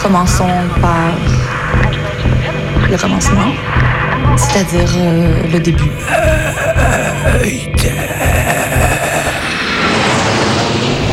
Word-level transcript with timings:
Commençons 0.00 0.48
par 0.80 1.10
le 2.88 2.96
commencement, 2.96 3.52
c'est-à-dire 4.36 4.88
euh, 4.96 5.42
le 5.52 5.58
début. 5.58 5.90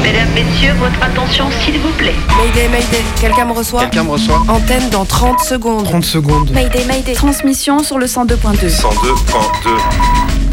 Mesdames, 0.04 0.28
Messieurs, 0.36 0.74
votre 0.80 1.02
attention 1.04 1.46
s'il 1.52 1.80
vous 1.80 1.92
plaît. 1.94 2.14
Mayday, 2.38 2.68
Mayday, 2.70 3.04
quelqu'un 3.20 3.46
me 3.46 3.54
reçoit 3.54 3.82
Quelqu'un 3.82 4.04
me 4.04 4.12
reçoit 4.12 4.44
Antenne 4.48 4.90
dans 4.92 5.06
30 5.06 5.40
secondes. 5.40 5.86
30 5.86 6.06
secondes. 6.06 6.52
Mayday, 6.52 6.86
Mayday. 6.86 7.14
Transmission 7.14 7.80
sur 7.80 7.98
le 7.98 8.06
102.2. 8.06 8.70
102.2. 8.70 10.45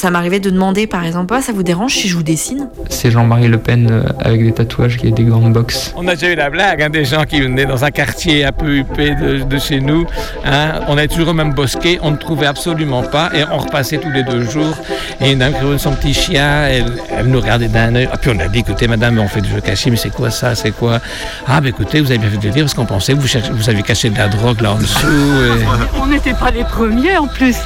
Ça 0.00 0.10
m'arrivait 0.10 0.40
de 0.40 0.48
demander 0.48 0.86
par 0.86 1.04
exemple, 1.04 1.34
ah, 1.36 1.42
ça 1.42 1.52
vous 1.52 1.62
dérange 1.62 1.92
si 1.92 2.08
je 2.08 2.16
vous 2.16 2.22
dessine? 2.22 2.68
C'est 2.88 3.10
Jean-Marie 3.10 3.48
Le 3.48 3.58
Pen 3.58 3.86
euh, 3.90 4.02
avec 4.18 4.42
des 4.42 4.50
tatouages 4.52 4.96
qui 4.96 5.08
a 5.08 5.10
des 5.10 5.24
grandes 5.24 5.52
boxes. 5.52 5.92
On 5.94 6.08
a 6.08 6.14
déjà 6.14 6.32
eu 6.32 6.36
la 6.36 6.48
blague, 6.48 6.80
hein, 6.80 6.88
des 6.88 7.04
gens 7.04 7.24
qui 7.24 7.42
venaient 7.42 7.66
dans 7.66 7.84
un 7.84 7.90
quartier 7.90 8.46
un 8.46 8.52
peu 8.52 8.78
huppé 8.78 9.14
de, 9.14 9.42
de 9.44 9.58
chez 9.58 9.78
nous. 9.78 10.06
hein. 10.46 10.80
on 10.88 10.96
est 10.96 11.06
toujours 11.06 11.28
au 11.28 11.32
même 11.34 11.52
bosquet, 11.52 11.98
on 12.00 12.12
ne 12.12 12.16
trouvait 12.16 12.46
absolument 12.46 13.02
pas 13.02 13.28
et 13.34 13.44
on 13.52 13.58
repassait 13.58 13.98
tous 13.98 14.08
les 14.10 14.22
deux 14.22 14.42
jours. 14.48 14.74
Et 15.20 15.32
une 15.32 15.40
dame 15.40 15.52
qui 15.52 15.58
avait 15.58 15.76
son 15.76 15.92
petit 15.92 16.14
chien, 16.14 16.62
elle, 16.66 16.92
elle 17.14 17.26
nous 17.26 17.38
regardait 17.38 17.68
d'un 17.68 17.94
œil. 17.94 18.08
Ah, 18.10 18.16
puis 18.16 18.30
on 18.34 18.40
a 18.40 18.48
dit, 18.48 18.60
écoutez 18.60 18.88
madame, 18.88 19.18
on 19.18 19.28
fait 19.28 19.42
du 19.42 19.50
jeu 19.50 19.60
caché, 19.60 19.90
mais 19.90 19.96
c'est 19.98 20.08
quoi 20.14 20.30
ça, 20.30 20.54
c'est 20.54 20.70
quoi? 20.70 21.00
Ah, 21.46 21.60
ben 21.60 21.68
écoutez, 21.68 22.00
vous 22.00 22.10
avez 22.10 22.16
bien 22.20 22.30
fait 22.30 22.38
de 22.38 22.46
le 22.46 22.52
dire 22.52 22.62
parce 22.64 22.72
qu'on 22.72 22.86
pensait 22.86 23.12
que 23.12 23.18
vous, 23.18 23.28
cherchez- 23.28 23.52
vous 23.52 23.68
avez 23.68 23.82
caché 23.82 24.08
de 24.08 24.16
la 24.16 24.28
drogue 24.28 24.62
là 24.62 24.72
en 24.72 24.76
dessous. 24.78 25.06
et- 25.06 26.00
On 26.02 26.06
n'était 26.06 26.32
pas 26.32 26.50
les 26.50 26.64
premiers 26.64 27.18
en 27.18 27.26
plus. 27.26 27.56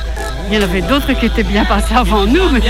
Il 0.51 0.55
y 0.55 0.59
en 0.59 0.63
avait 0.63 0.83
d'autres 0.83 1.13
qui 1.15 1.27
étaient 1.27 1.43
bien 1.43 1.65
passés 1.65 1.95
avant 1.95 2.27
nous. 2.27 2.49
mais- 2.53 2.61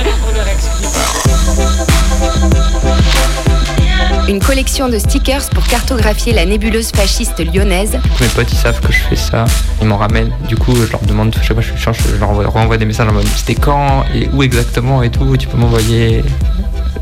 Une 4.29 4.41
collection 4.41 4.89
de 4.89 4.99
stickers 4.99 5.51
pour 5.51 5.65
cartographier 5.67 6.33
la 6.33 6.47
nébuleuse 6.47 6.91
fasciste 6.95 7.41
lyonnaise. 7.53 7.99
Mes 8.21 8.27
potes 8.29 8.51
ils 8.53 8.57
savent 8.57 8.81
que 8.81 8.91
je 8.93 8.99
fais 9.01 9.17
ça, 9.17 9.45
ils 9.83 9.87
m'en 9.87 9.99
ramènent. 9.99 10.33
Du 10.49 10.57
coup, 10.57 10.75
je 10.75 10.91
leur 10.91 11.03
demande, 11.03 11.35
chaque 11.43 11.53
fois 11.53 11.57
que 11.57 11.63
je 11.63 11.77
change, 11.77 11.99
je 12.11 12.17
leur 12.19 12.31
envoie, 12.31 12.47
renvoie 12.49 12.79
des 12.79 12.87
messages 12.87 13.09
en 13.09 13.13
mode 13.13 13.27
c'était 13.37 13.55
quand 13.55 14.05
et 14.15 14.29
où 14.33 14.43
exactement 14.43 15.03
et 15.03 15.11
tout. 15.11 15.37
Tu 15.37 15.47
peux 15.47 15.59
m'envoyer 15.59 16.25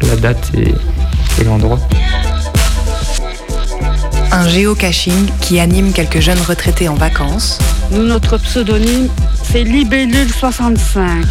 la 0.09 0.17
date 0.17 0.51
et, 0.57 0.75
et 1.41 1.45
l'endroit. 1.45 1.79
Un 4.33 4.49
géocaching 4.49 5.29
qui 5.41 5.61
anime 5.61 5.93
quelques 5.93 6.21
jeunes 6.21 6.41
retraités 6.49 6.89
en 6.89 6.95
vacances. 6.95 7.59
Nous, 7.93 8.03
notre 8.03 8.39
pseudonyme, 8.39 9.09
c'est 9.45 9.65
Libellule65. 9.65 11.25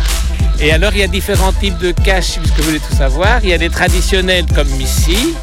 Et 0.60 0.72
alors, 0.72 0.92
il 0.94 1.00
y 1.00 1.04
a 1.04 1.08
différents 1.08 1.54
types 1.54 1.78
de 1.80 1.92
caches, 1.92 2.38
puisque 2.40 2.58
vous 2.58 2.64
voulez 2.64 2.80
tout 2.80 2.96
savoir. 2.96 3.40
Il 3.44 3.50
y 3.50 3.54
a 3.54 3.58
des 3.58 3.70
traditionnels 3.70 4.46
comme 4.54 4.70
ici. 4.80 5.36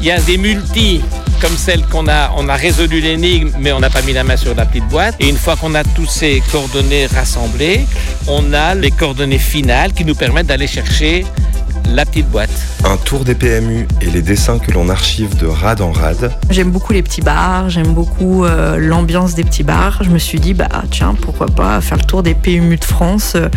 Il 0.00 0.06
y 0.06 0.12
a 0.12 0.20
des 0.20 0.38
multis, 0.38 1.00
comme 1.40 1.56
celle 1.56 1.82
qu'on 1.86 2.06
a, 2.06 2.32
on 2.36 2.48
a 2.48 2.54
résolu 2.54 3.00
l'énigme, 3.00 3.50
mais 3.58 3.72
on 3.72 3.80
n'a 3.80 3.90
pas 3.90 4.02
mis 4.02 4.12
la 4.12 4.22
main 4.22 4.36
sur 4.36 4.54
la 4.54 4.64
petite 4.64 4.86
boîte. 4.88 5.16
Et 5.18 5.28
une 5.28 5.36
fois 5.36 5.56
qu'on 5.56 5.74
a 5.74 5.82
tous 5.82 6.06
ces 6.06 6.40
coordonnées 6.52 7.06
rassemblées, 7.06 7.84
on 8.28 8.52
a 8.52 8.76
les 8.76 8.92
coordonnées 8.92 9.38
finales 9.38 9.92
qui 9.92 10.04
nous 10.04 10.14
permettent 10.14 10.46
d'aller 10.46 10.68
chercher 10.68 11.26
la 11.86 12.06
petite 12.06 12.28
boîte. 12.28 12.67
Un 12.84 12.96
tour 12.96 13.24
des 13.24 13.34
PMU 13.34 13.86
et 14.00 14.06
les 14.06 14.22
dessins 14.22 14.58
que 14.58 14.70
l'on 14.70 14.88
archive 14.88 15.36
de 15.36 15.46
rad 15.46 15.80
en 15.80 15.92
rad. 15.92 16.32
J'aime 16.48 16.70
beaucoup 16.70 16.92
les 16.92 17.02
petits 17.02 17.20
bars, 17.20 17.68
j'aime 17.68 17.92
beaucoup 17.92 18.44
euh, 18.44 18.76
l'ambiance 18.78 19.34
des 19.34 19.44
petits 19.44 19.62
bars. 19.64 20.02
Je 20.02 20.10
me 20.10 20.18
suis 20.18 20.38
dit, 20.40 20.54
bah 20.54 20.68
tiens, 20.90 21.14
pourquoi 21.20 21.46
pas 21.46 21.80
faire 21.80 21.98
le 21.98 22.04
tour 22.04 22.22
des 22.22 22.34
PMU 22.34 22.76
de 22.76 22.84
France 22.84 23.32
euh, 23.34 23.48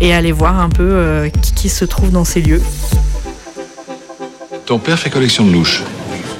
et 0.00 0.14
aller 0.14 0.32
voir 0.32 0.60
un 0.60 0.68
peu 0.70 0.84
euh, 0.88 1.28
qui, 1.42 1.52
qui 1.52 1.68
se 1.68 1.84
trouve 1.84 2.10
dans 2.10 2.24
ces 2.24 2.40
lieux. 2.40 2.62
Ton 4.66 4.78
père 4.78 4.98
fait 4.98 5.10
collection 5.10 5.44
de 5.44 5.52
louches. 5.52 5.82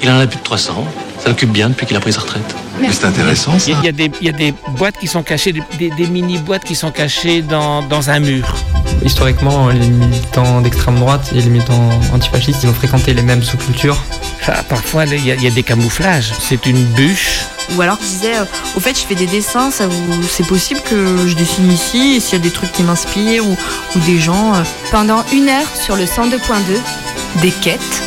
Il 0.01 0.09
en 0.09 0.17
a 0.19 0.25
plus 0.25 0.37
de 0.39 0.43
300. 0.43 0.85
Ça 1.19 1.29
l'occupe 1.29 1.51
bien 1.51 1.69
depuis 1.69 1.85
qu'il 1.85 1.95
a 1.97 1.99
pris 1.99 2.13
sa 2.13 2.21
retraite. 2.21 2.55
Mais 2.79 2.91
c'est 2.91 3.05
intéressant, 3.05 3.51
Il 3.53 3.57
y, 3.57 3.59
ça. 3.59 3.77
a- 3.77 3.81
il 3.81 3.85
y 3.85 3.89
a 3.89 3.91
des, 3.91 4.11
il 4.21 4.25
y 4.27 4.29
a 4.29 4.33
des 4.33 4.53
boîtes 4.77 4.97
qui 4.97 5.05
sont 5.07 5.21
cachées, 5.21 5.51
des, 5.53 5.61
des- 5.77 5.91
des 5.91 6.07
mini-boîtes 6.07 6.63
qui 6.63 6.73
sont 6.73 6.89
cachées 6.91 7.43
dans, 7.43 7.83
dans 7.83 8.09
un 8.09 8.19
mur. 8.19 8.55
Historiquement, 9.03 9.69
les 9.69 9.87
militants 9.87 10.61
d'extrême 10.61 10.95
droite 10.99 11.31
et 11.35 11.41
les 11.41 11.49
militants 11.49 11.89
antifascistes, 12.13 12.63
ils 12.63 12.69
ont 12.69 12.73
fréquenté 12.73 13.13
les 13.13 13.21
mêmes 13.23 13.43
sous-cultures. 13.43 14.01
Ah, 14.47 14.63
parfois, 14.67 15.05
il 15.05 15.25
y, 15.25 15.31
a- 15.31 15.35
il 15.35 15.43
y 15.43 15.47
a 15.47 15.51
des 15.51 15.63
camouflages. 15.63 16.31
C'est 16.39 16.65
une 16.65 16.83
bûche. 16.83 17.41
Ou 17.75 17.81
alors 17.81 17.97
je 18.01 18.07
disais, 18.07 18.35
euh, 18.37 18.45
au 18.75 18.79
fait, 18.79 18.97
je 18.99 19.05
fais 19.05 19.15
des 19.15 19.25
dessins, 19.27 19.71
ça 19.71 19.87
vous, 19.87 20.23
c'est 20.29 20.45
possible 20.45 20.81
que 20.81 21.27
je 21.27 21.35
dessine 21.35 21.71
ici, 21.71 22.15
et 22.15 22.19
s'il 22.19 22.33
y 22.33 22.41
a 22.41 22.43
des 22.43 22.49
trucs 22.51 22.71
qui 22.71 22.83
m'inspirent 22.83 23.45
ou, 23.47 23.55
ou 23.95 23.99
des 23.99 24.19
gens. 24.19 24.53
euh, 24.55 24.61
Pendant 24.91 25.23
une 25.31 25.47
heure 25.47 25.67
sur 25.75 25.95
le 25.95 26.05
102.2, 26.05 27.41
Des 27.41 27.51
quêtes. 27.51 28.01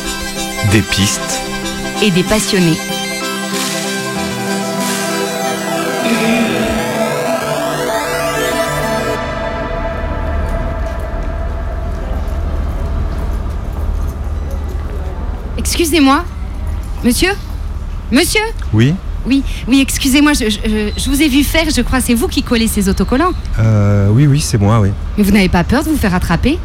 Des 0.71 0.81
pistes. 0.81 1.41
et 2.01 2.11
des 2.11 2.23
passionnés. 2.23 2.77
Excusez-moi, 15.77 16.23
monsieur? 17.03 17.31
Monsieur? 18.09 18.39
Oui 18.71 18.93
Oui, 19.27 19.43
oui, 19.67 19.81
excusez-moi, 19.81 20.31
je, 20.31 20.49
je- 20.49 20.91
je 20.97 21.09
vous 21.09 21.21
ai 21.21 21.27
vu 21.27 21.43
faire, 21.43 21.65
je 21.69 21.81
crois, 21.81 21.99
c'est 21.99 22.13
vous 22.13 22.29
qui 22.29 22.43
collez 22.43 22.67
ces 22.69 22.87
autocollants. 22.87 23.33
euh, 23.59 24.07
Oui, 24.09 24.25
oui, 24.25 24.39
c'est 24.39 24.57
moi, 24.57 24.79
oui. 24.79 24.91
Mais 25.17 25.23
vous 25.25 25.31
n'avez 25.31 25.49
pas 25.49 25.65
peur 25.65 25.83
de 25.83 25.89
vous 25.89 25.97
faire 25.97 26.15
attraper? 26.15 26.57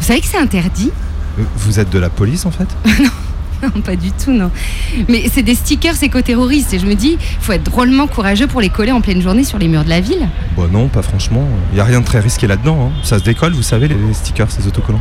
Vous 0.00 0.06
savez 0.06 0.20
que 0.20 0.26
c'est 0.26 0.36
interdit? 0.36 0.90
Euh, 1.38 1.42
Vous 1.56 1.80
êtes 1.80 1.88
de 1.88 1.98
la 1.98 2.10
police, 2.10 2.44
en 2.44 2.50
fait? 2.50 2.68
Non, 3.62 3.80
pas 3.80 3.94
du 3.96 4.10
tout, 4.10 4.32
non. 4.32 4.50
Mais 5.08 5.30
c'est 5.32 5.44
des 5.44 5.54
stickers 5.54 5.94
éco-terroristes 6.02 6.74
et 6.74 6.80
je 6.80 6.84
me 6.84 6.94
dis, 6.94 7.12
il 7.20 7.36
faut 7.44 7.52
être 7.52 7.62
drôlement 7.62 8.08
courageux 8.08 8.48
pour 8.48 8.60
les 8.60 8.70
coller 8.70 8.90
en 8.90 9.00
pleine 9.00 9.22
journée 9.22 9.44
sur 9.44 9.56
les 9.56 9.68
murs 9.68 9.84
de 9.84 9.88
la 9.88 10.00
ville. 10.00 10.28
Bon, 10.56 10.66
non, 10.66 10.88
pas 10.88 11.00
franchement. 11.00 11.46
Il 11.70 11.76
n'y 11.76 11.80
a 11.80 11.84
rien 11.84 12.00
de 12.00 12.04
très 12.04 12.18
risqué 12.18 12.48
là-dedans. 12.48 12.88
hein. 12.88 13.00
Ça 13.04 13.20
se 13.20 13.24
décolle, 13.24 13.52
vous 13.52 13.62
savez, 13.62 13.86
les 13.88 13.94
les 13.94 14.12
stickers, 14.14 14.50
ces 14.50 14.66
autocollants. 14.66 15.00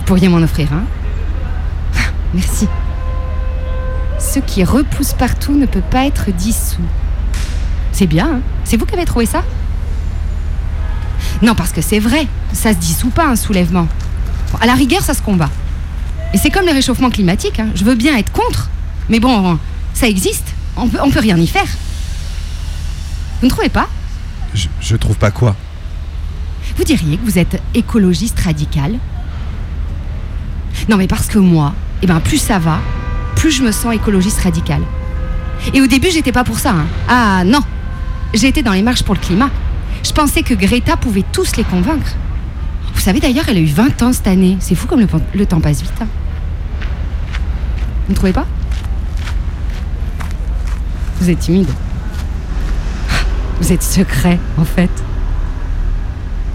Vous 0.00 0.04
pourriez 0.06 0.28
m'en 0.28 0.38
offrir 0.38 0.72
un 0.72 0.82
Merci. 2.34 2.68
Ce 4.18 4.40
qui 4.40 4.64
repousse 4.64 5.12
partout 5.12 5.54
ne 5.54 5.66
peut 5.66 5.82
pas 5.82 6.06
être 6.06 6.32
dissous. 6.32 6.82
C'est 7.92 8.06
bien, 8.06 8.26
hein 8.26 8.40
C'est 8.64 8.76
vous 8.76 8.86
qui 8.86 8.94
avez 8.94 9.04
trouvé 9.04 9.26
ça? 9.26 9.44
Non, 11.42 11.54
parce 11.54 11.72
que 11.72 11.80
c'est 11.80 12.00
vrai, 12.00 12.26
ça 12.52 12.72
se 12.72 12.78
dissout 12.78 13.10
pas 13.10 13.26
un 13.26 13.36
soulèvement. 13.36 13.86
Bon, 14.52 14.58
à 14.60 14.66
la 14.66 14.74
rigueur, 14.74 15.02
ça 15.02 15.14
se 15.14 15.22
combat. 15.22 15.50
Et 16.32 16.38
c'est 16.38 16.50
comme 16.50 16.66
le 16.66 16.72
réchauffement 16.72 17.10
climatique, 17.10 17.60
hein. 17.60 17.68
je 17.74 17.84
veux 17.84 17.94
bien 17.94 18.16
être 18.16 18.32
contre, 18.32 18.68
mais 19.08 19.20
bon, 19.20 19.58
ça 19.92 20.08
existe, 20.08 20.54
on 20.76 20.88
peut, 20.88 20.98
on 21.00 21.10
peut 21.10 21.20
rien 21.20 21.36
y 21.36 21.46
faire. 21.46 21.68
Vous 23.40 23.46
ne 23.46 23.50
trouvez 23.50 23.68
pas? 23.68 23.88
Je, 24.54 24.66
je 24.80 24.96
trouve 24.96 25.16
pas 25.16 25.30
quoi. 25.30 25.54
Vous 26.76 26.82
diriez 26.84 27.16
que 27.16 27.24
vous 27.24 27.38
êtes 27.38 27.62
écologiste 27.74 28.40
radical? 28.40 28.98
Non, 30.88 30.96
mais 30.96 31.06
parce 31.06 31.26
que 31.26 31.38
moi, 31.38 31.72
eh 32.02 32.06
ben, 32.06 32.20
plus 32.20 32.38
ça 32.38 32.58
va, 32.58 32.78
plus 33.36 33.50
je 33.50 33.62
me 33.62 33.72
sens 33.72 33.94
écologiste 33.94 34.40
radical. 34.40 34.80
Et 35.72 35.80
au 35.80 35.86
début, 35.86 36.10
j'étais 36.10 36.32
pas 36.32 36.44
pour 36.44 36.58
ça. 36.58 36.70
hein. 36.72 36.86
Ah 37.08 37.42
non 37.44 37.60
J'étais 38.34 38.62
dans 38.62 38.72
les 38.72 38.82
marches 38.82 39.02
pour 39.04 39.14
le 39.14 39.20
climat. 39.20 39.50
Je 40.04 40.12
pensais 40.12 40.42
que 40.42 40.54
Greta 40.54 40.96
pouvait 40.96 41.24
tous 41.32 41.56
les 41.56 41.64
convaincre. 41.64 42.14
Vous 42.94 43.00
savez 43.00 43.20
d'ailleurs, 43.20 43.44
elle 43.48 43.56
a 43.56 43.60
eu 43.60 43.66
20 43.66 44.02
ans 44.02 44.12
cette 44.12 44.26
année. 44.26 44.56
C'est 44.60 44.74
fou 44.74 44.86
comme 44.86 45.00
le, 45.00 45.06
le 45.34 45.46
temps 45.46 45.60
passe 45.60 45.82
vite. 45.82 45.92
hein. 46.00 46.06
Vous 48.06 48.12
ne 48.12 48.14
trouvez 48.16 48.32
pas? 48.32 48.46
Vous 51.20 51.30
êtes 51.30 51.38
timide. 51.38 51.68
Vous 53.60 53.72
êtes 53.72 53.82
secret, 53.82 54.38
en 54.58 54.64
fait. 54.64 54.90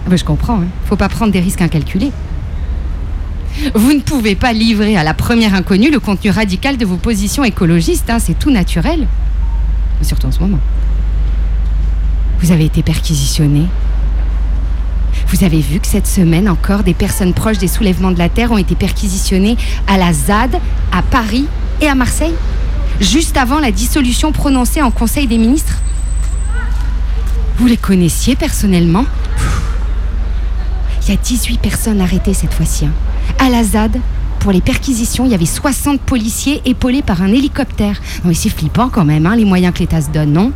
Ah 0.05 0.09
ben, 0.09 0.17
je 0.17 0.23
comprends, 0.25 0.59
hein. 0.61 0.67
faut 0.85 0.95
pas 0.95 1.09
prendre 1.09 1.31
des 1.31 1.39
risques 1.39 1.61
incalculés. 1.61 2.11
Vous 3.75 3.93
ne 3.93 3.99
pouvez 3.99 4.35
pas 4.35 4.53
livrer 4.53 4.95
à 4.97 5.03
la 5.03 5.13
première 5.13 5.53
inconnue 5.53 5.91
le 5.91 5.99
contenu 5.99 6.29
radical 6.31 6.77
de 6.77 6.85
vos 6.85 6.97
positions 6.97 7.43
écologistes, 7.43 8.09
hein, 8.09 8.19
c'est 8.19 8.37
tout 8.37 8.51
naturel. 8.51 9.07
Surtout 10.01 10.27
en 10.27 10.31
ce 10.31 10.39
moment. 10.39 10.59
Vous 12.39 12.51
avez 12.51 12.65
été 12.65 12.83
perquisitionné. 12.83 13.65
Vous 15.27 15.43
avez 15.43 15.59
vu 15.59 15.79
que 15.79 15.87
cette 15.87 16.07
semaine 16.07 16.49
encore, 16.49 16.83
des 16.83 16.93
personnes 16.93 17.33
proches 17.33 17.57
des 17.57 17.67
soulèvements 17.67 18.11
de 18.11 18.17
la 18.17 18.29
Terre 18.29 18.51
ont 18.51 18.57
été 18.57 18.75
perquisitionnées 18.75 19.57
à 19.87 19.97
la 19.97 20.13
ZAD, 20.13 20.59
à 20.91 21.01
Paris 21.01 21.45
et 21.81 21.87
à 21.87 21.95
Marseille, 21.95 22.33
juste 23.01 23.37
avant 23.37 23.59
la 23.59 23.71
dissolution 23.71 24.31
prononcée 24.31 24.81
en 24.81 24.89
Conseil 24.91 25.27
des 25.27 25.37
ministres 25.37 25.75
Vous 27.57 27.67
les 27.67 27.77
connaissiez 27.77 28.35
personnellement? 28.35 29.05
Il 31.03 31.09
y 31.09 31.13
a 31.13 31.17
18 31.17 31.59
personnes 31.59 32.01
arrêtées 32.01 32.33
cette 32.33 32.53
fois-ci. 32.53 32.85
hein. 32.85 32.91
À 33.37 33.49
la 33.49 33.63
ZAD, 33.63 33.97
pour 34.39 34.51
les 34.51 34.61
perquisitions, 34.61 35.25
il 35.25 35.31
y 35.31 35.35
avait 35.35 35.45
60 35.45 36.01
policiers 36.01 36.61
épaulés 36.65 37.01
par 37.01 37.21
un 37.21 37.27
hélicoptère. 37.27 37.99
Non 38.23 38.29
mais 38.29 38.33
c'est 38.33 38.49
flippant 38.49 38.89
quand 38.89 39.05
même, 39.05 39.25
hein, 39.25 39.35
les 39.35 39.45
moyens 39.45 39.73
que 39.73 39.79
l'État 39.79 40.01
se 40.01 40.09
donne, 40.09 40.33
non? 40.33 40.51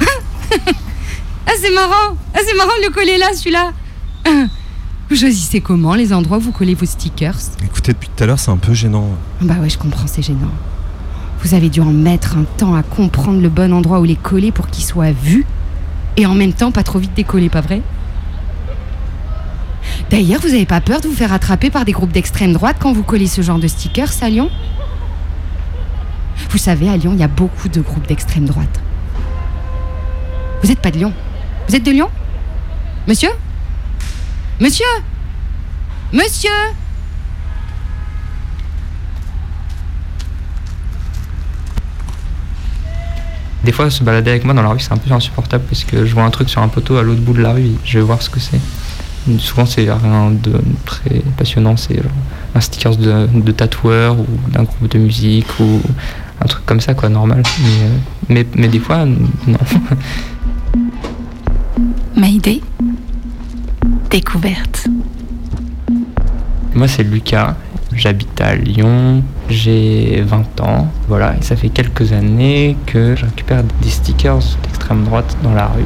Ah 1.50 1.52
c'est 1.62 1.72
marrant 1.72 2.16
Ah 2.34 2.40
c'est 2.46 2.56
marrant 2.56 2.76
de 2.82 2.86
le 2.88 2.92
coller 2.92 3.16
là, 3.16 3.28
celui-là 3.34 3.72
Vous 5.08 5.16
choisissez 5.16 5.62
comment 5.62 5.94
les 5.94 6.12
endroits 6.12 6.36
où 6.36 6.40
vous 6.40 6.52
collez 6.52 6.74
vos 6.74 6.84
stickers? 6.84 7.36
Écoutez, 7.64 7.92
depuis 7.92 8.10
tout 8.14 8.22
à 8.22 8.26
l'heure, 8.26 8.38
c'est 8.38 8.50
un 8.50 8.58
peu 8.58 8.74
gênant. 8.74 9.08
Bah 9.40 9.54
ouais, 9.60 9.70
je 9.70 9.78
comprends, 9.78 10.06
c'est 10.06 10.20
gênant. 10.20 10.50
Vous 11.42 11.54
avez 11.54 11.70
dû 11.70 11.80
en 11.80 11.86
mettre 11.86 12.36
un 12.36 12.44
temps 12.58 12.74
à 12.74 12.82
comprendre 12.82 13.40
le 13.40 13.48
bon 13.48 13.72
endroit 13.72 14.00
où 14.00 14.04
les 14.04 14.16
coller 14.16 14.52
pour 14.52 14.68
qu'ils 14.68 14.84
soient 14.84 15.12
vus 15.12 15.46
et 16.18 16.26
en 16.26 16.34
même 16.34 16.52
temps 16.52 16.70
pas 16.72 16.82
trop 16.82 16.98
vite 16.98 17.14
décoller, 17.14 17.48
pas 17.48 17.62
vrai? 17.62 17.80
D'ailleurs, 20.10 20.40
vous 20.40 20.48
avez 20.48 20.64
pas 20.64 20.80
peur 20.80 21.00
de 21.00 21.08
vous 21.08 21.14
faire 21.14 21.32
attraper 21.32 21.68
par 21.70 21.84
des 21.84 21.92
groupes 21.92 22.12
d'extrême 22.12 22.54
droite 22.54 22.76
quand 22.80 22.92
vous 22.92 23.02
collez 23.02 23.26
ce 23.26 23.42
genre 23.42 23.58
de 23.58 23.68
stickers 23.68 24.10
à 24.22 24.30
Lyon? 24.30 24.50
Vous 26.50 26.58
savez, 26.58 26.88
à 26.88 26.96
Lyon, 26.96 27.12
il 27.12 27.20
y 27.20 27.24
a 27.24 27.28
beaucoup 27.28 27.68
de 27.68 27.80
groupes 27.82 28.06
d'extrême 28.06 28.46
droite. 28.46 28.80
Vous 30.62 30.68
n'êtes 30.68 30.80
pas 30.80 30.90
de 30.90 30.96
Lyon? 30.96 31.12
Vous 31.68 31.76
êtes 31.76 31.84
de 31.84 31.90
Lyon? 31.90 32.08
Monsieur? 33.06 33.28
Monsieur? 34.60 34.86
Monsieur? 36.10 36.50
Des 43.62 43.72
fois, 43.72 43.90
se 43.90 44.02
balader 44.02 44.30
avec 44.30 44.44
moi 44.44 44.54
dans 44.54 44.62
la 44.62 44.70
rue, 44.70 44.80
c'est 44.80 44.92
un 44.92 44.96
peu 44.96 45.12
insupportable 45.12 45.64
parce 45.68 45.84
que 45.84 46.06
je 46.06 46.14
vois 46.14 46.24
un 46.24 46.30
truc 46.30 46.48
sur 46.48 46.62
un 46.62 46.68
poteau 46.68 46.96
à 46.96 47.02
l'autre 47.02 47.20
bout 47.20 47.34
de 47.34 47.42
la 47.42 47.52
rue, 47.52 47.72
je 47.84 47.98
vais 47.98 48.04
voir 48.04 48.22
ce 48.22 48.30
que 48.30 48.40
c'est. 48.40 48.60
Souvent, 49.38 49.66
c'est 49.66 49.82
rien 49.82 50.30
de 50.30 50.60
très 50.84 51.20
passionnant, 51.36 51.76
c'est 51.76 52.00
un 52.54 52.60
sticker 52.60 52.96
de, 52.96 53.26
de 53.26 53.52
tatoueur 53.52 54.18
ou 54.18 54.26
d'un 54.50 54.62
groupe 54.62 54.88
de 54.90 54.98
musique 54.98 55.46
ou 55.60 55.80
un 56.40 56.46
truc 56.46 56.64
comme 56.66 56.80
ça, 56.80 56.94
quoi, 56.94 57.08
normal. 57.08 57.42
Mais, 57.60 57.68
euh, 57.68 57.98
mais, 58.28 58.46
mais 58.54 58.68
des 58.68 58.78
fois, 58.78 59.04
non. 59.04 59.18
Maïdé. 62.16 62.62
Découverte. 64.10 64.88
Moi, 66.74 66.88
c'est 66.88 67.02
Lucas. 67.02 67.56
J'habite 67.92 68.40
à 68.40 68.54
Lyon. 68.54 69.22
J'ai 69.48 70.22
20 70.26 70.60
ans. 70.60 70.88
Voilà. 71.08 71.36
Et 71.36 71.42
ça 71.42 71.56
fait 71.56 71.68
quelques 71.68 72.12
années 72.12 72.76
que 72.86 73.16
je 73.16 73.24
récupère 73.24 73.62
des 73.82 73.90
stickers 73.90 74.38
d'extrême 74.62 75.04
droite 75.04 75.36
dans 75.42 75.54
la 75.54 75.66
rue. 75.66 75.84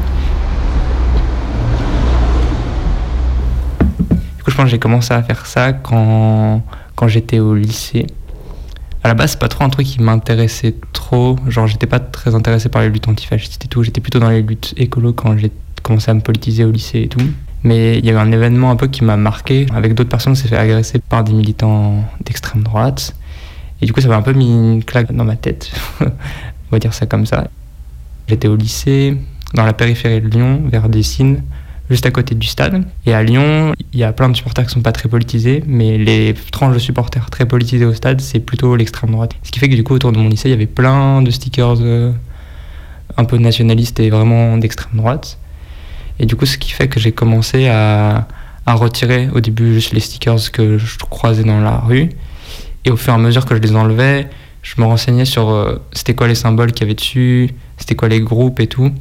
Du 4.42 4.46
coup, 4.46 4.50
je 4.50 4.56
pense 4.56 4.64
que 4.64 4.70
j'ai 4.72 4.80
commencé 4.80 5.14
à 5.14 5.22
faire 5.22 5.46
ça 5.46 5.72
quand, 5.72 6.64
quand 6.96 7.06
j'étais 7.06 7.38
au 7.38 7.54
lycée. 7.54 8.08
À 9.04 9.06
la 9.06 9.14
base, 9.14 9.30
c'est 9.30 9.38
pas 9.38 9.46
trop 9.46 9.62
un 9.62 9.68
truc 9.68 9.86
qui 9.86 10.02
m'intéressait 10.02 10.74
trop. 10.92 11.36
Genre, 11.46 11.68
j'étais 11.68 11.86
pas 11.86 12.00
très 12.00 12.34
intéressé 12.34 12.68
par 12.68 12.82
les 12.82 12.88
luttes 12.88 13.06
antifascistes 13.06 13.64
et 13.64 13.68
tout. 13.68 13.84
J'étais 13.84 14.00
plutôt 14.00 14.18
dans 14.18 14.30
les 14.30 14.42
luttes 14.42 14.74
écolo 14.76 15.12
quand 15.12 15.38
j'ai 15.38 15.52
commencé 15.84 16.10
à 16.10 16.14
me 16.14 16.22
politiser 16.22 16.64
au 16.64 16.72
lycée 16.72 17.02
et 17.02 17.08
tout. 17.08 17.24
Mais 17.62 18.00
il 18.00 18.04
y 18.04 18.10
a 18.10 18.14
eu 18.14 18.16
un 18.16 18.32
événement 18.32 18.72
un 18.72 18.74
peu 18.74 18.88
qui 18.88 19.04
m'a 19.04 19.16
marqué. 19.16 19.66
Avec 19.72 19.94
d'autres 19.94 20.10
personnes, 20.10 20.32
on 20.32 20.34
s'est 20.34 20.48
fait 20.48 20.56
agresser 20.56 20.98
par 20.98 21.22
des 21.22 21.34
militants 21.34 22.02
d'extrême 22.24 22.64
droite. 22.64 23.14
Et 23.80 23.86
du 23.86 23.92
coup, 23.92 24.00
ça 24.00 24.08
m'a 24.08 24.16
un 24.16 24.22
peu 24.22 24.32
mis 24.32 24.50
une 24.50 24.82
claque 24.82 25.12
dans 25.12 25.24
ma 25.24 25.36
tête. 25.36 25.70
on 26.00 26.06
va 26.72 26.80
dire 26.80 26.94
ça 26.94 27.06
comme 27.06 27.26
ça. 27.26 27.46
J'étais 28.26 28.48
au 28.48 28.56
lycée, 28.56 29.16
dans 29.54 29.64
la 29.64 29.72
périphérie 29.72 30.20
de 30.20 30.26
Lyon, 30.26 30.62
vers 30.66 30.88
Dessines, 30.88 31.44
juste 31.92 32.06
à 32.06 32.10
côté 32.10 32.34
du 32.34 32.46
stade. 32.46 32.84
Et 33.06 33.14
à 33.14 33.22
Lyon, 33.22 33.74
il 33.92 34.00
y 34.00 34.04
a 34.04 34.12
plein 34.12 34.28
de 34.28 34.36
supporters 34.36 34.66
qui 34.66 34.72
sont 34.72 34.80
pas 34.80 34.92
très 34.92 35.08
politisés, 35.08 35.62
mais 35.66 35.98
les 35.98 36.34
tranches 36.50 36.74
de 36.74 36.78
supporters 36.78 37.28
très 37.30 37.46
politisés 37.46 37.84
au 37.84 37.92
stade, 37.94 38.20
c'est 38.20 38.40
plutôt 38.40 38.74
l'extrême 38.76 39.10
droite. 39.10 39.32
Ce 39.42 39.50
qui 39.50 39.58
fait 39.58 39.68
que 39.68 39.74
du 39.74 39.84
coup, 39.84 39.94
autour 39.94 40.12
de 40.12 40.18
mon 40.18 40.28
lycée, 40.28 40.48
il 40.48 40.52
y 40.52 40.54
avait 40.54 40.66
plein 40.66 41.22
de 41.22 41.30
stickers 41.30 41.76
euh, 41.80 42.12
un 43.16 43.24
peu 43.24 43.36
nationalistes 43.36 44.00
et 44.00 44.10
vraiment 44.10 44.56
d'extrême 44.56 44.96
droite. 44.96 45.38
Et 46.18 46.26
du 46.26 46.34
coup, 46.34 46.46
ce 46.46 46.58
qui 46.58 46.70
fait 46.70 46.88
que 46.88 46.98
j'ai 46.98 47.12
commencé 47.12 47.68
à, 47.68 48.26
à 48.66 48.74
retirer 48.74 49.28
au 49.34 49.40
début 49.40 49.74
juste 49.74 49.92
les 49.92 50.00
stickers 50.00 50.50
que 50.50 50.78
je 50.78 50.98
croisais 50.98 51.44
dans 51.44 51.60
la 51.60 51.78
rue. 51.78 52.10
Et 52.84 52.90
au 52.90 52.96
fur 52.96 53.12
et 53.12 53.16
à 53.16 53.18
mesure 53.18 53.44
que 53.44 53.54
je 53.54 53.60
les 53.60 53.76
enlevais, 53.76 54.28
je 54.62 54.74
me 54.78 54.86
renseignais 54.86 55.24
sur 55.24 55.50
euh, 55.50 55.78
c'était 55.92 56.14
quoi 56.14 56.28
les 56.28 56.34
symboles 56.34 56.72
qu'il 56.72 56.82
y 56.82 56.84
avait 56.84 56.94
dessus, 56.94 57.50
c'était 57.76 57.96
quoi 57.96 58.08
les 58.08 58.20
groupes 58.20 58.60
et 58.60 58.66
tout. 58.66 58.92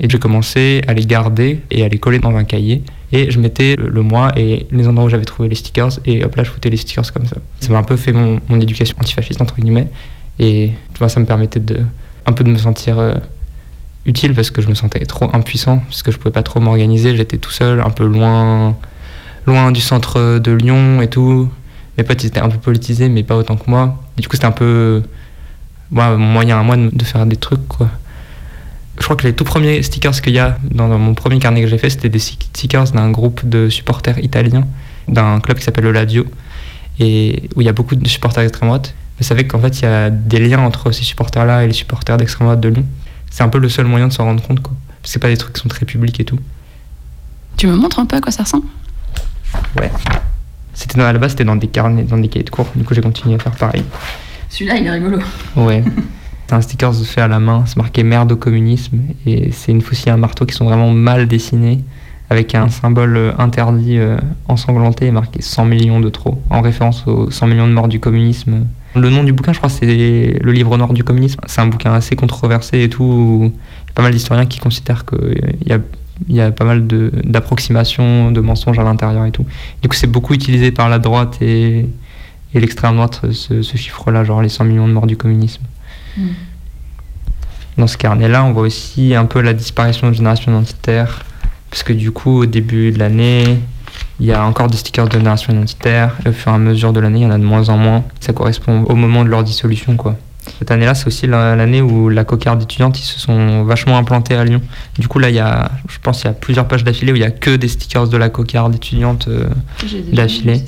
Et 0.00 0.08
j'ai 0.08 0.18
commencé 0.18 0.82
à 0.88 0.94
les 0.94 1.06
garder 1.06 1.60
et 1.70 1.84
à 1.84 1.88
les 1.88 1.98
coller 1.98 2.18
dans 2.18 2.34
un 2.34 2.44
cahier. 2.44 2.82
Et 3.12 3.30
je 3.30 3.38
mettais 3.38 3.76
le, 3.76 4.02
mois 4.02 4.32
et 4.36 4.66
les 4.72 4.88
endroits 4.88 5.06
où 5.06 5.08
j'avais 5.08 5.24
trouvé 5.24 5.48
les 5.48 5.54
stickers. 5.54 6.00
Et 6.04 6.24
hop 6.24 6.34
là, 6.34 6.42
je 6.42 6.50
foutais 6.50 6.68
les 6.68 6.76
stickers 6.76 7.12
comme 7.12 7.26
ça. 7.26 7.36
Ça 7.60 7.72
m'a 7.72 7.78
un 7.78 7.84
peu 7.84 7.96
fait 7.96 8.12
mon, 8.12 8.40
mon 8.48 8.60
éducation 8.60 8.96
antifasciste, 9.00 9.40
entre 9.40 9.54
guillemets. 9.56 9.88
Et 10.38 10.72
tu 10.92 10.98
vois, 10.98 11.08
ça 11.08 11.20
me 11.20 11.26
permettait 11.26 11.60
de, 11.60 11.80
un 12.26 12.32
peu 12.32 12.42
de 12.42 12.50
me 12.50 12.58
sentir 12.58 12.98
euh, 12.98 13.14
utile 14.04 14.34
parce 14.34 14.50
que 14.50 14.60
je 14.60 14.68
me 14.68 14.74
sentais 14.74 15.04
trop 15.06 15.30
impuissant, 15.32 15.78
parce 15.78 16.02
que 16.02 16.10
je 16.10 16.18
pouvais 16.18 16.32
pas 16.32 16.42
trop 16.42 16.58
m'organiser. 16.58 17.16
J'étais 17.16 17.38
tout 17.38 17.52
seul, 17.52 17.80
un 17.80 17.90
peu 17.90 18.04
loin, 18.04 18.76
loin 19.46 19.70
du 19.70 19.80
centre 19.80 20.40
de 20.40 20.52
Lyon 20.52 21.00
et 21.02 21.08
tout. 21.08 21.48
Mes 21.96 22.02
potes 22.02 22.24
étaient 22.24 22.40
un 22.40 22.48
peu 22.48 22.58
politisés, 22.58 23.08
mais 23.08 23.22
pas 23.22 23.36
autant 23.36 23.56
que 23.56 23.70
moi. 23.70 24.02
Et 24.18 24.22
du 24.22 24.28
coup, 24.28 24.34
c'était 24.34 24.46
un 24.46 24.52
peu 24.52 25.02
ouais, 25.92 26.16
moyen 26.16 26.58
à 26.58 26.64
moi 26.64 26.76
de, 26.76 26.90
de 26.92 27.04
faire 27.04 27.24
des 27.26 27.36
trucs, 27.36 27.68
quoi. 27.68 27.88
Je 28.98 29.02
crois 29.02 29.16
que 29.16 29.26
les 29.26 29.32
tout 29.32 29.44
premiers 29.44 29.82
stickers 29.82 30.20
qu'il 30.20 30.34
y 30.34 30.38
a 30.38 30.56
dans, 30.70 30.88
dans 30.88 30.98
mon 30.98 31.14
premier 31.14 31.38
carnet 31.38 31.60
que 31.62 31.66
j'ai 31.66 31.78
fait, 31.78 31.90
c'était 31.90 32.08
des 32.08 32.18
stickers 32.18 32.92
d'un 32.92 33.10
groupe 33.10 33.46
de 33.48 33.68
supporters 33.68 34.18
italiens, 34.18 34.66
d'un 35.08 35.40
club 35.40 35.58
qui 35.58 35.64
s'appelle 35.64 35.84
le 35.84 35.92
Lazio, 35.92 36.24
et 37.00 37.48
où 37.56 37.60
il 37.60 37.64
y 37.64 37.68
a 37.68 37.72
beaucoup 37.72 37.96
de 37.96 38.08
supporters 38.08 38.44
d'extrême 38.44 38.68
droite. 38.68 38.94
Vous 39.18 39.24
savez 39.24 39.46
qu'en 39.46 39.58
fait, 39.58 39.80
il 39.80 39.82
y 39.82 39.86
a 39.86 40.10
des 40.10 40.38
liens 40.38 40.60
entre 40.60 40.92
ces 40.92 41.02
supporters-là 41.04 41.64
et 41.64 41.66
les 41.66 41.72
supporters 41.72 42.16
d'extrême 42.16 42.46
droite 42.46 42.60
de 42.60 42.68
Lyon. 42.68 42.84
C'est 43.30 43.42
un 43.42 43.48
peu 43.48 43.58
le 43.58 43.68
seul 43.68 43.86
moyen 43.86 44.08
de 44.08 44.12
s'en 44.12 44.24
rendre 44.24 44.42
compte, 44.42 44.60
quoi. 44.60 44.74
C'est 45.02 45.18
pas 45.18 45.28
des 45.28 45.36
trucs 45.36 45.54
qui 45.54 45.60
sont 45.60 45.68
très 45.68 45.84
publics 45.84 46.18
et 46.20 46.24
tout. 46.24 46.38
Tu 47.56 47.66
me 47.66 47.76
montres 47.76 47.98
un 47.98 48.06
peu 48.06 48.16
à 48.16 48.20
quoi 48.20 48.32
ça 48.32 48.44
ressemble? 48.44 48.66
Ouais. 49.78 49.90
C'était 50.72 50.98
dans, 50.98 51.04
à 51.04 51.12
la 51.12 51.18
base, 51.18 51.32
c'était 51.32 51.44
dans 51.44 51.56
des 51.56 51.68
carnets, 51.68 52.02
dans 52.04 52.18
des 52.18 52.28
cahiers 52.28 52.44
de 52.44 52.50
cours. 52.50 52.68
Du 52.74 52.84
coup, 52.84 52.94
j'ai 52.94 53.00
continué 53.00 53.34
à 53.34 53.38
faire 53.38 53.52
pareil. 53.52 53.84
Celui-là, 54.48 54.76
il 54.76 54.86
est 54.86 54.90
rigolo. 54.90 55.18
Ouais. 55.56 55.82
C'est 56.46 56.54
un 56.54 56.60
sticker 56.60 56.94
fait 56.94 57.22
à 57.22 57.28
la 57.28 57.40
main, 57.40 57.64
c'est 57.66 57.76
marqué 57.76 58.02
merde 58.02 58.32
au 58.32 58.36
communisme 58.36 58.98
et 59.26 59.50
c'est 59.50 59.72
une 59.72 59.80
faucille 59.80 60.08
et 60.08 60.12
un 60.12 60.18
marteau 60.18 60.44
qui 60.44 60.54
sont 60.54 60.66
vraiment 60.66 60.90
mal 60.90 61.26
dessinés 61.26 61.80
avec 62.30 62.54
un 62.54 62.68
symbole 62.68 63.16
euh, 63.16 63.32
interdit 63.38 63.98
euh, 63.98 64.16
ensanglanté 64.48 65.06
et 65.06 65.10
marqué 65.10 65.42
100 65.42 65.64
millions 65.64 66.00
de 66.00 66.08
trop 66.08 66.40
en 66.50 66.60
référence 66.60 67.06
aux 67.06 67.30
100 67.30 67.46
millions 67.46 67.68
de 67.68 67.72
morts 67.72 67.88
du 67.88 68.00
communisme. 68.00 68.66
Le 68.96 69.10
nom 69.10 69.24
du 69.24 69.32
bouquin, 69.32 69.52
je 69.52 69.58
crois, 69.58 69.70
c'est 69.70 69.86
Le 69.86 70.52
livre 70.52 70.76
noir 70.76 70.92
du 70.92 71.02
communisme. 71.02 71.40
C'est 71.46 71.60
un 71.60 71.66
bouquin 71.66 71.92
assez 71.92 72.14
controversé 72.14 72.82
et 72.82 72.88
tout. 72.88 73.02
où 73.02 73.44
Il 73.44 73.48
y 73.48 73.90
a 73.90 73.94
pas 73.94 74.02
mal 74.02 74.12
d'historiens 74.12 74.46
qui 74.46 74.60
considèrent 74.60 75.04
qu'il 75.04 75.66
y 75.66 75.72
a, 75.72 75.78
il 76.28 76.34
y 76.36 76.40
a 76.40 76.52
pas 76.52 76.64
mal 76.64 76.86
d'approximations, 76.86 78.30
de, 78.30 78.40
mensonges 78.40 78.78
à 78.78 78.84
l'intérieur 78.84 79.26
et 79.26 79.32
tout. 79.32 79.44
Du 79.82 79.88
coup, 79.88 79.96
c'est 79.96 80.06
beaucoup 80.06 80.32
utilisé 80.32 80.70
par 80.70 80.88
la 80.88 81.00
droite 81.00 81.38
et, 81.40 81.86
et 82.54 82.60
l'extrême 82.60 82.94
droite, 82.94 83.22
ce, 83.32 83.62
ce 83.62 83.76
chiffre-là, 83.76 84.22
genre 84.22 84.42
les 84.42 84.48
100 84.48 84.64
millions 84.64 84.86
de 84.86 84.92
morts 84.92 85.08
du 85.08 85.16
communisme. 85.16 85.62
Dans 87.76 87.86
ce 87.86 87.96
carnet-là, 87.96 88.44
on 88.44 88.52
voit 88.52 88.62
aussi 88.62 89.14
un 89.14 89.24
peu 89.24 89.40
la 89.40 89.52
disparition 89.52 90.08
de 90.08 90.14
génération 90.14 90.52
identitaire, 90.52 91.24
parce 91.70 91.82
que 91.82 91.92
du 91.92 92.12
coup, 92.12 92.42
au 92.42 92.46
début 92.46 92.92
de 92.92 92.98
l'année, 93.00 93.58
il 94.20 94.26
y 94.26 94.32
a 94.32 94.44
encore 94.44 94.68
des 94.68 94.76
stickers 94.76 95.08
de 95.08 95.12
génération 95.18 95.52
identitaire, 95.52 96.14
et 96.24 96.28
au 96.28 96.32
fur 96.32 96.52
et 96.52 96.54
à 96.54 96.58
mesure 96.58 96.92
de 96.92 97.00
l'année, 97.00 97.20
il 97.20 97.22
y 97.24 97.26
en 97.26 97.30
a 97.32 97.38
de 97.38 97.42
moins 97.44 97.68
en 97.68 97.76
moins. 97.76 98.04
Ça 98.20 98.32
correspond 98.32 98.84
au 98.84 98.94
moment 98.94 99.24
de 99.24 99.28
leur 99.28 99.42
dissolution, 99.42 99.96
quoi. 99.96 100.16
Cette 100.58 100.70
année-là, 100.70 100.94
c'est 100.94 101.06
aussi 101.06 101.26
la- 101.26 101.56
l'année 101.56 101.80
où 101.80 102.10
la 102.10 102.22
cocarde 102.22 102.62
étudiante, 102.62 103.00
ils 103.00 103.04
se 103.04 103.18
sont 103.18 103.64
vachement 103.64 103.96
implantés 103.98 104.34
à 104.36 104.44
Lyon. 104.44 104.60
Du 104.98 105.08
coup, 105.08 105.18
là, 105.18 105.30
il 105.30 105.34
y 105.34 105.40
a, 105.40 105.70
je 105.88 105.98
pense, 106.00 106.18
qu'il 106.18 106.26
y 106.28 106.30
a 106.30 106.34
plusieurs 106.34 106.68
pages 106.68 106.84
d'affilée 106.84 107.12
où 107.12 107.16
il 107.16 107.22
y 107.22 107.24
a 107.24 107.30
que 107.30 107.56
des 107.56 107.66
stickers 107.66 108.06
de 108.08 108.16
la 108.18 108.28
cocarde 108.28 108.74
étudiante 108.74 109.26
euh, 109.28 109.48
d'affilée. 110.14 110.62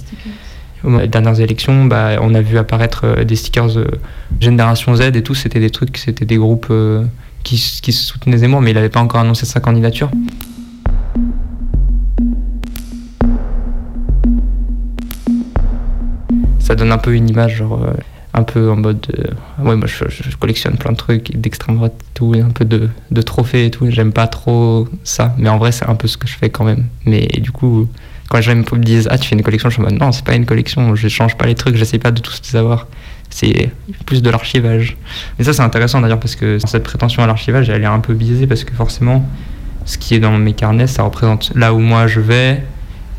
Au 0.84 0.88
moment 0.88 1.02
des 1.02 1.08
dernières 1.08 1.40
élections, 1.40 1.86
bah, 1.86 2.18
on 2.20 2.34
a 2.34 2.40
vu 2.40 2.58
apparaître 2.58 3.02
euh, 3.04 3.24
des 3.24 3.36
stickers 3.36 3.78
euh, 3.78 3.86
Génération 4.40 4.94
Z 4.94 5.02
et 5.14 5.22
tout. 5.22 5.34
C'était 5.34 5.60
des 5.60 5.70
trucs, 5.70 5.96
c'était 5.96 6.26
des 6.26 6.36
groupes 6.36 6.66
euh, 6.70 7.04
qui, 7.44 7.80
qui 7.82 7.92
soutenaient 7.92 8.38
Zemmour, 8.38 8.60
mais 8.60 8.72
il 8.72 8.74
n'avait 8.74 8.90
pas 8.90 9.00
encore 9.00 9.20
annoncé 9.20 9.46
sa 9.46 9.60
candidature. 9.60 10.10
Ça 16.58 16.74
donne 16.74 16.92
un 16.92 16.98
peu 16.98 17.14
une 17.14 17.30
image, 17.30 17.56
genre, 17.56 17.80
un 18.34 18.42
peu 18.42 18.70
en 18.70 18.76
mode. 18.76 19.06
ouais, 19.60 19.76
moi 19.76 19.86
je, 19.86 20.36
collectionne 20.36 20.76
plein 20.76 20.92
de 20.92 20.96
trucs, 20.96 21.36
d'extrême 21.36 21.76
droite 21.76 21.94
et 21.98 22.14
tout, 22.14 22.34
et 22.34 22.40
un 22.40 22.50
peu 22.50 22.64
de, 22.64 22.90
de 23.10 23.22
trophées 23.22 23.66
et 23.66 23.70
tout. 23.70 23.88
J'aime 23.88 24.12
pas 24.12 24.26
trop 24.26 24.88
ça, 25.04 25.34
mais 25.38 25.48
en 25.48 25.58
vrai, 25.58 25.72
c'est 25.72 25.88
un 25.88 25.94
peu 25.94 26.08
ce 26.08 26.18
que 26.18 26.26
je 26.26 26.36
fais 26.36 26.50
quand 26.50 26.64
même. 26.64 26.86
Mais 27.06 27.26
du 27.38 27.52
coup, 27.52 27.88
quand 28.28 28.36
les 28.38 28.42
gens 28.42 28.54
me 28.54 28.78
disent 28.78 29.08
Ah, 29.10 29.18
tu 29.18 29.28
fais 29.28 29.36
une 29.36 29.42
collection, 29.42 29.68
je 29.68 29.74
suis 29.74 29.82
en 29.82 29.86
mode 29.86 30.00
Non, 30.00 30.12
c'est 30.12 30.24
pas 30.24 30.34
une 30.34 30.46
collection, 30.46 30.94
je 30.94 31.08
change 31.08 31.36
pas 31.36 31.46
les 31.46 31.54
trucs, 31.54 31.76
j'essaie 31.76 31.98
pas 31.98 32.10
de 32.10 32.20
tous 32.20 32.40
les 32.44 32.56
avoir. 32.56 32.86
C'est 33.30 33.70
plus 34.06 34.22
de 34.22 34.30
l'archivage. 34.30 34.96
Mais 35.38 35.44
ça, 35.44 35.52
c'est 35.52 35.62
intéressant 35.62 36.00
d'ailleurs 36.00 36.20
parce 36.20 36.36
que 36.36 36.58
cette 36.64 36.84
prétention 36.84 37.22
à 37.22 37.26
l'archivage, 37.26 37.68
elle 37.68 37.82
est 37.82 37.86
un 37.86 38.00
peu 38.00 38.14
biaisée 38.14 38.46
parce 38.46 38.64
que 38.64 38.74
forcément, 38.74 39.24
ce 39.84 39.98
qui 39.98 40.14
est 40.14 40.20
dans 40.20 40.36
mes 40.38 40.52
carnets, 40.52 40.86
ça 40.86 41.02
représente 41.02 41.52
là 41.54 41.72
où 41.74 41.78
moi 41.78 42.06
je 42.06 42.20
vais. 42.20 42.62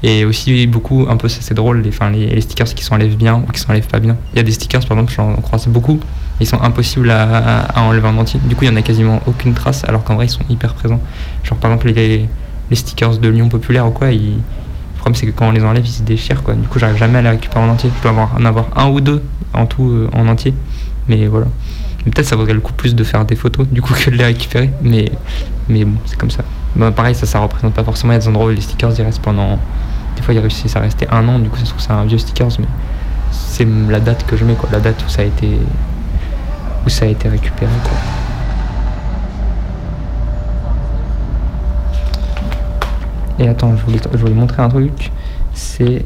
Et 0.04 0.26
aussi 0.26 0.68
beaucoup, 0.68 1.08
un 1.10 1.18
peu 1.18 1.28
c'est 1.28 1.56
drôle, 1.56 1.82
les, 1.82 1.90
enfin, 1.90 2.12
les, 2.12 2.28
les 2.28 2.42
stickers 2.42 2.68
qui 2.68 2.84
s'enlèvent 2.84 3.18
bien 3.18 3.44
ou 3.48 3.52
qui 3.52 3.60
s'enlèvent 3.60 3.88
pas 3.88 4.00
bien. 4.00 4.16
Il 4.34 4.38
y 4.38 4.40
a 4.40 4.44
des 4.44 4.52
stickers 4.52 4.86
par 4.86 4.96
exemple, 4.96 5.12
j'en 5.16 5.34
croise 5.38 5.66
beaucoup, 5.68 6.00
ils 6.40 6.46
sont 6.46 6.62
impossibles 6.62 7.10
à, 7.10 7.62
à 7.62 7.82
enlever 7.82 8.08
en 8.08 8.16
entier. 8.18 8.40
Du 8.46 8.56
coup, 8.56 8.66
il 8.66 8.68
y 8.68 8.72
en 8.72 8.76
a 8.76 8.84
quasiment 8.84 9.22
aucune 9.26 9.56
trace, 9.56 9.84
alors 9.86 10.04
qu'en 10.04 10.14
vrai 10.14 10.28
ils 10.28 10.30
sont 10.30 10.46
hyper 10.50 10.76
présents. 10.76 11.02
Genre 11.44 11.58
par 11.58 11.72
exemple 11.72 11.92
les, 11.92 12.30
les 12.70 12.76
stickers 12.76 13.18
de 13.18 13.28
Lyon 13.28 13.50
populaire 13.50 13.88
ou 13.88 13.92
quoi, 13.92 14.12
ils, 14.12 14.38
le 14.98 15.00
problème 15.00 15.16
c'est 15.16 15.28
que 15.28 15.32
quand 15.32 15.48
on 15.48 15.52
les 15.52 15.64
enlève, 15.64 15.86
ils 15.86 15.92
se 15.92 16.02
déchirent 16.02 16.42
quoi. 16.42 16.56
Du 16.56 16.68
coup, 16.68 16.80
j'arrive 16.80 16.98
jamais 16.98 17.20
à 17.20 17.22
les 17.22 17.30
récupérer 17.30 17.64
en 17.64 17.70
entier. 17.70 17.92
Je 17.96 18.02
peux 18.02 18.10
avoir, 18.10 18.36
en 18.36 18.44
avoir 18.46 18.66
un 18.76 18.90
ou 18.90 19.00
deux 19.00 19.24
en 19.54 19.66
tout 19.68 19.90
euh, 19.90 20.10
en 20.14 20.28
entier, 20.28 20.54
mais 21.08 21.28
voilà. 21.28 21.46
Peut-être 22.04 22.26
ça 22.26 22.36
vaudrait 22.36 22.54
le 22.54 22.62
coup 22.62 22.74
plus 22.74 22.96
de 22.96 23.04
faire 23.04 23.26
des 23.26 23.36
photos 23.36 23.68
du 23.68 23.82
coup 23.82 23.94
que 23.94 24.10
de 24.10 24.16
les 24.16 24.26
récupérer, 24.26 24.72
mais, 24.82 25.12
mais 25.70 25.86
bon, 25.86 25.98
c'est 26.06 26.18
comme 26.18 26.32
ça. 26.32 26.44
Bah, 26.76 26.92
pareil, 26.92 27.14
ça, 27.16 27.26
ça 27.26 27.40
représente 27.40 27.74
pas 27.74 27.84
forcément. 27.84 28.14
Il 28.14 28.16
y 28.16 28.18
a 28.18 28.22
des 28.22 28.28
endroits 28.28 28.48
où 28.48 28.50
les 28.50 28.62
stickers 28.62 28.92
ils 28.98 29.04
restent 29.04 29.22
pendant. 29.22 29.60
Des 30.16 30.24
fois, 30.24 30.34
ils 30.34 30.40
réussissent 30.40 30.76
à 30.76 30.80
rester 30.80 31.08
un 31.12 31.28
an, 31.28 31.38
du 31.38 31.50
coup, 31.50 31.58
ça 31.58 31.66
se 31.66 31.70
trouve 31.70 31.82
c'est 31.82 31.92
un 31.92 32.06
vieux 32.06 32.18
stickers, 32.18 32.50
mais 32.60 32.66
c'est 33.32 33.68
la 33.90 34.00
date 34.00 34.26
que 34.26 34.36
je 34.36 34.46
mets, 34.46 34.56
quoi. 34.56 34.68
La 34.72 34.80
date 34.80 35.04
où 35.06 35.10
ça 35.10 35.22
a 35.22 35.26
été, 35.26 35.48
où 36.86 36.90
ça 36.90 37.06
a 37.06 37.08
été 37.08 37.30
récupéré, 37.30 37.72
quoi. 37.84 38.27
Et 43.40 43.48
attends, 43.48 43.76
je 43.78 44.18
voulais, 44.20 44.34
montrer 44.34 44.62
un 44.62 44.70
truc. 44.70 45.12
C'est. 45.54 46.06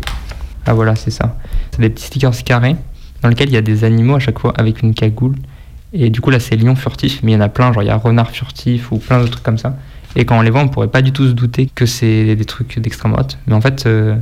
Ah 0.65 0.73
voilà, 0.73 0.95
c'est 0.95 1.11
ça. 1.11 1.37
C'est 1.71 1.81
des 1.81 1.89
petits 1.89 2.05
stickers 2.05 2.43
carrés 2.43 2.75
dans 3.21 3.29
lesquels 3.29 3.49
il 3.49 3.53
y 3.53 3.57
a 3.57 3.61
des 3.61 3.83
animaux 3.83 4.15
à 4.15 4.19
chaque 4.19 4.39
fois 4.39 4.53
avec 4.57 4.81
une 4.81 4.93
cagoule. 4.93 5.35
Et 5.93 6.09
du 6.09 6.21
coup, 6.21 6.29
là, 6.29 6.39
c'est 6.39 6.55
lion 6.55 6.75
furtif, 6.75 7.21
mais 7.23 7.31
il 7.31 7.35
y 7.35 7.37
en 7.37 7.41
a 7.41 7.49
plein, 7.49 7.73
genre 7.73 7.83
il 7.83 7.87
y 7.87 7.89
a 7.89 7.97
renard 7.97 8.31
furtif 8.31 8.91
ou 8.91 8.97
plein 8.97 9.19
d'autres 9.19 9.31
trucs 9.31 9.43
comme 9.43 9.57
ça. 9.57 9.75
Et 10.15 10.25
quand 10.25 10.37
on 10.37 10.41
les 10.41 10.49
voit, 10.49 10.61
on 10.61 10.67
pourrait 10.67 10.87
pas 10.87 11.01
du 11.01 11.11
tout 11.11 11.27
se 11.27 11.33
douter 11.33 11.69
que 11.73 11.85
c'est 11.85 12.35
des 12.35 12.45
trucs 12.45 12.79
d'extrême 12.79 13.11
droite. 13.11 13.37
Mais 13.47 13.53
en 13.53 13.61
fait, 13.61 13.85
euh, 13.85 14.15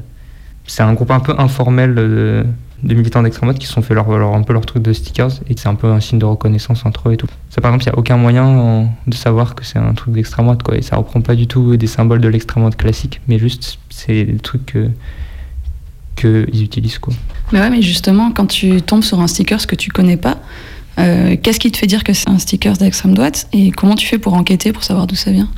c'est 0.66 0.84
un 0.84 0.94
groupe 0.94 1.12
un 1.12 1.20
peu 1.20 1.34
informel 1.38 1.96
euh, 1.98 2.44
de 2.84 2.94
militants 2.94 3.22
d'extrême 3.24 3.50
droite 3.50 3.60
qui 3.60 3.68
se 3.68 3.74
sont 3.74 3.82
fait 3.82 3.94
leur, 3.94 4.10
leur- 4.18 4.34
un 4.34 4.42
peu 4.44 4.54
leur 4.54 4.66
truc 4.66 4.82
de 4.84 4.94
stickers 4.94 5.32
et 5.50 5.56
que 5.56 5.60
c'est 5.62 5.68
un 5.68 5.76
peu 5.76 5.88
un 5.92 6.00
signe 6.00 6.20
de 6.20 6.26
reconnaissance 6.26 6.86
entre 6.86 7.10
eux 7.10 7.14
et 7.14 7.18
tout. 7.18 7.28
Ça, 7.50 7.60
par 7.62 7.72
exemple, 7.72 7.84
il 7.84 7.90
n'y 7.90 7.96
a 7.96 8.00
aucun 8.00 8.18
moyen 8.18 8.48
euh, 8.48 8.84
de 9.08 9.16
savoir 9.16 9.56
que 9.56 9.66
c'est 9.66 9.80
un 9.80 9.94
truc 9.94 10.14
d'extrême 10.14 10.46
droite, 10.46 10.64
quoi. 10.64 10.78
Et 10.78 10.82
ça 10.82 10.96
reprend 10.96 11.22
pas 11.22 11.36
du 11.36 11.48
tout 11.48 11.76
des 11.78 11.88
symboles 11.88 12.22
de 12.22 12.28
l'extrême 12.30 12.64
droite 12.64 12.78
classique, 12.78 13.20
mais 13.28 13.38
juste, 13.40 13.80
c'est 13.90 14.24
des 14.24 14.38
trucs 14.40 14.66
que 14.68 14.90
qu'ils 16.16 16.64
utilisent, 16.64 17.00
quoi. 17.00 17.14
Mais 17.52 17.60
ouais, 17.60 17.70
mais 17.70 17.82
justement, 17.82 18.32
quand 18.32 18.46
tu 18.48 18.82
tombes 18.82 19.04
sur 19.04 19.20
un 19.22 19.28
sticker 19.28 19.66
que 19.66 19.76
tu 19.76 19.90
connais 19.90 20.18
pas, 20.18 20.38
euh, 21.00 21.38
qu'est-ce 21.42 21.60
qui 21.60 21.72
te 21.72 21.78
fait 21.78 21.88
dire 21.88 22.04
que 22.04 22.12
c'est 22.14 22.30
un 22.30 22.40
sticker 22.40 22.74
d'extrême 22.78 23.14
droite 23.14 23.48
et 23.54 23.72
comment 23.72 23.96
tu 23.96 24.06
fais 24.06 24.18
pour 24.18 24.34
enquêter 24.34 24.74
pour 24.74 24.84
savoir 24.84 25.08
d'où 25.08 25.16
ça 25.16 25.32
vient? 25.32 25.50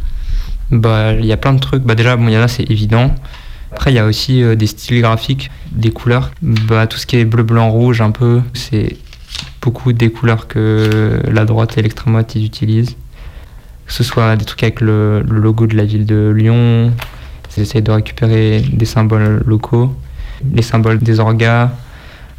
Bah, 0.69 1.13
il 1.13 1.25
y 1.25 1.31
a 1.31 1.37
plein 1.37 1.53
de 1.53 1.59
trucs. 1.59 1.83
Bah, 1.83 1.95
déjà, 1.95 2.15
bon, 2.15 2.27
il 2.27 2.33
y 2.33 2.37
en 2.37 2.41
a, 2.41 2.47
c'est 2.47 2.69
évident. 2.69 3.13
Après, 3.71 3.91
il 3.91 3.95
y 3.95 3.99
a 3.99 4.05
aussi 4.05 4.43
euh, 4.43 4.55
des 4.55 4.67
styles 4.67 5.01
graphiques, 5.01 5.49
des 5.71 5.91
couleurs. 5.91 6.31
Bah, 6.41 6.87
tout 6.87 6.97
ce 6.97 7.05
qui 7.05 7.17
est 7.17 7.25
bleu, 7.25 7.43
blanc, 7.43 7.69
rouge, 7.71 8.01
un 8.01 8.11
peu, 8.11 8.41
c'est 8.53 8.97
beaucoup 9.61 9.93
des 9.93 10.11
couleurs 10.11 10.47
que 10.47 11.19
la 11.27 11.45
droite 11.45 11.77
et 11.77 11.81
l'extrême 11.81 12.13
droite 12.13 12.35
utilisent. 12.35 12.95
Que 13.85 13.93
ce 13.93 14.03
soit 14.03 14.35
des 14.35 14.45
trucs 14.45 14.63
avec 14.63 14.81
le, 14.81 15.21
le 15.21 15.39
logo 15.39 15.67
de 15.67 15.75
la 15.75 15.85
ville 15.85 16.05
de 16.05 16.33
Lyon, 16.35 16.91
ils 17.55 17.63
essayent 17.63 17.81
de 17.81 17.91
récupérer 17.91 18.61
des 18.61 18.85
symboles 18.85 19.43
locaux, 19.45 19.93
les 20.53 20.61
symboles 20.61 20.99
des 20.99 21.19
orgas. 21.19 21.71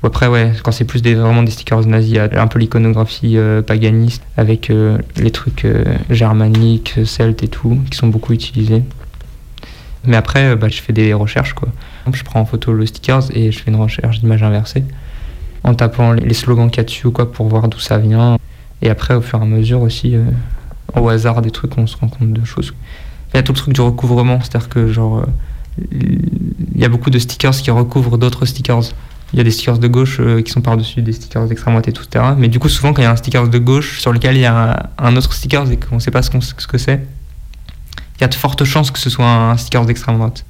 Après, 0.02 0.26
ouais, 0.26 0.52
quand 0.64 0.72
c'est 0.72 0.84
plus 0.84 1.00
des, 1.00 1.14
vraiment 1.14 1.42
des 1.42 1.52
stickers 1.52 1.86
nazis, 1.86 2.10
il 2.10 2.16
y 2.16 2.18
a 2.18 2.28
un 2.42 2.46
peu 2.48 2.58
l'iconographie 2.58 3.36
euh, 3.36 3.62
paganiste 3.62 4.22
avec 4.36 4.68
euh, 4.68 4.98
les 5.16 5.30
trucs 5.30 5.66
germaniques, 6.10 6.94
celtes 7.04 7.42
et 7.44 7.48
tout, 7.48 7.78
qui 7.90 7.96
sont 7.96 8.08
beaucoup 8.08 8.32
utilisés. 8.32 8.82
Mais 10.04 10.16
après, 10.16 10.50
euh, 10.50 10.56
bah, 10.56 10.68
je 10.68 10.80
fais 10.80 10.92
des 10.92 11.14
recherches, 11.14 11.54
quoi. 11.54 11.68
Je 12.12 12.22
prends 12.24 12.40
en 12.40 12.44
photo 12.44 12.72
le 12.72 12.86
stickers 12.86 13.24
et 13.34 13.52
je 13.52 13.58
fais 13.58 13.70
une 13.70 13.76
recherche 13.76 14.20
d'image 14.20 14.42
inversée 14.42 14.84
en 15.64 15.74
tapant 15.74 16.12
les 16.12 16.34
slogans 16.34 16.68
qu'il 16.68 16.78
y 16.78 16.80
a 16.80 16.84
dessus 16.84 17.06
ou 17.06 17.12
quoi 17.12 17.30
pour 17.30 17.46
voir 17.46 17.68
d'où 17.68 17.78
ça 17.78 17.98
vient. 17.98 18.36
Et 18.80 18.90
après, 18.90 19.14
au 19.14 19.20
fur 19.20 19.38
et 19.38 19.42
à 19.42 19.44
mesure 19.44 19.80
aussi, 19.82 20.16
euh, 20.16 20.24
au 21.00 21.08
hasard 21.08 21.40
des 21.40 21.52
trucs, 21.52 21.78
on 21.78 21.86
se 21.86 21.96
rend 21.96 22.08
compte 22.08 22.32
de 22.32 22.44
choses. 22.44 22.74
Il 23.32 23.36
y 23.36 23.38
a 23.38 23.44
tout 23.44 23.52
le 23.52 23.58
truc 23.58 23.74
du 23.74 23.80
recouvrement, 23.80 24.40
c'est-à-dire 24.40 24.68
que 24.68 24.88
genre, 24.88 25.20
euh, 25.20 25.26
il 26.74 26.80
y 26.80 26.84
a 26.84 26.88
beaucoup 26.88 27.10
de 27.10 27.18
stickers 27.18 27.52
qui 27.52 27.70
recouvrent 27.70 28.18
d'autres 28.18 28.44
stickers. 28.44 28.82
Il 29.32 29.38
y 29.38 29.40
a 29.40 29.44
des 29.44 29.52
stickers 29.52 29.78
de 29.78 29.88
gauche 29.88 30.20
qui 30.44 30.52
sont 30.52 30.60
par-dessus 30.60 31.00
des 31.00 31.12
stickers 31.12 31.46
d'extrême 31.46 31.72
droite 31.72 31.88
et 31.88 31.92
tout, 31.92 32.02
etc. 32.02 32.34
Mais 32.36 32.48
du 32.48 32.58
coup, 32.58 32.68
souvent, 32.68 32.92
quand 32.92 33.00
il 33.00 33.06
y 33.06 33.08
a 33.08 33.12
un 33.12 33.16
sticker 33.16 33.48
de 33.48 33.58
gauche 33.58 34.00
sur 34.00 34.12
lequel 34.12 34.36
il 34.36 34.42
y 34.42 34.46
a 34.46 34.90
un, 34.98 35.16
autre 35.16 35.32
sticker 35.32 35.70
et 35.70 35.78
qu'on 35.78 35.94
ne 35.94 36.00
sait 36.00 36.10
pas 36.10 36.20
ce 36.20 36.30
que 36.66 36.76
c'est, 36.76 37.00
il 38.22 38.26
y 38.26 38.26
a 38.26 38.28
de 38.28 38.34
fortes 38.36 38.62
chances 38.62 38.92
que 38.92 39.00
ce 39.00 39.10
soit 39.10 39.26
un 39.26 39.56
sticker 39.56 39.84
d'extrême 39.84 40.16
droite. 40.16 40.44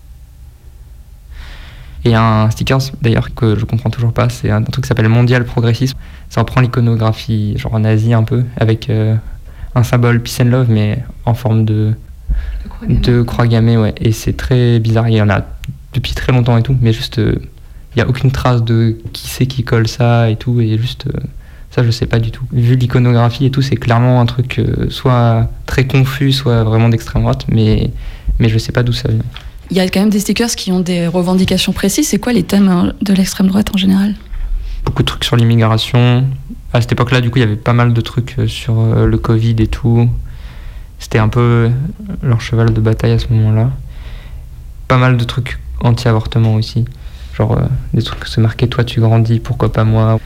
Et 2.05 2.14
un 2.14 2.50
sticker, 2.50 2.76
d'ailleurs, 3.00 3.35
que 3.35 3.59
je 3.59 3.64
comprends 3.64 3.88
toujours 3.88 4.12
pas, 4.12 4.29
c'est 4.29 4.50
un 4.50 4.62
truc 4.62 4.85
qui 4.85 4.88
s'appelle 4.88 5.09
Mondial 5.09 5.47
Progressisme. 5.47 5.97
Ça 6.29 6.43
reprend 6.43 6.61
l'iconographie, 6.61 7.57
genre 7.57 7.81
nazie 7.81 8.12
un 8.12 8.25
peu, 8.25 8.45
avec 8.59 8.91
euh, 8.91 9.17
un 9.75 9.85
symbole 9.85 10.21
Peace 10.21 10.43
and 10.43 10.50
Love, 10.50 10.67
mais 10.69 11.02
en 11.25 11.33
forme 11.33 11.64
de, 11.64 11.95
de 12.87 13.23
croix 13.23 13.47
gammée, 13.47 13.79
ouais. 13.79 13.95
Et 14.02 14.12
c'est 14.12 14.37
très 14.37 14.79
bizarre. 14.79 15.09
Il 15.09 15.14
y 15.14 15.23
en 15.23 15.31
a 15.31 15.41
depuis 15.95 16.12
très 16.12 16.31
longtemps 16.31 16.59
et 16.59 16.62
tout, 16.62 16.76
mais 16.83 16.93
juste, 16.93 17.21
euh, 17.21 17.37
il 17.95 17.97
n'y 17.97 18.02
a 18.02 18.07
aucune 18.07 18.33
trace 18.33 18.62
de 18.62 18.99
qui 19.14 19.29
c'est 19.29 19.47
qui 19.47 19.64
colle 19.64 19.88
ça 19.88 20.29
et 20.29 20.37
tout, 20.37 20.61
et 20.61 20.76
juste, 20.76 21.07
euh, 21.07 21.21
ça, 21.75 21.83
je 21.83 21.91
sais 21.91 22.07
pas 22.07 22.19
du 22.19 22.31
tout. 22.31 22.45
Vu 22.52 22.76
l'iconographie 22.76 23.47
et 23.47 23.50
tout, 23.50 23.62
c'est 23.62 23.76
clairement 23.76 24.21
un 24.21 24.26
truc 24.26 24.59
euh, 24.59 24.91
soit 24.91 25.49
très 25.67 25.87
confus, 25.87 26.33
soit 26.33 26.64
vraiment 26.64 26.88
d'extrême 26.88 27.23
droite, 27.23 27.47
mais, 27.49 27.91
mais 28.38 28.49
je 28.49 28.59
sais 28.59 28.73
pas 28.73 28.83
d'où 28.83 28.93
ça 28.93 29.09
vient. 29.09 29.25
Il 29.71 29.76
y 29.76 29.81
a 29.81 29.88
quand 29.88 30.00
même 30.00 30.11
des 30.11 30.21
stickers 30.21 30.50
qui 30.50 30.71
ont 30.71 30.81
des 30.81 31.07
revendications 31.07 31.73
précises. 31.73 32.09
C'est 32.09 32.19
quoi 32.19 32.35
les 32.35 32.43
thèmes 32.43 32.69
euh, 32.69 32.93
de 33.00 33.14
l'extrême 33.14 33.49
droite 33.49 33.71
en 33.75 33.79
général? 33.79 34.14
Beaucoup 34.85 35.02
de 35.02 35.07
trucs 35.07 35.25
sur 35.25 35.37
l'immigration. 35.37 36.26
À 36.75 36.81
cette 36.81 36.93
époque-là, 36.93 37.21
du 37.21 37.31
coup, 37.31 37.38
il 37.38 37.43
y 37.43 37.45
avait 37.45 37.57
pas 37.57 37.73
mal 37.73 37.93
de 37.93 38.00
trucs 38.00 38.38
euh, 38.38 38.47
sur 38.47 38.81
euh, 38.81 39.07
le 39.07 39.19
Covid 39.19 39.57
et 39.59 39.67
tout. 39.67 40.11
C'était 40.99 41.19
un 41.19 41.29
peu 41.29 41.71
leur 42.23 42.41
cheval 42.41 42.73
de 42.73 42.81
bataille 42.81 43.12
à 43.12 43.19
ce 43.19 43.29
moment-là. 43.31 43.71
Pas 44.88 44.99
mal 44.99 45.17
de 45.17 45.25
trucs 45.25 45.59
anti-avortement 45.81 46.55
aussi. 46.55 46.85
Genre 47.37 47.52
euh, 47.52 47.64
des 47.95 48.02
trucs 48.02 48.21
que 48.21 48.29
se 48.29 48.41
marquer 48.41 48.69
Toi, 48.69 48.85
tu 48.85 49.00
grandis, 49.00 49.41
pourquoi 49.41 49.73
pas 49.73 49.85
moi? 49.85 50.21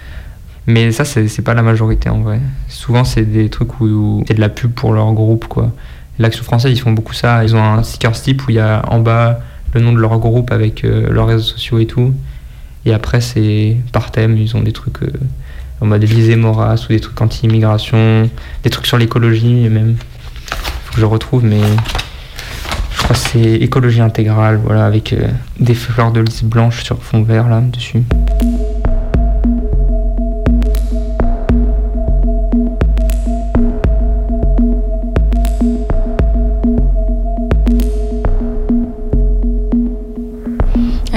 Mais 0.66 0.90
ça, 0.90 1.04
c'est 1.04 1.42
pas 1.42 1.54
la 1.54 1.62
majorité 1.62 2.08
en 2.08 2.20
vrai. 2.20 2.40
Souvent, 2.68 3.04
c'est 3.04 3.23
des 3.23 3.49
trucs 3.49 3.80
où, 3.80 4.25
c'est 4.26 4.35
de 4.35 4.40
la 4.40 4.49
pub 4.49 4.73
pour 4.73 4.92
leur 4.92 5.12
groupe, 5.12 5.46
quoi. 5.46 5.70
L'Action 6.18 6.42
française, 6.42 6.73
ils 6.73 6.80
font 6.80 6.92
beaucoup 6.92 7.12
ça. 7.12 7.44
Ils 7.44 7.54
ont 7.54 7.62
un 7.62 7.82
sticker 7.82 8.12
type 8.12 8.46
où 8.46 8.50
il 8.50 8.56
y 8.56 8.61
a 8.61 8.82
en 8.88 9.00
bas 9.00 9.38
le 9.75 9.80
nom 9.80 9.92
de 9.92 9.99
leur 9.99 10.18
groupe 10.18 10.50
avec 10.50 10.85
euh, 10.85 11.08
leurs 11.11 11.26
réseaux 11.26 11.44
sociaux 11.44 11.78
et 11.78 11.87
tout. 11.87 12.14
Et 12.85 12.94
après, 12.94 13.20
c'est 13.20 13.76
par 13.92 14.11
thème, 14.11 14.37
ils 14.38 14.56
ont 14.56 14.62
des 14.62 14.73
trucs 14.73 15.02
euh, 15.02 15.12
en 15.80 15.87
mode 15.87 16.04
Moras 16.37 16.87
ou 16.87 16.92
des 16.92 17.00
trucs 17.00 17.20
anti-immigration, 17.20 18.30
des 18.62 18.70
trucs 18.70 18.87
sur 18.87 18.96
l'écologie 18.96 19.68
même. 19.68 19.96
Faut 20.85 20.94
que 20.94 21.00
je 21.00 21.06
retrouve, 21.06 21.44
mais 21.44 21.61
je 22.92 23.02
crois 23.02 23.14
que 23.14 23.23
c'est 23.23 23.54
écologie 23.56 24.00
intégrale, 24.00 24.61
voilà, 24.64 24.87
avec 24.87 25.12
euh, 25.12 25.28
des 25.61 25.75
fleurs 25.75 26.12
de 26.12 26.20
lys 26.20 26.44
blanches 26.44 26.85
sur 26.85 27.02
fond 27.02 27.23
vert 27.23 27.49
là 27.49 27.61
dessus. 27.61 28.02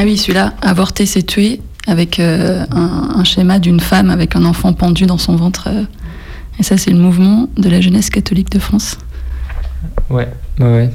Oui, 0.10 0.18
celui-là, 0.18 0.54
avorter, 0.64 1.06
c'est 1.06 1.22
tuer, 1.22 1.62
avec 1.86 2.20
euh, 2.20 2.66
un, 2.72 3.24
schéma 3.24 3.60
d'une 3.60 3.80
femme 3.80 4.10
avec 4.10 4.36
un 4.36 4.44
enfant 4.44 4.74
pendu 4.74 5.06
dans 5.06 5.20
son 5.20 5.36
ventre. 5.36 5.68
euh. 5.68 5.84
et 6.60 6.64
ça, 6.64 6.78
c'est 6.78 6.90
le 6.90 6.98
mouvement 6.98 7.48
de 7.58 7.70
la 7.70 7.80
jeunesse 7.80 8.10
catholique 8.10 8.50
de 8.50 8.58
France. 8.58 8.98
Ouais, 10.10 10.28
ouais. 10.60 10.90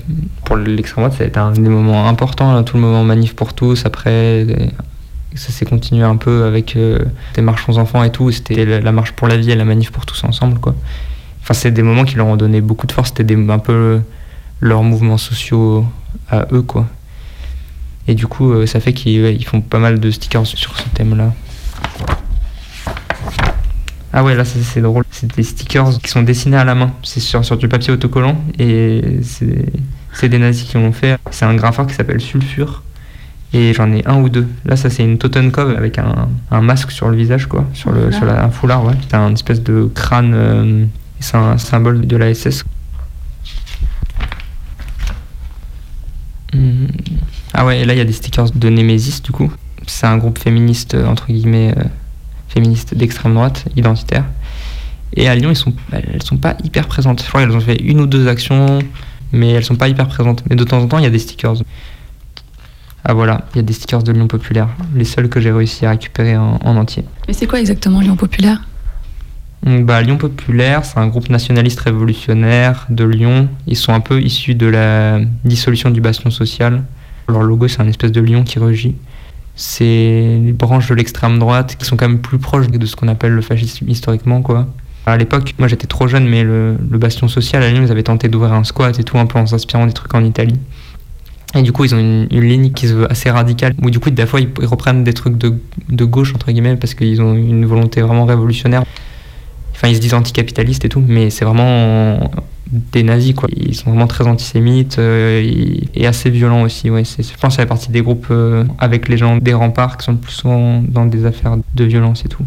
Pour 0.45 0.57
l'extrême 0.57 1.05
droite, 1.05 1.17
ça 1.17 1.23
a 1.23 1.29
été 1.29 1.39
un 1.39 1.53
des 1.53 1.61
moments 1.61 2.09
importants, 2.09 2.61
tout 2.65 2.77
le 2.77 2.83
moment 2.83 3.05
manif 3.05 3.37
pour 3.37 3.55
tous. 3.55 3.87
Après, 3.87 4.49
ça 5.37 5.53
s'est 5.53 5.65
continué 5.65 6.03
un 6.03 6.17
peu 6.17 6.43
avec 6.43 6.75
euh, 6.75 6.99
des 7.37 7.43
marches 7.43 7.69
aux 7.69 7.79
enfants 7.79 8.03
et 8.03 8.11
tout. 8.11 8.33
C'était 8.33 8.81
la, 8.81 8.91
marche 8.91 9.13
pour 9.13 9.29
la 9.29 9.37
vie 9.37 9.53
et 9.53 9.55
la 9.55 9.65
manif 9.65 9.93
pour 9.93 10.07
tous 10.07 10.25
ensemble, 10.25 10.59
quoi. 10.59 10.75
Enfin, 11.41 11.55
c'est 11.55 11.71
des 11.71 11.85
moments 11.85 12.05
qui 12.05 12.17
leur 12.17 12.27
ont 12.27 12.37
donné 12.37 12.61
beaucoup 12.61 12.89
de 12.89 12.93
force. 12.93 13.13
C'était 13.17 13.37
un 13.37 13.59
peu 13.61 14.01
leurs 14.61 14.83
mouvements 14.83 15.19
sociaux 15.19 15.87
à 16.29 16.49
eux, 16.51 16.63
quoi. 16.63 16.89
Et 18.07 18.15
du 18.15 18.27
coup, 18.27 18.53
euh, 18.53 18.67
ça 18.67 18.81
fait 18.81 18.93
qu'ils 18.93 19.45
font 19.47 19.61
pas 19.61 19.79
mal 19.79 19.99
de 20.01 20.11
stickers 20.11 20.47
sur 20.47 20.79
ce 20.79 20.89
thème-là. 20.91 21.33
Ah 24.17 24.23
ouais, 24.23 24.37
là 24.37 24.45
c'est 24.45 24.81
drôle. 24.81 25.03
C'est 25.11 25.35
des 25.35 25.43
stickers 25.43 25.99
qui 25.99 26.09
sont 26.09 26.23
dessinés 26.23 26.57
à 26.57 26.65
la 26.65 26.77
main. 26.77 26.93
C'est 27.03 27.19
sur, 27.19 27.41
du 27.57 27.67
papier 27.67 27.93
autocollant 27.93 28.41
et 28.61 29.03
c'est 29.23 30.29
des 30.29 30.39
nazis 30.39 30.69
qui 30.69 30.77
l'ont 30.77 30.93
fait. 30.93 31.19
C'est 31.33 31.45
un 31.45 31.55
graffeur 31.55 31.87
qui 31.87 31.95
s'appelle 31.95 32.21
Sulfure 32.21 32.85
et 33.53 33.73
j'en 33.73 33.91
ai 33.93 34.07
un 34.07 34.21
ou 34.21 34.29
deux. 34.29 34.47
Là, 34.67 34.77
ça 34.77 34.89
c'est 34.89 35.03
une 35.03 35.19
Totenkopf 35.19 35.77
avec 35.77 35.99
un, 35.99 36.61
masque 36.61 36.93
sur 36.93 37.09
le 37.09 37.17
visage, 37.17 37.47
quoi, 37.47 37.65
sur 37.73 37.91
le 37.91 38.13
sur 38.13 38.25
la, 38.25 38.45
un 38.45 38.51
foulard, 38.51 38.85
ouais. 38.85 38.95
C'est 39.09 39.17
un 39.17 39.33
espèce 39.33 39.63
de 39.63 39.91
crâne. 39.93 40.33
euh, 40.35 40.85
c'est 41.19 41.37
un 41.37 41.59
symbole 41.59 42.07
de 42.07 42.17
la 42.17 42.33
SS. 42.35 42.65
Ah 47.55 47.65
ouais, 47.65 47.81
et 47.81 47.85
là 47.85 47.95
il 47.95 47.99
y 47.99 48.01
a 48.01 48.05
des 48.05 48.13
stickers 48.13 48.51
de 48.51 48.69
Nemesis 48.69 49.23
du 49.23 49.31
coup. 49.31 49.53
C'est 49.87 50.07
un 50.07 50.19
groupe 50.19 50.39
féministe 50.39 50.95
euh, 50.95 51.07
entre 51.07 51.27
guillemets 51.29 51.73
euh, 51.77 51.85
féministe 52.49 52.95
d'extrême 52.95 53.35
droite, 53.35 53.65
identitaire. 53.77 54.25
Et 55.17 55.29
à 55.29 55.35
Lyon, 55.37 55.51
ils 55.51 55.57
sont, 55.57 55.73
bah, 55.91 55.99
elles 56.13 56.23
sont 56.23 56.37
pas 56.37 56.57
hyper 56.65 56.89
présentes. 56.89 57.23
Je 57.23 57.29
crois 57.29 57.43
qu'elles 57.43 57.57
ont 57.57 57.61
fait 57.61 57.77
une 57.77 58.01
ou 58.01 58.07
deux 58.07 58.27
actions, 58.27 58.81
mais 59.33 59.51
elles 59.51 59.65
sont 59.65 59.77
pas 59.77 59.89
hyper 59.89 60.09
présentes. 60.09 60.43
Mais 60.51 60.57
de 60.57 60.65
temps 60.65 60.79
en 60.79 60.89
temps, 60.89 60.99
il 60.99 61.05
y 61.05 61.07
a 61.07 61.11
des 61.11 61.21
stickers. 61.21 61.55
Ah 63.05 63.15
voilà, 63.15 63.47
il 63.55 63.59
y 63.59 63.61
a 63.61 63.63
des 63.63 63.75
stickers 63.75 64.03
de 64.03 64.11
Lyon 64.11 64.27
Populaire, 64.27 64.69
les 64.95 65.05
seuls 65.05 65.29
que 65.29 65.41
j'ai 65.41 65.53
réussi 65.53 65.87
à 65.87 65.91
récupérer 65.91 66.37
en, 66.37 66.59
en 66.65 66.77
entier. 66.77 67.05
Mais 67.29 67.35
c'est 67.35 67.47
quoi 67.47 67.61
exactement 67.61 68.01
Lyon 68.01 68.17
Populaire? 68.17 68.67
Donc, 69.63 69.87
bah, 69.87 70.03
Lyon 70.03 70.17
Populaire, 70.17 70.85
c'est 70.85 70.99
un 70.99 71.07
groupe 71.07 71.29
nationaliste 71.29 71.81
révolutionnaire 71.81 72.87
de 72.91 73.05
Lyon. 73.05 73.49
Ils 73.67 73.77
sont 73.77 73.93
un 73.93 74.01
peu 74.01 74.21
issus 74.21 74.55
de 74.55 74.67
la 74.67 75.21
dissolution 75.45 75.91
du 75.91 76.01
bastion 76.01 76.31
social. 76.31 76.83
Leur 77.29 77.43
logo, 77.43 77.69
c'est 77.69 77.81
un 77.81 77.89
espèce 77.89 78.13
de 78.13 78.21
lion 78.21 78.45
qui 78.45 78.59
rugit. 78.59 78.97
C'est 79.57 80.41
des 80.43 80.53
branches 80.53 80.89
de 80.89 80.95
l'extrême 80.95 81.39
droite 81.39 81.77
qui 81.79 81.85
sont 81.85 81.97
quand 81.97 82.09
même 82.09 82.21
plus 82.21 82.39
proches 82.39 82.69
de 82.69 82.87
ce 82.87 82.97
qu'on 82.97 83.09
appelle 83.09 83.33
le 83.33 83.41
fascisme 83.41 83.89
historiquement, 83.89 84.43
quoi. 84.43 84.67
À 85.07 85.17
l'époque, 85.17 85.55
moi 85.59 85.69
j'étais 85.69 85.87
trop 85.87 86.09
jeune, 86.09 86.27
mais 86.27 86.43
le, 86.43 86.77
bastion 86.91 87.29
social 87.29 87.63
à 87.63 87.71
Lyon, 87.71 87.83
ils 87.85 87.93
avaient 87.93 88.03
tenté 88.03 88.29
d'ouvrir 88.29 88.53
un 88.55 88.65
squat 88.65 88.99
et 88.99 89.05
tout, 89.05 89.19
un 89.19 89.27
peu 89.27 89.39
en 89.39 89.47
s'inspirant 89.47 89.87
des 89.87 89.93
trucs 89.93 90.15
en 90.15 90.25
Italie. 90.25 90.59
Et 91.55 91.63
du 91.63 91.73
coup, 91.73 91.85
ils 91.85 91.95
ont 91.95 91.99
une, 91.99 92.27
ligne 92.41 92.73
qui 92.73 92.89
se 92.89 92.95
veut 92.95 93.11
assez 93.11 93.31
radicale, 93.31 93.75
où 93.83 93.91
du 93.91 94.01
coup, 94.01 94.11
des 94.11 94.27
fois, 94.27 94.41
ils, 94.41 94.49
reprennent 94.67 95.05
des 95.05 95.13
trucs 95.13 95.37
de 95.37 96.05
gauche, 96.05 96.35
entre 96.35 96.51
guillemets, 96.51 96.77
parce 96.77 96.95
qu'ils 96.95 97.23
ont 97.23 97.35
une 97.35 97.65
volonté 97.65 98.01
vraiment 98.01 98.25
révolutionnaire. 98.25 98.83
Enfin, 99.75 99.89
ils 99.89 99.97
se 99.97 100.01
disent 100.01 100.15
anticapitalistes 100.15 100.85
et 100.85 100.89
tout, 100.89 101.03
mais 101.07 101.31
c'est 101.31 101.45
vraiment 101.45 102.31
des 102.71 103.03
nazis, 103.03 103.35
quoi. 103.35 103.49
Ils 103.57 103.75
sont 103.75 103.91
vraiment 103.91 104.07
très 104.07 104.27
antisémites 104.27 104.99
euh, 104.99 105.43
et, 105.95 106.07
assez 106.07 106.31
violents 106.31 106.63
aussi, 106.63 106.91
ouais. 106.91 107.05
C'est- 107.05 107.23
Je 107.23 107.37
pense 107.39 107.51
que 107.51 107.57
ça 107.57 107.63
fait 107.63 107.69
partie 107.69 107.91
des 107.91 108.01
groupes 108.03 108.29
euh, 108.31 108.65
avec 108.79 109.09
les 109.09 109.17
gens 109.17 109.37
des 109.37 109.53
remparts 109.53 109.97
qui 109.97 110.05
sont 110.07 110.17
plus 110.17 110.33
souvent 110.33 110.83
dans 110.87 111.07
des 111.07 111.27
affaires 111.27 111.57
de 111.75 111.85
violence 111.85 112.25
et 112.25 112.29
tout. 112.29 112.45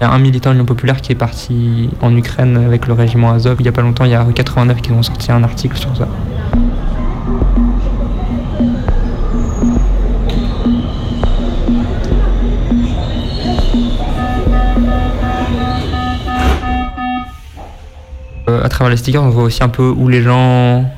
Il 0.00 0.04
y 0.04 0.06
a 0.06 0.12
un 0.12 0.18
militant 0.18 0.50
de 0.50 0.54
l'Union 0.54 0.66
populaire 0.66 1.00
qui 1.00 1.10
est 1.12 1.16
parti 1.16 1.90
en 2.02 2.16
Ukraine 2.16 2.56
avec 2.56 2.86
le 2.86 2.92
régiment 2.92 3.32
Azov 3.32 3.56
il 3.58 3.66
y 3.66 3.68
a 3.68 3.72
pas 3.72 3.82
longtemps, 3.82 4.04
il 4.04 4.12
y 4.12 4.14
a 4.14 4.24
89 4.32 4.80
qui 4.80 4.92
ont 4.92 5.02
sorti 5.02 5.32
un 5.32 5.42
article 5.42 5.76
sur 5.76 5.96
ça. 5.96 6.06
Euh, 18.48 18.64
à 18.64 18.68
travers 18.68 18.90
les 18.90 18.96
stickers, 18.96 19.22
on 19.22 19.28
voit 19.28 19.42
aussi 19.42 19.62
un 19.62 19.68
peu 19.68 19.88
où 19.88 20.08
les 20.08 20.22
gens, 20.22 20.90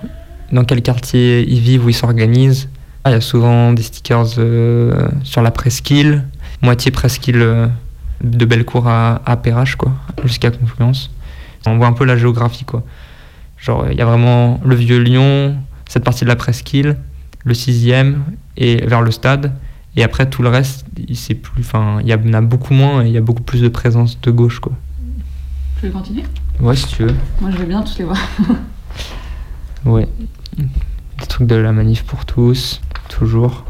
dans 0.52 0.64
quel 0.64 0.83
quartier 0.83 1.45
ils 1.49 1.61
vivent, 1.61 1.85
où 1.85 1.88
ils 1.88 1.95
s'organisent. 1.95 2.69
Ah, 3.04 3.11
Il 3.11 3.14
y 3.14 3.16
a 3.16 3.21
souvent 3.21 3.73
des 3.73 3.83
stickers 3.83 4.38
euh, 4.38 5.09
sur 5.25 5.42
la 5.42 5.50
presqu'île, 5.50 6.26
moitié 6.62 6.90
presqu'île 6.90 7.42
euh, 7.42 7.66
de 8.23 8.45
Bellecour 8.45 8.87
à, 8.87 9.23
à 9.26 9.37
Perrache, 9.37 9.75
quoi, 9.75 9.92
jusqu'à 10.25 10.50
Confluence. 10.50 11.11
On 11.66 11.76
voit 11.76 11.88
un 11.88 11.92
peu 11.92 12.04
la 12.04 12.16
géographie, 12.16 12.64
quoi. 12.64 12.85
Genre, 13.59 13.87
il 13.90 13.99
y 13.99 14.00
a 14.00 14.07
vraiment 14.07 14.61
le 14.64 14.75
vieux 14.75 14.99
Lyon, 14.99 15.57
cette 15.88 16.04
partie 16.04 16.25
de 16.25 16.28
la 16.28 16.37
presqu'île, 16.37 16.97
le 17.45 17.54
sixième, 17.54 18.23
et 18.57 18.87
vers 18.87 19.02
le 19.02 19.11
stade. 19.11 19.52
Et 19.97 20.04
après, 20.04 20.30
tout 20.30 20.42
le 20.42 20.49
reste, 20.49 20.87
c'est 21.14 21.35
plus, 21.35 21.62
enfin, 21.62 21.99
il 22.02 22.09
y 22.09 22.14
en 22.14 22.33
a 22.33 22.40
beaucoup 22.40 22.75
moins 22.75 23.02
et 23.02 23.09
il 23.09 23.12
y 23.12 23.19
a 23.19 23.21
beaucoup 23.21 23.42
plus 23.42 23.61
de 23.61 23.68
présence 23.68 24.20
de 24.20 24.31
gauche, 24.31 24.61
quoi. 24.61 24.72
Tu 25.81 25.87
veux 25.87 25.92
continuer? 25.92 26.25
Ouais, 26.61 26.77
si 26.77 26.87
tu 26.88 27.05
veux. 27.05 27.14
Moi 27.40 27.51
je 27.51 27.57
veux 27.57 27.66
bien 27.66 27.83
tous 27.83 27.99
les 27.99 28.05
voir. 28.05 28.18
Ouais. 29.87 30.07
Des 30.59 31.27
trucs 31.27 31.46
de 31.46 31.55
la 31.55 31.73
manif 31.73 32.05
pour 32.05 32.27
tous, 32.27 32.83
toujours. 33.09 33.64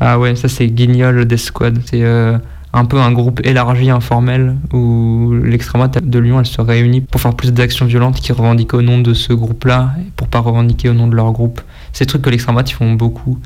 Ah 0.00 0.18
ouais, 0.18 0.34
ça 0.34 0.48
c'est 0.48 0.66
Guignol 0.66 1.24
des 1.26 1.36
Squad. 1.36 1.80
C'est 1.86 2.02
euh, 2.02 2.38
un 2.72 2.84
peu 2.84 2.98
un 2.98 3.12
groupe 3.12 3.40
élargi, 3.44 3.90
informel, 3.90 4.56
où 4.72 5.32
l'extrême 5.44 5.80
droite 5.80 6.04
de 6.04 6.18
Lyon, 6.18 6.40
elle 6.40 6.46
se 6.46 6.60
réunit 6.60 7.00
pour 7.00 7.20
faire 7.20 7.34
plus 7.34 7.52
d'actions 7.52 7.86
violentes 7.86 8.16
qui 8.16 8.32
revendiquent 8.32 8.74
au 8.74 8.82
nom 8.82 8.98
de 8.98 9.14
ce 9.14 9.32
groupe-là, 9.32 9.94
et 10.00 10.10
pour 10.16 10.28
pas 10.28 10.40
revendiquer 10.40 10.88
au 10.88 10.94
nom 10.94 11.06
de 11.06 11.14
leur 11.14 11.30
groupe. 11.32 11.60
C'est 11.92 12.04
des 12.04 12.08
trucs 12.08 12.22
que 12.22 12.30
l'extrême 12.30 12.54
droite, 12.54 12.70
ils 12.70 12.74
font 12.74 12.92
beaucoup. 12.94 13.38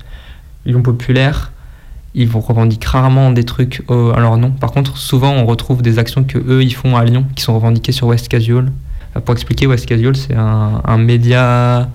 Lyon 0.64 0.82
populaire, 0.82 1.52
ils 2.14 2.28
vont 2.28 2.40
revendiquer 2.40 2.88
rarement 2.88 3.30
des 3.30 3.44
trucs 3.44 3.82
au- 3.88 4.10
à 4.10 4.20
leur 4.20 4.36
nom. 4.36 4.50
Par 4.50 4.72
contre, 4.72 4.96
souvent, 4.96 5.32
on 5.32 5.46
retrouve 5.46 5.82
des 5.82 5.98
actions 5.98 6.24
que 6.24 6.38
eux, 6.38 6.62
ils 6.62 6.74
font 6.74 6.96
à 6.96 7.04
Lyon, 7.04 7.24
qui 7.34 7.42
sont 7.42 7.54
revendiquées 7.54 7.92
sur 7.92 8.06
West 8.08 8.28
Casual. 8.28 8.70
Euh, 9.16 9.20
Pour 9.20 9.34
expliquer, 9.34 9.66
West 9.66 9.86
Casual, 9.86 10.16
c'est 10.16 10.34
un, 10.34 10.98
média 10.98 11.88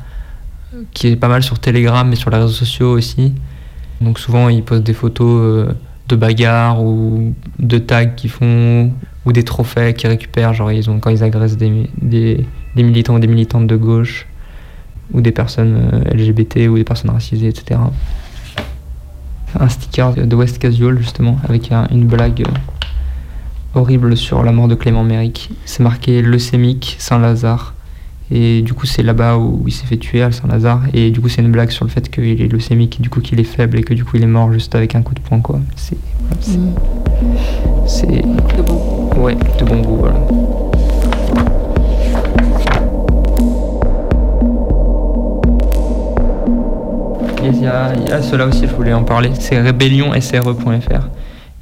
qui 0.93 1.07
est 1.07 1.15
pas 1.15 1.27
mal 1.27 1.43
sur 1.43 1.59
Telegram 1.59 2.11
et 2.11 2.15
sur 2.15 2.29
les 2.29 2.37
réseaux 2.37 2.49
sociaux 2.49 2.91
aussi. 2.91 3.33
Donc 4.01 4.19
souvent, 4.19 4.49
ils 4.49 4.63
postent 4.63 4.83
des 4.83 4.93
photos 4.93 5.41
euh, 5.41 5.73
de 6.07 6.15
bagarres 6.15 6.83
ou 6.83 7.33
de 7.59 7.77
tags 7.77 8.05
qu'ils 8.05 8.29
font 8.29 8.91
ou 9.25 9.31
des 9.31 9.43
trophées 9.43 9.93
qu'ils 9.93 10.09
récupèrent. 10.09 10.53
Genre, 10.53 10.71
ils 10.71 10.89
ont, 10.89 10.99
quand 10.99 11.09
ils 11.09 11.23
agressent 11.23 11.57
des, 11.57 11.89
militants 12.75 13.15
ou 13.15 13.19
des 13.19 13.27
militantes 13.27 13.67
de 13.67 13.75
gauche 13.75 14.27
ou 15.13 15.21
des 15.21 15.31
personnes 15.31 15.89
euh, 15.93 16.13
LGBT 16.13 16.69
ou 16.69 16.75
des 16.75 16.83
personnes 16.83 17.11
racisées, 17.11 17.47
etc. 17.47 17.79
Un 19.59 19.69
sticker 19.69 20.13
de 20.13 20.35
West 20.35 20.59
Casual, 20.59 20.97
justement, 20.97 21.37
avec 21.47 21.71
un- 21.71 21.87
une 21.91 22.05
blague 22.05 22.41
euh, 22.41 23.79
horrible 23.79 24.15
sur 24.17 24.43
la 24.43 24.51
mort 24.51 24.67
de 24.67 24.75
Clément 24.75 25.03
Méric. 25.03 25.49
C'est 25.65 25.81
marqué 25.83 26.21
leucémique 26.21 26.95
Saint-Lazare. 26.99 27.73
Et 28.29 28.61
du 28.61 28.73
coup, 28.73 28.85
c'est 28.85 29.03
là-bas 29.03 29.37
où 29.37 29.63
il 29.67 29.71
s'est 29.71 29.85
fait 29.85 29.95
tuer 29.97 30.21
à 30.21 30.31
Saint-Lazare. 30.33 30.81
Et 30.93 31.11
du 31.11 31.21
coup, 31.21 31.29
c'est 31.29 31.41
une 31.41 31.51
blague 31.51 31.69
sur 31.69 31.85
le 31.85 31.89
fait 31.89 32.09
qu'il 32.09 32.41
est 32.41 32.51
leucémique, 32.51 32.99
du 33.01 33.09
coup, 33.09 33.21
qu'il 33.21 33.39
est 33.39 33.45
faible 33.45 33.79
et 33.79 33.83
que 33.83 33.93
du 33.93 34.03
coup, 34.03 34.17
il 34.17 34.23
est 34.23 34.27
mort 34.27 34.51
juste 34.51 34.75
avec 34.75 34.95
un 34.95 35.01
coup 35.01 35.13
de 35.15 35.21
poing, 35.21 35.39
quoi. 35.39 35.59
C'est. 35.77 35.97
c'est- 36.41 36.59
C'est. 37.87 38.07
De 38.07 38.61
bon. 38.63 39.09
Ouais, 39.17 39.35
de 39.35 39.63
bon 39.65 39.81
goût, 39.81 39.95
voilà. 39.97 40.19
Il 47.53 47.61
y 47.61 47.67
a, 47.67 47.93
y 47.95 48.23
cela 48.23 48.45
aussi, 48.45 48.67
je 48.67 48.73
voulais 48.73 48.93
en 48.93 49.03
parler. 49.03 49.31
C'est 49.39 49.59
rébellionsre.fr. 49.59 51.07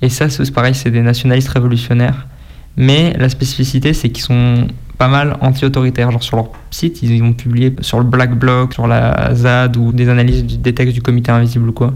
Et 0.01 0.09
ça, 0.09 0.29
c'est 0.29 0.51
pareil, 0.51 0.75
c'est 0.75 0.91
des 0.91 1.01
nationalistes 1.01 1.49
révolutionnaires. 1.49 2.27
Mais 2.77 3.13
la 3.17 3.29
spécificité, 3.29 3.93
c'est 3.93 4.09
qu'ils 4.09 4.23
sont 4.23 4.67
pas 4.97 5.07
mal 5.07 5.37
anti-autoritaires. 5.41 6.11
Genre 6.11 6.23
sur 6.23 6.37
leur 6.37 6.49
site, 6.71 7.01
ils 7.03 7.21
ont 7.23 7.33
publié 7.33 7.73
sur 7.81 7.99
le 7.99 8.05
Black 8.05 8.37
Bloc, 8.37 8.73
sur 8.73 8.87
la 8.87 9.33
ZAD 9.33 9.77
ou 9.77 9.91
des 9.91 10.09
analyses 10.09 10.43
des 10.45 10.73
textes 10.73 10.93
du 10.93 11.01
comité 11.01 11.31
invisible 11.31 11.69
ou 11.69 11.73
quoi. 11.73 11.93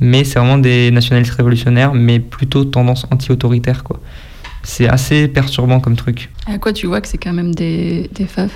Mais 0.00 0.24
c'est 0.24 0.38
vraiment 0.38 0.58
des 0.58 0.90
nationalistes 0.90 1.34
révolutionnaires, 1.34 1.92
mais 1.92 2.20
plutôt 2.20 2.64
tendance 2.64 3.06
anti-autoritaire 3.10 3.82
quoi. 3.82 4.00
C'est 4.62 4.88
assez 4.88 5.28
perturbant 5.28 5.80
comme 5.80 5.96
truc. 5.96 6.30
À 6.46 6.58
quoi 6.58 6.72
tu 6.72 6.86
vois 6.86 7.00
que 7.00 7.08
c'est 7.08 7.18
quand 7.18 7.32
même 7.32 7.54
des, 7.54 8.08
des 8.14 8.26
faves 8.26 8.52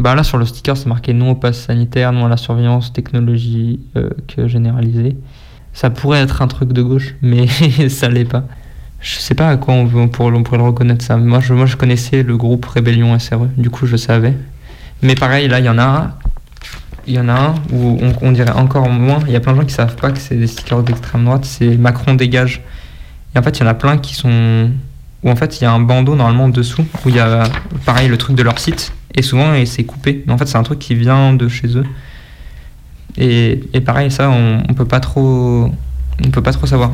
Bah 0.00 0.14
là 0.14 0.24
sur 0.24 0.38
le 0.38 0.46
sticker 0.46 0.78
c'est 0.78 0.86
marqué 0.86 1.12
non 1.12 1.32
au 1.32 1.34
pass 1.34 1.58
sanitaire, 1.66 2.10
non 2.12 2.24
à 2.24 2.28
la 2.30 2.38
surveillance, 2.38 2.90
technologie 2.92 3.80
euh, 3.96 4.08
que 4.28 4.48
généralisée. 4.48 5.14
Ça 5.74 5.90
pourrait 5.90 6.20
être 6.20 6.40
un 6.40 6.48
truc 6.48 6.72
de 6.72 6.80
gauche, 6.82 7.14
mais 7.22 7.46
ça 7.90 8.08
l'est 8.08 8.24
pas. 8.24 8.44
Je 9.00 9.18
sais 9.18 9.34
pas 9.34 9.48
à 9.50 9.56
quoi 9.58 9.74
on, 9.74 9.84
veut- 9.84 10.00
on 10.00 10.08
pourrait, 10.08 10.30
le 10.32 10.62
reconnaître 10.64 11.04
ça. 11.04 11.18
Moi 11.18 11.40
je, 11.40 11.52
moi 11.52 11.66
je 11.66 11.76
connaissais 11.76 12.22
le 12.22 12.36
groupe 12.38 12.64
Rébellion 12.64 13.18
SRE, 13.18 13.46
du 13.58 13.68
coup 13.68 13.86
je 13.86 13.96
savais. 13.96 14.34
Mais 15.02 15.14
pareil 15.14 15.48
là 15.48 15.58
il 15.60 15.66
y 15.66 15.68
en 15.68 15.76
a 15.76 15.84
un, 15.84 16.14
il 17.06 17.12
y 17.14 17.18
en 17.20 17.28
a 17.28 17.34
un 17.34 17.54
où 17.70 17.98
on, 18.00 18.12
on 18.22 18.32
dirait 18.32 18.52
encore 18.52 18.88
moins. 18.88 19.18
Il 19.26 19.32
y 19.32 19.36
a 19.36 19.40
plein 19.40 19.52
de 19.52 19.58
gens 19.60 19.66
qui 19.66 19.74
savent 19.74 19.96
pas 19.96 20.10
que 20.12 20.18
c'est 20.18 20.36
des 20.36 20.46
stickers 20.46 20.82
d'extrême 20.82 21.26
droite, 21.26 21.44
c'est 21.44 21.76
Macron 21.76 22.14
dégage. 22.14 22.62
Et 23.34 23.38
en 23.38 23.42
fait 23.42 23.58
il 23.58 23.60
y 23.60 23.66
en 23.66 23.68
a 23.68 23.74
plein 23.74 23.98
qui 23.98 24.14
sont 24.14 24.70
où 25.22 25.30
en 25.30 25.36
fait 25.36 25.60
il 25.60 25.64
y 25.64 25.66
a 25.66 25.72
un 25.72 25.80
bandeau 25.80 26.16
normalement 26.16 26.48
dessous 26.48 26.84
où 27.04 27.08
il 27.08 27.16
y 27.16 27.20
a 27.20 27.44
pareil 27.84 28.08
le 28.08 28.16
truc 28.16 28.36
de 28.36 28.42
leur 28.42 28.58
site 28.58 28.92
et 29.14 29.22
souvent 29.22 29.54
et 29.54 29.66
c'est 29.66 29.84
coupé. 29.84 30.24
En 30.28 30.38
fait 30.38 30.46
c'est 30.46 30.58
un 30.58 30.62
truc 30.62 30.78
qui 30.78 30.94
vient 30.94 31.34
de 31.34 31.48
chez 31.48 31.76
eux. 31.76 31.84
Et, 33.16 33.60
et 33.72 33.80
pareil 33.80 34.10
ça 34.10 34.30
on, 34.30 34.62
on 34.68 34.74
peut 34.74 34.84
pas 34.84 35.00
trop 35.00 35.70
on 36.24 36.30
peut 36.30 36.42
pas 36.42 36.52
trop 36.52 36.66
savoir. 36.66 36.92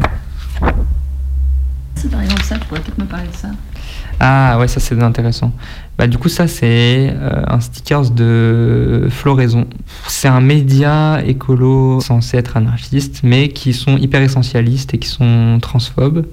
Si 1.96 2.08
par 2.08 2.20
exemple 2.20 2.42
ça, 2.42 2.58
tu 2.58 2.66
pourrais 2.66 2.80
peut-être 2.80 2.98
me 2.98 3.04
parler 3.04 3.28
de 3.28 3.36
ça. 3.36 3.48
ah 4.20 4.58
ouais 4.58 4.68
ça 4.68 4.80
c'est 4.80 5.00
intéressant. 5.02 5.52
Bah 5.98 6.06
du 6.06 6.18
coup 6.18 6.28
ça 6.28 6.46
c'est 6.46 7.10
euh, 7.14 7.42
un 7.46 7.60
stickers 7.60 8.10
de 8.10 9.08
Floraison. 9.10 9.66
C'est 10.08 10.28
un 10.28 10.40
média 10.40 11.22
écolo 11.24 12.00
censé 12.00 12.36
être 12.38 12.56
anarchiste 12.56 13.20
mais 13.22 13.48
qui 13.48 13.72
sont 13.72 13.96
hyper 13.96 14.20
essentialistes 14.20 14.94
et 14.94 14.98
qui 14.98 15.08
sont 15.08 15.58
transphobes 15.60 16.26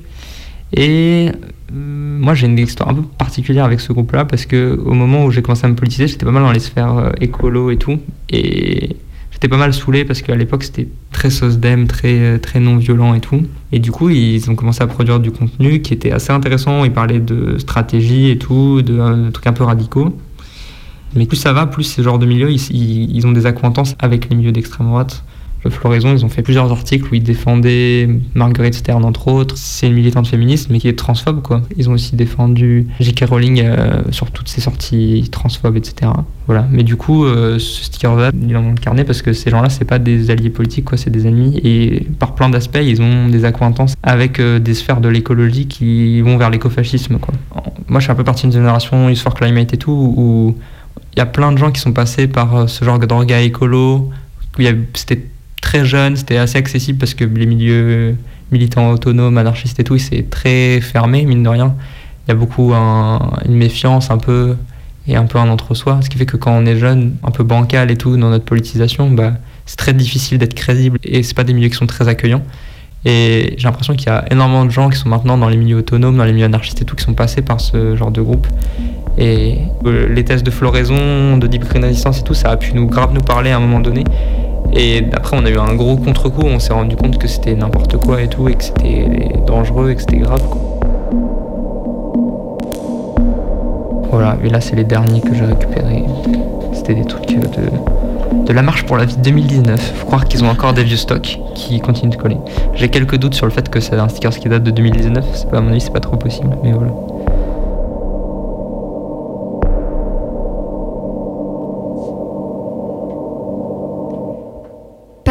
Et 0.75 1.29
euh, 1.29 2.19
moi, 2.19 2.33
j'ai 2.33 2.47
une 2.47 2.57
histoire 2.57 2.89
un 2.89 2.93
peu 2.95 3.03
particulière 3.03 3.65
avec 3.65 3.79
ce 3.79 3.93
groupe-là 3.93 4.25
parce 4.25 4.45
que 4.45 4.79
au 4.85 4.93
moment 4.93 5.25
où 5.25 5.31
j'ai 5.31 5.41
commencé 5.41 5.65
à 5.65 5.69
me 5.69 5.75
politiser, 5.75 6.07
j'étais 6.07 6.25
pas 6.25 6.31
mal 6.31 6.43
dans 6.43 6.51
les 6.51 6.59
sphères 6.59 6.97
euh, 6.97 7.11
écolo 7.21 7.69
et 7.71 7.77
tout. 7.77 7.99
Et 8.29 8.95
j'étais 9.31 9.47
pas 9.47 9.57
mal 9.57 9.73
saoulé 9.73 10.03
parce 10.05 10.21
qu'à 10.21 10.35
l'époque, 10.35 10.63
c'était 10.63 10.87
très 11.11 11.29
SOSDEM, 11.29 11.87
très, 11.87 12.19
euh, 12.19 12.37
très 12.39 12.59
non 12.59 12.77
violent 12.77 13.13
et 13.13 13.19
tout. 13.19 13.43
Et 13.71 13.79
du 13.79 13.91
coup, 13.91 14.09
ils 14.09 14.49
ont 14.49 14.55
commencé 14.55 14.81
à 14.81 14.87
produire 14.87 15.19
du 15.19 15.31
contenu 15.31 15.81
qui 15.81 15.93
était 15.93 16.11
assez 16.11 16.31
intéressant. 16.31 16.85
Ils 16.85 16.93
parlaient 16.93 17.19
de 17.19 17.57
stratégie 17.59 18.29
et 18.31 18.37
tout, 18.37 18.81
de, 18.81 19.29
trucs 19.29 19.47
un 19.47 19.53
peu 19.53 19.63
radicaux. 19.63 20.17
Mais 21.15 21.27
plus 21.27 21.37
ça 21.37 21.53
va, 21.53 21.67
plus 21.67 21.83
ce 21.83 22.01
genre 22.01 22.17
de 22.17 22.25
milieu, 22.25 22.49
ils- 22.51 23.15
ils 23.15 23.27
ont 23.27 23.31
des 23.31 23.45
acquaintances 23.45 23.95
avec 23.99 24.29
les 24.31 24.35
milieux 24.35 24.51
d'extrême 24.51 24.87
droite. 24.87 25.23
Floraison, 25.69 26.13
ils 26.13 26.25
ont 26.25 26.29
fait 26.29 26.41
plusieurs 26.41 26.71
articles 26.71 27.07
où 27.11 27.15
ils 27.15 27.23
défendaient 27.23 28.09
Marguerite 28.33 28.75
Stern, 28.75 29.05
entre 29.05 29.27
autres. 29.27 29.57
C'est 29.57 29.87
une 29.87 29.93
militante 29.93 30.27
féministe, 30.27 30.69
mais 30.69 30.79
qui 30.79 30.87
est 30.87 30.97
transphobe, 30.97 31.41
quoi. 31.41 31.61
Ils 31.77 31.89
ont 31.89 31.93
aussi 31.93 32.15
défendu 32.15 32.87
J.K. 32.99 33.25
Rowling 33.29 33.61
euh, 33.63 34.01
sur 34.11 34.31
toutes 34.31 34.49
ses 34.49 34.61
sorties 34.61 35.27
transphobes, 35.31 35.77
etc. 35.77 36.11
Voilà. 36.47 36.67
Mais 36.71 36.83
du 36.83 36.95
coup, 36.95 37.25
euh, 37.25 37.59
ce 37.59 37.85
sticker-là, 37.85 38.31
ils 38.33 38.53
l'ont 38.53 38.71
incarné 38.71 39.03
parce 39.03 39.21
que 39.21 39.33
ces 39.33 39.49
gens-là, 39.49 39.69
c'est 39.69 39.85
pas 39.85 39.99
des 39.99 40.29
alliés 40.29 40.49
politiques, 40.49 40.85
quoi, 40.85 40.97
c'est 40.97 41.09
des 41.09 41.27
ennemis. 41.27 41.59
Et 41.63 42.07
par 42.19 42.35
plein 42.35 42.49
d'aspects, 42.49 42.81
ils 42.81 43.01
ont 43.01 43.29
des 43.29 43.45
acquaintances 43.45 43.95
avec 44.03 44.39
euh, 44.39 44.59
des 44.59 44.73
sphères 44.73 45.01
de 45.01 45.09
l'écologie 45.09 45.67
qui 45.67 46.21
vont 46.21 46.37
vers 46.37 46.49
l'écofascisme, 46.49 47.17
quoi. 47.19 47.33
Moi, 47.87 47.99
je 47.99 48.05
suis 48.05 48.11
un 48.11 48.15
peu 48.15 48.23
partie 48.23 48.43
d'une 48.43 48.53
génération 48.53 49.09
Youth 49.09 49.19
for 49.19 49.33
Climate 49.33 49.73
et 49.73 49.77
tout, 49.77 50.13
où 50.17 50.57
il 51.15 51.19
y 51.19 51.21
a 51.21 51.25
plein 51.25 51.51
de 51.51 51.57
gens 51.57 51.71
qui 51.71 51.79
sont 51.79 51.93
passés 51.93 52.27
par 52.27 52.55
euh, 52.55 52.67
ce 52.67 52.83
genre 52.83 52.99
d'orga 52.99 53.41
écolo. 53.41 54.09
où 54.57 54.61
il 54.61 54.85
C'était 54.93 55.27
très 55.63 55.85
jeune, 55.85 56.15
c'était 56.15 56.37
assez 56.37 56.57
accessible 56.57 56.99
parce 56.99 57.13
que 57.13 57.23
les 57.23 57.45
milieux 57.45 58.15
militants 58.51 58.91
autonomes, 58.91 59.37
anarchistes 59.37 59.79
et 59.79 59.83
tout, 59.83 59.97
c'est 59.97 60.29
très 60.29 60.81
fermé, 60.81 61.25
mine 61.25 61.41
de 61.41 61.49
rien. 61.49 61.73
Il 62.27 62.31
y 62.31 62.33
a 62.33 62.35
beaucoup 62.35 62.73
un- 62.73 63.31
une 63.45 63.55
méfiance 63.55 64.11
un 64.11 64.17
peu 64.17 64.55
et 65.07 65.15
un 65.15 65.25
peu 65.25 65.37
un 65.39 65.49
entre-soi. 65.49 65.99
Ce 66.03 66.09
qui 66.09 66.17
fait 66.17 66.25
que 66.25 66.37
quand 66.37 66.51
on 66.51 66.65
est 66.65 66.77
jeune, 66.77 67.15
un 67.23 67.31
peu 67.31 67.43
bancal 67.43 67.89
et 67.91 67.97
tout 67.97 68.15
dans 68.17 68.29
notre 68.29 68.45
politisation, 68.45 69.09
bah, 69.09 69.33
c'est 69.65 69.77
très 69.77 69.93
difficile 69.93 70.37
d'être 70.37 70.53
crédible 70.53 70.99
et 71.03 71.23
c'est 71.23 71.33
pas 71.33 71.43
des 71.45 71.53
milieux 71.53 71.69
qui 71.69 71.75
sont 71.75 71.87
très 71.87 72.07
accueillants. 72.07 72.43
Et 73.05 73.55
j'ai 73.57 73.63
l'impression 73.67 73.95
qu'il 73.95 74.07
y 74.07 74.09
a 74.11 74.23
énormément 74.31 74.65
de 74.65 74.69
gens 74.71 74.89
qui 74.89 74.97
sont 74.97 75.09
maintenant 75.09 75.37
dans 75.37 75.49
les 75.49 75.57
milieux 75.57 75.77
autonomes, 75.77 76.15
dans 76.17 76.23
les 76.25 76.31
milieux 76.33 76.45
anarchistes 76.45 76.81
et 76.81 76.85
tout, 76.85 76.95
qui 76.95 77.03
sont 77.03 77.13
passés 77.13 77.41
par 77.41 77.59
ce 77.59 77.95
genre 77.95 78.11
de 78.11 78.21
groupe. 78.21 78.47
Et 79.17 79.59
euh, 79.85 80.07
les 80.07 80.25
tests 80.25 80.45
de 80.45 80.51
floraison, 80.51 81.37
de 81.37 81.47
deep 81.47 81.65
green 81.65 81.85
resistance 81.85 82.19
et 82.19 82.23
tout, 82.23 82.33
ça 82.33 82.49
a 82.49 82.57
pu 82.57 82.73
nous 82.73 82.87
grave 82.87 83.13
nous 83.13 83.21
parler 83.21 83.51
à 83.51 83.57
un 83.57 83.59
moment 83.59 83.79
donné. 83.79 84.03
Et 84.75 85.05
après, 85.13 85.37
on 85.39 85.45
a 85.45 85.49
eu 85.49 85.57
un 85.57 85.75
gros 85.75 85.97
contre-coup, 85.97 86.43
on 86.45 86.59
s'est 86.59 86.73
rendu 86.73 86.95
compte 86.95 87.19
que 87.19 87.27
c'était 87.27 87.53
n'importe 87.53 87.97
quoi 87.97 88.21
et 88.21 88.27
tout, 88.27 88.49
et 88.49 88.55
que 88.55 88.63
c'était 88.63 89.07
dangereux 89.45 89.91
et 89.91 89.95
que 89.95 90.01
c'était 90.01 90.17
grave. 90.17 90.41
Quoi. 90.49 90.61
Voilà, 94.09 94.37
et 94.43 94.49
là, 94.49 94.61
c'est 94.61 94.75
les 94.75 94.83
derniers 94.83 95.21
que 95.21 95.33
j'ai 95.33 95.45
récupérés. 95.45 96.03
C'était 96.73 96.95
des 96.95 97.05
trucs 97.05 97.31
euh, 97.31 97.41
de, 97.41 98.45
de 98.47 98.53
la 98.53 98.63
marche 98.63 98.83
pour 98.85 98.97
la 98.97 99.05
vie 99.05 99.17
2019. 99.17 99.93
Faut 99.95 100.05
croire 100.07 100.25
qu'ils 100.25 100.43
ont 100.43 100.49
encore 100.49 100.73
des 100.73 100.83
vieux 100.83 100.97
stocks 100.97 101.39
qui 101.53 101.79
continuent 101.79 102.11
de 102.11 102.15
coller. 102.15 102.37
J'ai 102.73 102.89
quelques 102.89 103.17
doutes 103.17 103.35
sur 103.35 103.45
le 103.45 103.51
fait 103.51 103.69
que 103.69 103.79
c'est 103.79 103.95
un 103.95 104.09
sticker 104.09 104.31
qui 104.31 104.49
date 104.49 104.63
de 104.63 104.71
2019. 104.71 105.25
C'est 105.33 105.49
pas, 105.49 105.57
à 105.57 105.61
mon 105.61 105.69
avis, 105.69 105.81
c'est 105.81 105.93
pas 105.93 105.99
trop 105.99 106.17
possible, 106.17 106.57
mais 106.63 106.71
voilà. 106.71 106.91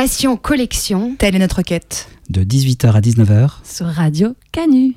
Passion 0.02 0.36
collection. 0.36 1.14
Telle 1.16 1.36
est 1.36 1.38
notre 1.38 1.62
quête. 1.62 2.08
De 2.28 2.42
18h 2.42 2.90
à 2.90 3.00
19h. 3.00 3.50
Sur 3.62 3.86
Radio 3.86 4.34
Canu. 4.50 4.96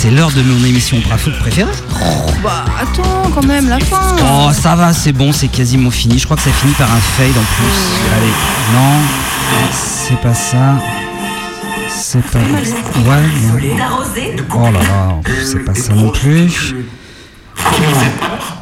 C'est 0.00 0.10
l'heure 0.10 0.30
de 0.30 0.40
mon 0.40 0.64
émission 0.64 0.96
Bravo 1.04 1.30
préférée. 1.40 1.70
Bah 2.42 2.64
attends, 2.80 3.30
quand 3.34 3.44
même, 3.44 3.68
la 3.68 3.78
fin. 3.80 4.16
Oh, 4.32 4.50
ça 4.50 4.74
va, 4.74 4.94
c'est 4.94 5.12
bon, 5.12 5.30
c'est 5.30 5.48
quasiment 5.48 5.90
fini. 5.90 6.18
Je 6.18 6.24
crois 6.24 6.38
que 6.38 6.42
ça 6.42 6.50
finit 6.52 6.72
par 6.72 6.90
un 6.90 7.00
fade 7.00 7.36
en 7.36 7.42
plus. 7.42 8.16
Allez, 8.16 8.32
non, 8.72 8.96
c'est 9.70 10.18
pas 10.22 10.32
ça. 10.32 10.76
C'est 11.90 12.24
pas. 12.24 12.38
Ouais, 12.38 13.26
non. 13.42 14.46
Oh 14.54 14.70
là 14.72 14.80
là, 14.80 15.16
c'est 15.44 15.66
pas 15.66 15.74
ça 15.74 15.92
non 15.92 16.08
plus. 16.08 16.74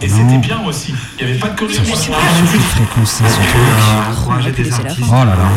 Et 0.01 0.09
c'était 0.09 0.39
bien 0.39 0.61
aussi. 0.67 0.93
Il 1.21 1.27
n'y 1.27 1.31
avait 1.31 1.41
pas 1.41 1.51
de 1.51 1.59
collision. 1.59 1.85
Je 1.85 1.89
sais 1.89 1.95
pas 1.95 2.03
sur 2.03 2.15
quelle 2.51 2.61
fréquence 2.61 3.11
c'est 3.13 3.29
ce 3.29 3.37
truc. 3.37 5.07
Oh 5.09 5.13
là 5.13 5.25
là. 5.25 5.49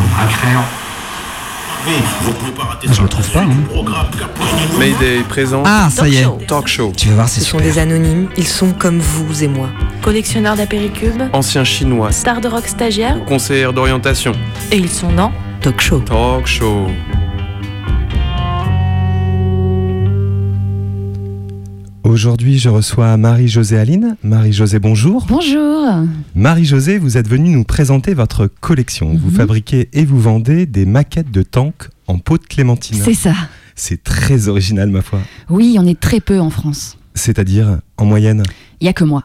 Je 2.91 3.01
le 3.01 3.07
trouve 3.07 3.29
pas. 3.31 3.41
hein. 3.41 3.49
Mayday 4.77 5.21
présent. 5.27 5.63
Ah, 5.65 5.89
ça 5.91 6.07
y 6.07 6.17
est. 6.17 6.27
Talk 6.47 6.67
show. 6.67 6.91
Tu 6.95 7.09
vas 7.09 7.15
voir, 7.15 7.29
c'est 7.29 7.41
Ce 7.41 7.47
sont 7.49 7.59
des 7.59 7.79
anonymes, 7.79 8.27
ils 8.37 8.47
sont 8.47 8.71
comme 8.73 8.99
vous 8.99 9.43
et 9.43 9.47
moi. 9.47 9.69
Collectionneur 10.01 10.55
d'apéricubes, 10.55 11.21
Ancien 11.33 11.63
chinois. 11.63 12.11
star 12.11 12.41
de 12.41 12.47
rock 12.47 12.67
stagiaire, 12.67 13.23
Conseillère 13.25 13.73
d'orientation. 13.73 14.33
Et 14.71 14.77
ils 14.77 14.89
sont 14.89 15.11
dans 15.11 15.31
Talk 15.61 15.79
Show. 15.81 15.99
Talk 15.99 16.45
show. 16.47 16.87
Aujourd'hui, 22.15 22.60
je 22.60 22.67
reçois 22.67 23.15
Marie-Josée 23.15 23.78
Aline. 23.78 24.17
Marie-Josée, 24.21 24.80
bonjour. 24.80 25.26
Bonjour. 25.30 25.88
Marie-Josée, 26.36 26.97
vous 26.97 27.15
êtes 27.15 27.30
venue 27.30 27.52
nous 27.52 27.63
présenter 27.63 28.13
votre 28.13 28.47
collection. 28.47 29.13
Vous 29.15 29.30
Mhm. 29.30 29.36
fabriquez 29.36 29.88
et 29.93 30.04
vous 30.04 30.19
vendez 30.19 30.65
des 30.65 30.86
maquettes 30.86 31.32
de 31.32 31.41
tanks 31.41 31.88
en 32.08 32.17
peau 32.17 32.38
de 32.38 32.43
clémentine. 32.43 33.00
C'est 33.02 33.13
ça. 33.13 33.34
C'est 33.76 34.04
très 34.04 34.50
original, 34.50 34.89
ma 34.89 35.02
foi. 35.02 35.19
Oui, 35.50 35.78
on 35.80 35.86
est 35.88 35.97
très 35.97 36.19
peu 36.19 36.38
en 36.41 36.50
France. 36.50 36.97
C'est-à-dire, 37.13 37.80
en 37.95 38.04
moyenne. 38.04 38.43
Il 38.82 38.88
y 38.88 38.89
a 38.89 38.93
que 38.93 39.06
moi. 39.06 39.24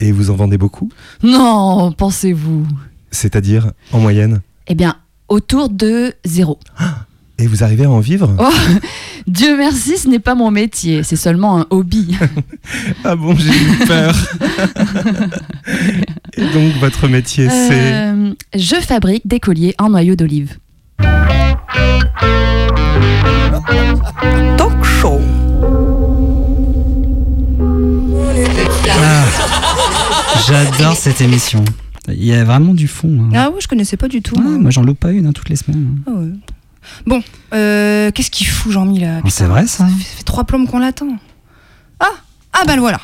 Et 0.00 0.10
vous 0.10 0.30
en 0.30 0.36
vendez 0.36 0.56
beaucoup? 0.56 0.88
Non, 1.22 1.92
pensez-vous. 1.92 2.66
C'est-à-dire, 3.10 3.72
en 3.92 4.00
moyenne? 4.00 4.40
Eh 4.68 4.74
bien, 4.74 4.96
autour 5.28 5.68
de 5.68 6.14
zéro. 6.24 6.58
Et 7.38 7.46
vous 7.46 7.62
arrivez 7.62 7.84
à 7.84 7.90
en 7.90 8.00
vivre 8.00 8.34
Oh, 8.38 8.48
Dieu 9.26 9.56
merci, 9.58 9.98
ce 9.98 10.08
n'est 10.08 10.18
pas 10.20 10.34
mon 10.34 10.50
métier, 10.50 11.02
c'est 11.02 11.16
seulement 11.16 11.58
un 11.60 11.66
hobby. 11.70 12.16
Ah 13.04 13.14
bon, 13.14 13.36
j'ai 13.36 13.50
eu 13.50 13.86
peur. 13.86 14.14
et 16.36 16.42
donc, 16.52 16.72
votre 16.80 17.08
métier, 17.08 17.48
c'est... 17.50 17.92
Euh, 17.92 18.32
je 18.54 18.76
fabrique 18.76 19.26
des 19.26 19.38
colliers 19.40 19.74
en 19.78 19.90
noyau 19.90 20.16
d'olive. 20.16 20.56
Talk 24.56 24.82
Show. 24.84 25.20
Ah, 28.88 29.24
J'adore 30.48 30.96
cette 30.96 31.20
émission. 31.20 31.62
Il 32.08 32.24
y 32.24 32.32
a 32.32 32.44
vraiment 32.44 32.72
du 32.72 32.88
fond. 32.88 33.18
hein. 33.24 33.30
Ah 33.34 33.50
ouais, 33.50 33.60
je 33.60 33.68
connaissais 33.68 33.96
pas 33.96 34.08
du 34.08 34.22
tout. 34.22 34.36
Ah, 34.38 34.42
moi, 34.58 34.70
j'en 34.70 34.82
loupe 34.82 35.00
pas 35.00 35.10
une 35.12 35.26
hein, 35.26 35.32
toutes 35.32 35.48
les 35.50 35.56
semaines. 35.56 35.98
Ah 36.06 36.12
ouais. 36.12 36.28
Bon, 37.06 37.22
euh, 37.54 38.10
qu'est-ce 38.10 38.30
qu'il 38.30 38.46
fout 38.46 38.72
Jean-Mi 38.72 39.00
là 39.00 39.20
c'est 39.28 39.44
vrai, 39.44 39.66
ça 39.66 39.84
Ça 39.84 39.88
fait 40.16 40.22
trois 40.24 40.44
plombes 40.44 40.68
qu'on 40.68 40.78
l'attend. 40.78 41.08
Ah 42.00 42.06
Ah 42.52 42.64
bah 42.66 42.74
le 42.74 42.80
voilà 42.80 43.00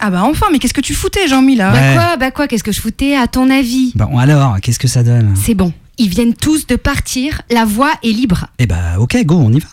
Ah 0.00 0.10
bah 0.10 0.22
enfin, 0.24 0.46
mais 0.52 0.58
qu'est-ce 0.60 0.74
que 0.74 0.80
tu 0.80 0.94
foutais 0.94 1.26
Jean-Mi 1.26 1.56
là 1.56 1.72
Bah 1.72 1.94
quoi, 1.94 2.16
bah 2.16 2.30
quoi, 2.30 2.46
qu'est-ce 2.48 2.62
que 2.64 2.72
je 2.72 2.80
foutais 2.80 3.16
à 3.16 3.26
ton 3.26 3.50
avis? 3.50 3.92
Bon, 3.96 4.16
alors, 4.18 4.60
qu'est-ce 4.60 4.78
que 4.78 4.86
ça 4.88 5.02
donne? 5.02 5.34
C'est 5.34 5.54
bon, 5.54 5.72
ils 5.98 6.08
viennent 6.08 6.34
tous 6.34 6.66
de 6.68 6.76
partir, 6.76 7.42
la 7.50 7.64
voie 7.64 7.92
est 8.04 8.12
libre. 8.12 8.46
Eh 8.60 8.66
bah, 8.66 8.98
ok, 8.98 9.16
go, 9.24 9.34
on 9.36 9.52
y 9.52 9.58
va. 9.58 9.68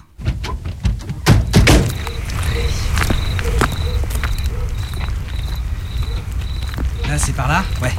Là, 7.07 7.17
c'est 7.17 7.33
par 7.35 7.47
là? 7.47 7.63
Ouais. 7.81 7.91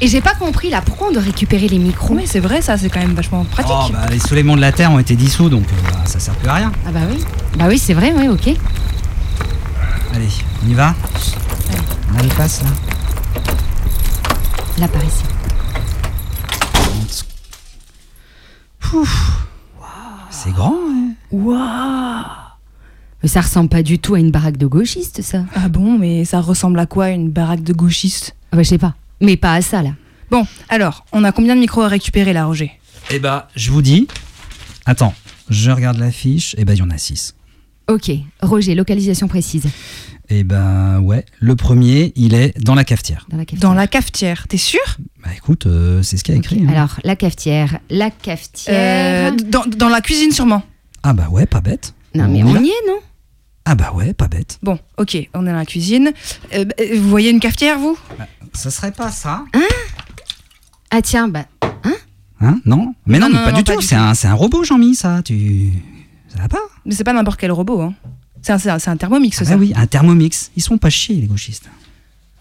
Et 0.00 0.08
j'ai 0.08 0.20
pas 0.20 0.34
compris 0.34 0.70
là, 0.70 0.82
pourquoi 0.82 1.08
on 1.08 1.12
doit 1.12 1.22
récupérer 1.22 1.68
les 1.68 1.78
micros 1.78 2.14
Oui, 2.14 2.24
c'est 2.26 2.40
vrai 2.40 2.62
ça, 2.62 2.76
c'est 2.76 2.88
quand 2.88 3.00
même 3.00 3.14
vachement 3.14 3.44
pratique. 3.44 3.72
Oh, 3.74 3.90
bah, 3.92 4.06
les 4.10 4.18
soulèvements 4.18 4.56
de 4.56 4.60
la 4.60 4.72
Terre 4.72 4.90
ont 4.92 4.98
été 4.98 5.16
dissous, 5.16 5.48
donc 5.48 5.64
euh, 5.64 5.90
bah, 5.92 6.02
ça 6.04 6.18
sert 6.18 6.34
plus 6.34 6.48
à 6.48 6.54
rien. 6.54 6.72
Ah 6.86 6.92
bah 6.92 7.00
oui. 7.10 7.22
Bah 7.58 7.66
oui, 7.68 7.78
c'est 7.78 7.94
vrai, 7.94 8.12
oui, 8.16 8.28
ok. 8.28 8.48
Allez, 10.14 10.28
on 10.64 10.70
y 10.70 10.74
va 10.74 10.94
On 12.14 12.18
a 12.18 12.22
le 12.22 12.28
passe, 12.30 12.62
là 12.62 12.68
Là 14.78 14.88
par 14.88 15.04
ici. 15.04 15.22
C'est 20.30 20.52
grand, 20.52 20.74
hein 20.74 21.12
Waouh 21.32 22.24
Mais 23.22 23.28
ça 23.28 23.40
ressemble 23.40 23.68
pas 23.68 23.82
du 23.82 23.98
tout 23.98 24.14
à 24.14 24.18
une 24.20 24.30
baraque 24.30 24.56
de 24.56 24.66
gauchistes, 24.66 25.22
ça. 25.22 25.44
Ah 25.56 25.68
bon, 25.68 25.98
mais 25.98 26.24
ça 26.24 26.40
ressemble 26.40 26.78
à 26.78 26.86
quoi 26.86 27.10
une 27.10 27.30
baraque 27.30 27.62
de 27.62 27.72
gauchistes 27.72 28.36
Ah 28.52 28.56
bah 28.56 28.62
je 28.62 28.68
sais 28.68 28.78
pas. 28.78 28.94
Mais 29.24 29.36
pas 29.36 29.54
à 29.54 29.62
ça 29.62 29.82
là. 29.82 29.90
Bon, 30.30 30.46
alors, 30.68 31.04
on 31.12 31.24
a 31.24 31.32
combien 31.32 31.54
de 31.54 31.60
micros 31.60 31.82
à 31.82 31.88
récupérer 31.88 32.32
là, 32.32 32.44
Roger? 32.46 32.72
Eh 33.10 33.18
bah, 33.18 33.48
je 33.56 33.70
vous 33.70 33.82
dis. 33.82 34.06
Attends, 34.86 35.14
je 35.50 35.70
regarde 35.70 35.98
la 35.98 36.10
fiche. 36.10 36.54
Eh 36.58 36.64
bah, 36.64 36.74
il 36.74 36.78
y 36.78 36.82
en 36.82 36.90
a 36.90 36.98
6. 36.98 37.34
Ok, 37.88 38.10
Roger, 38.40 38.74
localisation 38.74 39.28
précise. 39.28 39.64
Eh 40.30 40.42
bah, 40.42 41.00
ouais. 41.00 41.24
Le 41.38 41.54
premier, 41.54 42.12
il 42.16 42.34
est 42.34 42.58
dans 42.62 42.74
la 42.74 42.84
cafetière. 42.84 43.26
Dans 43.30 43.36
la 43.36 43.44
cafetière. 43.44 43.70
Dans 43.70 43.74
la 43.74 43.86
cafetière, 43.86 44.48
t'es 44.48 44.56
sûr? 44.56 44.80
Bah, 45.22 45.30
écoute, 45.36 45.66
euh, 45.66 46.02
c'est 46.02 46.16
ce 46.16 46.24
qu'il 46.24 46.34
y 46.34 46.36
a 46.36 46.40
écrit. 46.40 46.64
hein. 46.66 46.72
Alors, 46.72 46.98
la 47.04 47.14
cafetière. 47.14 47.78
La 47.90 48.10
cafetière. 48.10 49.32
Euh, 49.32 49.36
dans, 49.36 49.64
dans 49.66 49.88
la 49.90 50.00
cuisine 50.00 50.32
sûrement. 50.32 50.62
Ah, 51.02 51.12
bah, 51.12 51.28
ouais, 51.30 51.44
pas 51.46 51.60
bête. 51.60 51.94
Non, 52.14 52.26
mais 52.28 52.42
On 52.42 52.62
y 52.62 52.68
est, 52.68 52.86
non? 52.88 52.98
Ah, 53.66 53.74
bah, 53.74 53.92
ouais, 53.94 54.12
pas 54.12 54.28
bête. 54.28 54.58
Bon, 54.62 54.78
ok, 54.98 55.16
on 55.34 55.46
est 55.46 55.50
dans 55.50 55.56
la 55.56 55.64
cuisine. 55.64 56.12
Euh, 56.54 56.64
bah, 56.66 56.74
vous 56.96 57.08
voyez 57.08 57.30
une 57.30 57.40
cafetière, 57.40 57.78
vous? 57.78 57.98
Ça 58.52 58.70
serait 58.70 58.92
pas 58.92 59.10
ça 59.10 59.44
Ah 60.90 61.00
tiens, 61.02 61.28
bah. 61.28 61.46
Hein? 62.40 62.60
Non 62.66 62.94
Mais 63.06 63.18
non, 63.18 63.28
Non, 63.28 63.32
mais 63.34 63.38
non, 63.38 63.44
pas 63.46 63.52
non, 63.52 63.58
du 63.58 63.64
pas 63.64 63.74
tout. 63.74 63.80
C'est 63.80 63.94
un, 63.96 64.12
un 64.22 64.34
robot, 64.34 64.64
Jean-Mi, 64.64 64.94
ça. 64.94 65.22
Tu. 65.24 65.70
Ça 66.28 66.38
va 66.42 66.48
pas 66.48 66.58
Mais 66.84 66.94
c'est 66.94 67.04
pas 67.04 67.12
n'importe 67.14 67.40
quel 67.40 67.52
robot, 67.52 67.80
hein. 67.80 67.94
C'est 68.42 68.52
un, 68.52 68.58
c'est 68.58 68.68
un- 68.68 68.78
c'est 68.78 68.90
un 68.90 68.96
thermomix, 68.98 69.40
Ah, 69.40 69.44
ça. 69.46 69.52
bah 69.54 69.60
oui, 69.60 69.72
un 69.74 69.86
thermomix. 69.86 70.50
Ils 70.56 70.62
sont 70.62 70.76
pas 70.76 70.90
chiés, 70.90 71.16
les 71.16 71.26
gauchistes. 71.26 71.70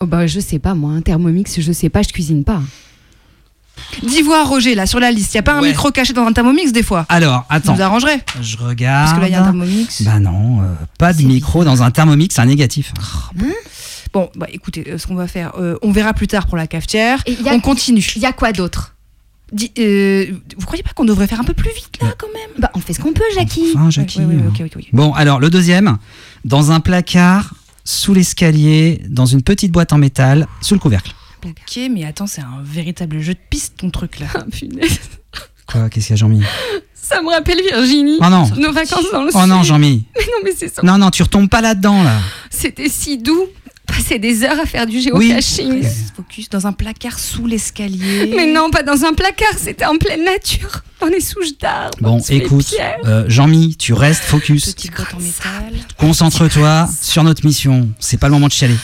Oh 0.01 0.05
bah 0.05 0.27
je 0.27 0.41
sais 0.41 0.59
pas 0.59 0.73
moi, 0.75 0.91
un 0.91 1.01
thermomix, 1.01 1.61
je 1.61 1.71
sais 1.71 1.87
pas, 1.87 2.01
je 2.01 2.09
cuisine 2.09 2.43
pas. 2.43 2.61
Dis 4.03 4.21
voir 4.21 4.47
Roger, 4.49 4.75
là, 4.75 4.85
sur 4.85 4.99
la 4.99 5.11
liste. 5.11 5.33
Y 5.33 5.37
a 5.37 5.43
pas 5.43 5.53
un 5.53 5.61
micro 5.61 5.91
caché 5.91 6.13
dans 6.13 6.25
un 6.25 6.33
thermomix, 6.33 6.71
des 6.71 6.83
fois 6.83 7.05
Alors, 7.09 7.45
Ça 7.49 7.55
attends. 7.55 7.75
nous 7.75 7.81
arrangerait. 7.81 8.23
Je 8.41 8.57
regarde. 8.57 9.05
Parce 9.05 9.17
que 9.17 9.21
là, 9.21 9.27
il 9.27 9.31
y 9.31 9.35
a 9.35 9.41
un 9.41 9.45
thermomix. 9.45 10.01
Bah 10.03 10.19
non, 10.19 10.61
euh, 10.61 10.65
pas 10.97 11.13
de 11.13 11.21
micro 11.23 11.63
dans 11.63 11.83
un 11.83 11.91
thermomix, 11.91 12.37
un 12.39 12.45
négatif. 12.45 12.93
Bon, 14.13 14.29
bah 14.35 14.47
écoutez, 14.51 14.83
euh, 14.87 14.97
ce 14.97 15.07
qu'on 15.07 15.15
va 15.15 15.27
faire, 15.27 15.53
euh, 15.59 15.75
on 15.81 15.91
verra 15.91 16.13
plus 16.13 16.27
tard 16.27 16.45
pour 16.47 16.57
la 16.57 16.67
cafetière. 16.67 17.21
Et 17.25 17.33
y 17.33 17.49
a- 17.49 17.53
On 17.53 17.59
continue. 17.59 18.05
Il 18.15 18.21
y 18.21 18.25
a 18.25 18.31
quoi 18.33 18.51
d'autre? 18.51 18.95
Euh, 19.79 20.25
vous 20.57 20.65
croyez 20.65 20.81
pas 20.83 20.91
qu'on 20.95 21.05
devrait 21.05 21.27
faire 21.27 21.39
un 21.39 21.43
peu 21.43 21.53
plus 21.53 21.69
vite, 21.75 21.99
là, 22.01 22.07
quand 22.17 22.27
même? 22.33 22.49
Bah 22.59 22.71
on 22.75 22.79
fait 22.79 22.93
ce 22.93 22.99
qu'on 22.99 23.13
peut, 23.13 23.21
Jackie. 23.35 23.71
Enfin, 23.75 23.89
Jackie. 23.91 24.19
Ouais, 24.19 24.25
ouais, 24.25 24.35
ouais, 24.35 24.47
ok, 24.47 24.61
ok, 24.65 24.71
ok. 24.77 24.85
Bon, 24.93 25.13
alors 25.13 25.39
le 25.39 25.49
deuxième, 25.51 25.97
dans 26.45 26.71
un 26.71 26.79
placard, 26.79 27.53
sous 27.83 28.13
l'escalier, 28.13 29.01
dans 29.09 29.25
une 29.27 29.41
petite 29.43 29.71
boîte 29.71 29.93
en 29.93 29.97
métal, 29.99 30.47
sous 30.61 30.73
le 30.73 30.79
couvercle. 30.79 31.13
Ok, 31.49 31.79
mais 31.91 32.05
attends, 32.05 32.27
c'est 32.27 32.41
un 32.41 32.61
véritable 32.63 33.19
jeu 33.19 33.33
de 33.33 33.39
piste, 33.49 33.77
ton 33.77 33.89
truc, 33.89 34.19
là. 34.19 34.27
Ah, 34.35 34.43
punaise. 34.51 34.99
Quoi, 35.67 35.89
qu'est-ce 35.89 36.07
qu'il 36.07 36.13
y 36.15 36.17
a, 36.17 36.17
Jean-Mi? 36.17 36.41
Ça 36.93 37.21
me 37.21 37.29
rappelle 37.29 37.61
Virginie. 37.61 38.17
Oh 38.21 38.29
non. 38.29 38.47
Nos 38.57 38.71
vacances 38.71 39.11
dans 39.11 39.23
le 39.23 39.31
Oh 39.33 39.45
non. 39.45 39.63
Jean-Mi. 39.63 40.05
Mais 40.15 40.25
non, 40.25 40.37
mais 40.43 40.51
c'est 40.57 40.73
ça. 40.73 40.81
Non, 40.83 40.97
non, 40.97 41.09
tu 41.09 41.21
retombes 41.23 41.49
pas 41.49 41.61
là-dedans, 41.61 42.01
là. 42.03 42.17
C'était 42.49 42.89
si 42.89 43.17
doux. 43.17 43.47
Passer 43.87 44.17
des 44.17 44.43
heures 44.43 44.59
à 44.59 44.65
faire 44.65 44.85
du 44.87 44.97
Oui. 45.11 45.27
géocaching. 45.27 45.83
Focus 46.15 46.49
dans 46.49 46.65
un 46.67 46.71
placard 46.71 47.19
sous 47.19 47.45
l'escalier. 47.45 48.31
Mais 48.35 48.51
non, 48.51 48.69
pas 48.71 48.81
dans 48.81 49.03
un 49.03 49.13
placard, 49.13 49.53
c'était 49.57 49.85
en 49.85 49.97
pleine 49.97 50.23
nature, 50.23 50.83
dans 51.01 51.07
les 51.07 51.19
souches 51.19 51.57
d'arbres. 51.59 51.97
Bon, 51.99 52.19
écoute, 52.29 52.73
euh, 53.05 53.25
Jean-Mi, 53.27 53.75
tu 53.75 53.91
restes 53.93 54.23
focus. 54.23 54.73
Petite 54.73 54.95
boîte 54.95 55.13
en 55.13 55.19
métal. 55.19 55.73
Concentre-toi 55.97 56.87
sur 57.01 57.23
notre 57.23 57.45
mission. 57.45 57.89
C'est 57.99 58.17
pas 58.17 58.27
le 58.27 58.33
moment 58.33 58.47
de 58.47 58.53
chialer. 58.53 58.75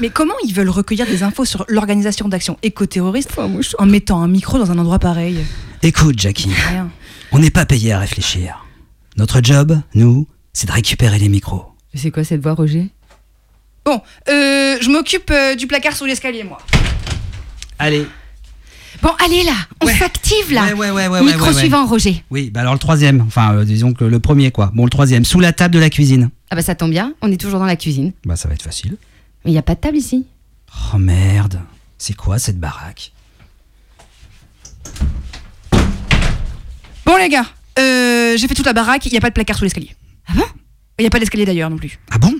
Mais 0.00 0.10
comment 0.10 0.34
ils 0.44 0.54
veulent 0.54 0.70
recueillir 0.70 1.06
des 1.06 1.22
infos 1.24 1.44
sur 1.44 1.64
l'organisation 1.68 2.28
d'action 2.28 2.58
éco-terroriste 2.62 3.30
en 3.78 3.86
mettant 3.86 4.22
un 4.22 4.28
micro 4.28 4.56
dans 4.58 4.70
un 4.70 4.78
endroit 4.78 4.98
pareil 5.00 5.38
Écoute, 5.82 6.18
Jackie, 6.20 6.50
Rien. 6.68 6.90
on 7.32 7.40
n'est 7.40 7.50
pas 7.50 7.66
payé 7.66 7.92
à 7.92 7.98
réfléchir. 7.98 8.64
Notre 9.16 9.40
job, 9.42 9.78
nous, 9.94 10.28
c'est 10.52 10.68
de 10.68 10.72
récupérer 10.72 11.18
les 11.18 11.28
micros. 11.28 11.64
C'est 11.94 12.10
quoi 12.10 12.22
cette 12.24 12.40
voix, 12.40 12.54
Roger? 12.54 12.90
Bon, 13.84 14.00
euh, 14.28 14.78
je 14.80 14.88
m'occupe 14.90 15.30
euh, 15.30 15.54
du 15.54 15.66
placard 15.66 15.96
sous 15.96 16.06
l'escalier, 16.06 16.44
moi. 16.44 16.58
Allez. 17.78 18.06
Bon, 19.02 19.10
allez 19.24 19.42
là, 19.42 19.54
on 19.80 19.88
s'active 19.88 20.52
là. 20.52 20.66
Ouais, 20.66 20.74
ouais, 20.74 20.90
ouais, 20.92 21.08
ouais, 21.08 21.22
Micro 21.22 21.46
ouais, 21.46 21.48
ouais. 21.48 21.58
suivant, 21.58 21.84
Roger. 21.86 22.22
Oui, 22.30 22.50
bah 22.50 22.60
alors 22.60 22.74
le 22.74 22.78
troisième, 22.78 23.20
enfin 23.22 23.52
euh, 23.56 23.64
disons 23.64 23.92
que 23.94 24.04
le 24.04 24.20
premier 24.20 24.52
quoi. 24.52 24.70
Bon, 24.74 24.84
le 24.84 24.90
troisième, 24.90 25.24
sous 25.24 25.40
la 25.40 25.52
table 25.52 25.74
de 25.74 25.80
la 25.80 25.90
cuisine. 25.90 26.30
Ah 26.50 26.54
bah 26.54 26.62
ça 26.62 26.76
tombe 26.76 26.92
bien, 26.92 27.12
on 27.20 27.32
est 27.32 27.36
toujours 27.36 27.58
dans 27.58 27.66
la 27.66 27.74
cuisine. 27.74 28.12
Bah 28.24 28.36
ça 28.36 28.46
va 28.46 28.54
être 28.54 28.62
facile. 28.62 28.96
Mais 29.44 29.50
il 29.50 29.54
y 29.54 29.58
a 29.58 29.62
pas 29.62 29.74
de 29.74 29.80
table 29.80 29.96
ici. 29.96 30.24
Oh 30.94 30.98
merde, 30.98 31.60
c'est 31.98 32.14
quoi 32.14 32.38
cette 32.38 32.60
baraque? 32.60 33.10
Bon, 37.04 37.16
les 37.16 37.28
gars, 37.28 37.46
euh, 37.80 38.36
j'ai 38.36 38.46
fait 38.46 38.54
toute 38.54 38.66
la 38.66 38.72
baraque, 38.72 39.04
il 39.06 39.10
n'y 39.10 39.18
a 39.18 39.20
pas 39.20 39.30
de 39.30 39.34
placard 39.34 39.56
sous 39.56 39.64
l'escalier. 39.64 39.96
Ah 40.28 40.34
bon? 40.36 40.44
Il 41.00 41.02
n'y 41.02 41.08
a 41.08 41.10
pas 41.10 41.18
d'escalier 41.18 41.44
d'ailleurs 41.44 41.70
non 41.70 41.76
plus. 41.76 41.98
Ah 42.12 42.18
bon? 42.18 42.34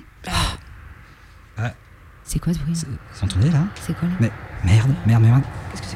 C'est 2.25 2.39
quoi 2.39 2.53
ce 2.53 2.59
bruit 2.59 2.73
Vous 2.75 3.25
entendez 3.25 3.49
là 3.49 3.59
C'est 3.85 3.97
quoi 3.97 4.07
là 4.07 4.15
Mais 4.19 4.31
merde, 4.65 4.91
merde, 5.05 5.23
merde. 5.23 5.41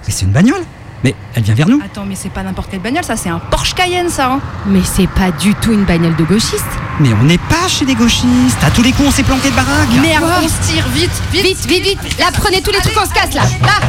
Mais 0.06 0.12
c'est 0.14 0.26
une 0.26 0.32
bagnole 0.32 0.62
Mais 1.04 1.16
elle 1.36 1.44
vient 1.44 1.56
vers 1.56 1.68
nous 1.70 1.80
Attends, 1.84 2.06
mais 2.06 2.16
c'est 2.16 2.30
pas 2.30 2.44
n'importe 2.44 2.70
quelle 2.70 2.82
bagnole, 2.82 3.04
ça, 3.04 3.16
c'est 3.16 3.30
un 3.30 3.40
Porsche 3.40 3.74
Cayenne, 3.74 4.10
ça. 4.10 4.34
hein. 4.34 4.40
Mais 4.66 4.82
c'est 4.84 5.08
pas 5.08 5.32
du 5.32 5.54
tout 5.56 5.72
une 5.74 5.86
bagnole 5.86 6.16
de 6.16 6.24
gauchiste. 6.24 6.66
Mais 7.00 7.14
on 7.14 7.24
n'est 7.24 7.38
pas 7.38 7.68
chez 7.68 7.86
des 7.86 7.94
gauchistes 7.96 8.64
À 8.64 8.72
tous 8.72 8.82
les 8.82 8.92
coups, 8.92 9.08
on 9.08 9.12
s'est 9.12 9.24
planqué 9.24 9.50
de 9.52 9.56
baraque 9.56 9.90
Merde, 10.02 10.24
on 10.44 10.48
se 10.48 10.72
tire, 10.72 10.88
vite, 10.90 11.12
vite. 11.32 11.44
Vite, 11.44 11.66
vite, 11.68 11.84
vite 12.04 12.20
Là, 12.20 12.26
prenez 12.34 12.62
tous 12.62 12.72
les 12.72 12.80
trucs, 12.80 12.98
on 13.00 13.06
se 13.06 13.14
casse 13.14 13.34
là 13.36 13.44
Là 13.62 13.88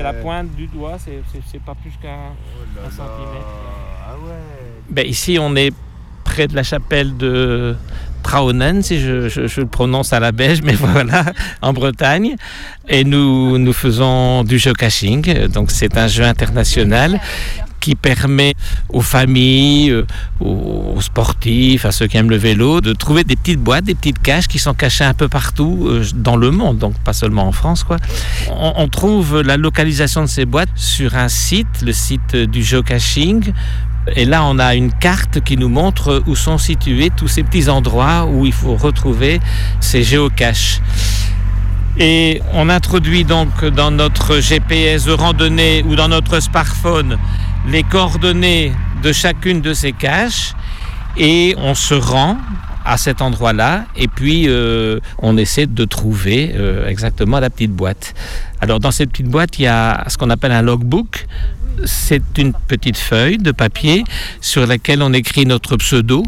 la 0.00 0.12
pointe 0.14 0.54
du 0.54 0.66
doigt, 0.68 0.96
c'est- 0.98 1.22
c'est 1.32 1.42
c'est 1.50 1.60
pas 1.60 1.74
plus 1.74 1.90
qu'un 2.00 2.30
un 2.86 2.90
centimètre. 2.90 3.46
Ah 4.08 4.14
ouais. 4.24 4.32
Ben, 4.88 5.06
ici, 5.06 5.36
on 5.40 5.54
est 5.56 5.72
près 6.24 6.46
de 6.46 6.54
la 6.54 6.62
chapelle 6.62 7.16
de 7.16 7.74
Traunen, 8.22 8.80
si 8.82 9.00
je, 9.00 9.28
je- 9.28 9.48
je 9.48 9.60
le 9.60 9.66
prononce 9.66 10.12
à 10.12 10.20
la 10.20 10.30
belge, 10.32 10.60
mais 10.62 10.72
voilà, 10.86 11.24
en 11.60 11.72
Bretagne. 11.72 12.36
Et 12.88 13.02
nous, 13.04 13.58
nous 13.58 13.72
faisons 13.72 14.44
du 14.44 14.58
geocaching. 14.58 15.48
Donc, 15.48 15.70
c'est 15.72 15.96
un 15.98 16.06
jeu 16.06 16.22
international 16.24 17.20
qui 17.82 17.96
permet 17.96 18.54
aux 18.88 19.02
familles, 19.02 19.90
euh, 19.90 20.06
aux 20.40 21.00
sportifs, 21.00 21.84
à 21.84 21.90
ceux 21.90 22.06
qui 22.06 22.16
aiment 22.16 22.30
le 22.30 22.36
vélo, 22.36 22.80
de 22.80 22.92
trouver 22.92 23.24
des 23.24 23.36
petites 23.36 23.58
boîtes, 23.58 23.84
des 23.84 23.96
petites 23.96 24.22
caches 24.22 24.46
qui 24.46 24.60
sont 24.60 24.72
cachées 24.72 25.04
un 25.04 25.14
peu 25.14 25.28
partout 25.28 25.88
euh, 25.88 26.04
dans 26.14 26.36
le 26.36 26.52
monde, 26.52 26.78
donc 26.78 26.94
pas 27.00 27.12
seulement 27.12 27.46
en 27.48 27.52
France. 27.52 27.82
Quoi. 27.82 27.96
On, 28.48 28.72
on 28.76 28.88
trouve 28.88 29.42
la 29.42 29.56
localisation 29.56 30.22
de 30.22 30.28
ces 30.28 30.46
boîtes 30.46 30.70
sur 30.76 31.16
un 31.16 31.28
site, 31.28 31.82
le 31.84 31.92
site 31.92 32.36
du 32.36 32.62
geocaching. 32.62 33.52
Et 34.16 34.24
là, 34.24 34.44
on 34.44 34.58
a 34.58 34.74
une 34.74 34.92
carte 34.92 35.40
qui 35.40 35.56
nous 35.56 35.68
montre 35.68 36.22
où 36.26 36.36
sont 36.36 36.58
situés 36.58 37.10
tous 37.16 37.28
ces 37.28 37.42
petits 37.42 37.68
endroits 37.68 38.26
où 38.26 38.46
il 38.46 38.52
faut 38.52 38.76
retrouver 38.76 39.40
ces 39.80 40.02
géocaches. 40.04 40.80
Et 41.98 42.40
on 42.54 42.68
introduit 42.70 43.24
donc 43.24 43.64
dans 43.66 43.90
notre 43.90 44.40
GPS 44.40 45.04
de 45.04 45.12
randonnée 45.12 45.84
ou 45.86 45.94
dans 45.94 46.08
notre 46.08 46.40
smartphone 46.40 47.18
les 47.66 47.82
coordonnées 47.82 48.72
de 49.02 49.12
chacune 49.12 49.60
de 49.60 49.74
ces 49.74 49.92
caches 49.92 50.54
et 51.16 51.54
on 51.58 51.74
se 51.74 51.94
rend 51.94 52.38
à 52.84 52.96
cet 52.96 53.22
endroit-là 53.22 53.84
et 53.96 54.08
puis 54.08 54.48
euh, 54.48 54.98
on 55.18 55.36
essaie 55.36 55.66
de 55.66 55.84
trouver 55.84 56.52
euh, 56.54 56.88
exactement 56.88 57.38
la 57.38 57.50
petite 57.50 57.72
boîte. 57.72 58.14
Alors 58.60 58.80
dans 58.80 58.90
cette 58.90 59.10
petite 59.10 59.28
boîte, 59.28 59.58
il 59.58 59.62
y 59.62 59.66
a 59.66 60.04
ce 60.08 60.18
qu'on 60.18 60.30
appelle 60.30 60.52
un 60.52 60.62
logbook. 60.62 61.26
C'est 61.84 62.38
une 62.38 62.52
petite 62.52 62.98
feuille 62.98 63.38
de 63.38 63.50
papier 63.50 64.04
sur 64.40 64.66
laquelle 64.66 65.02
on 65.02 65.12
écrit 65.12 65.46
notre 65.46 65.76
pseudo. 65.76 66.24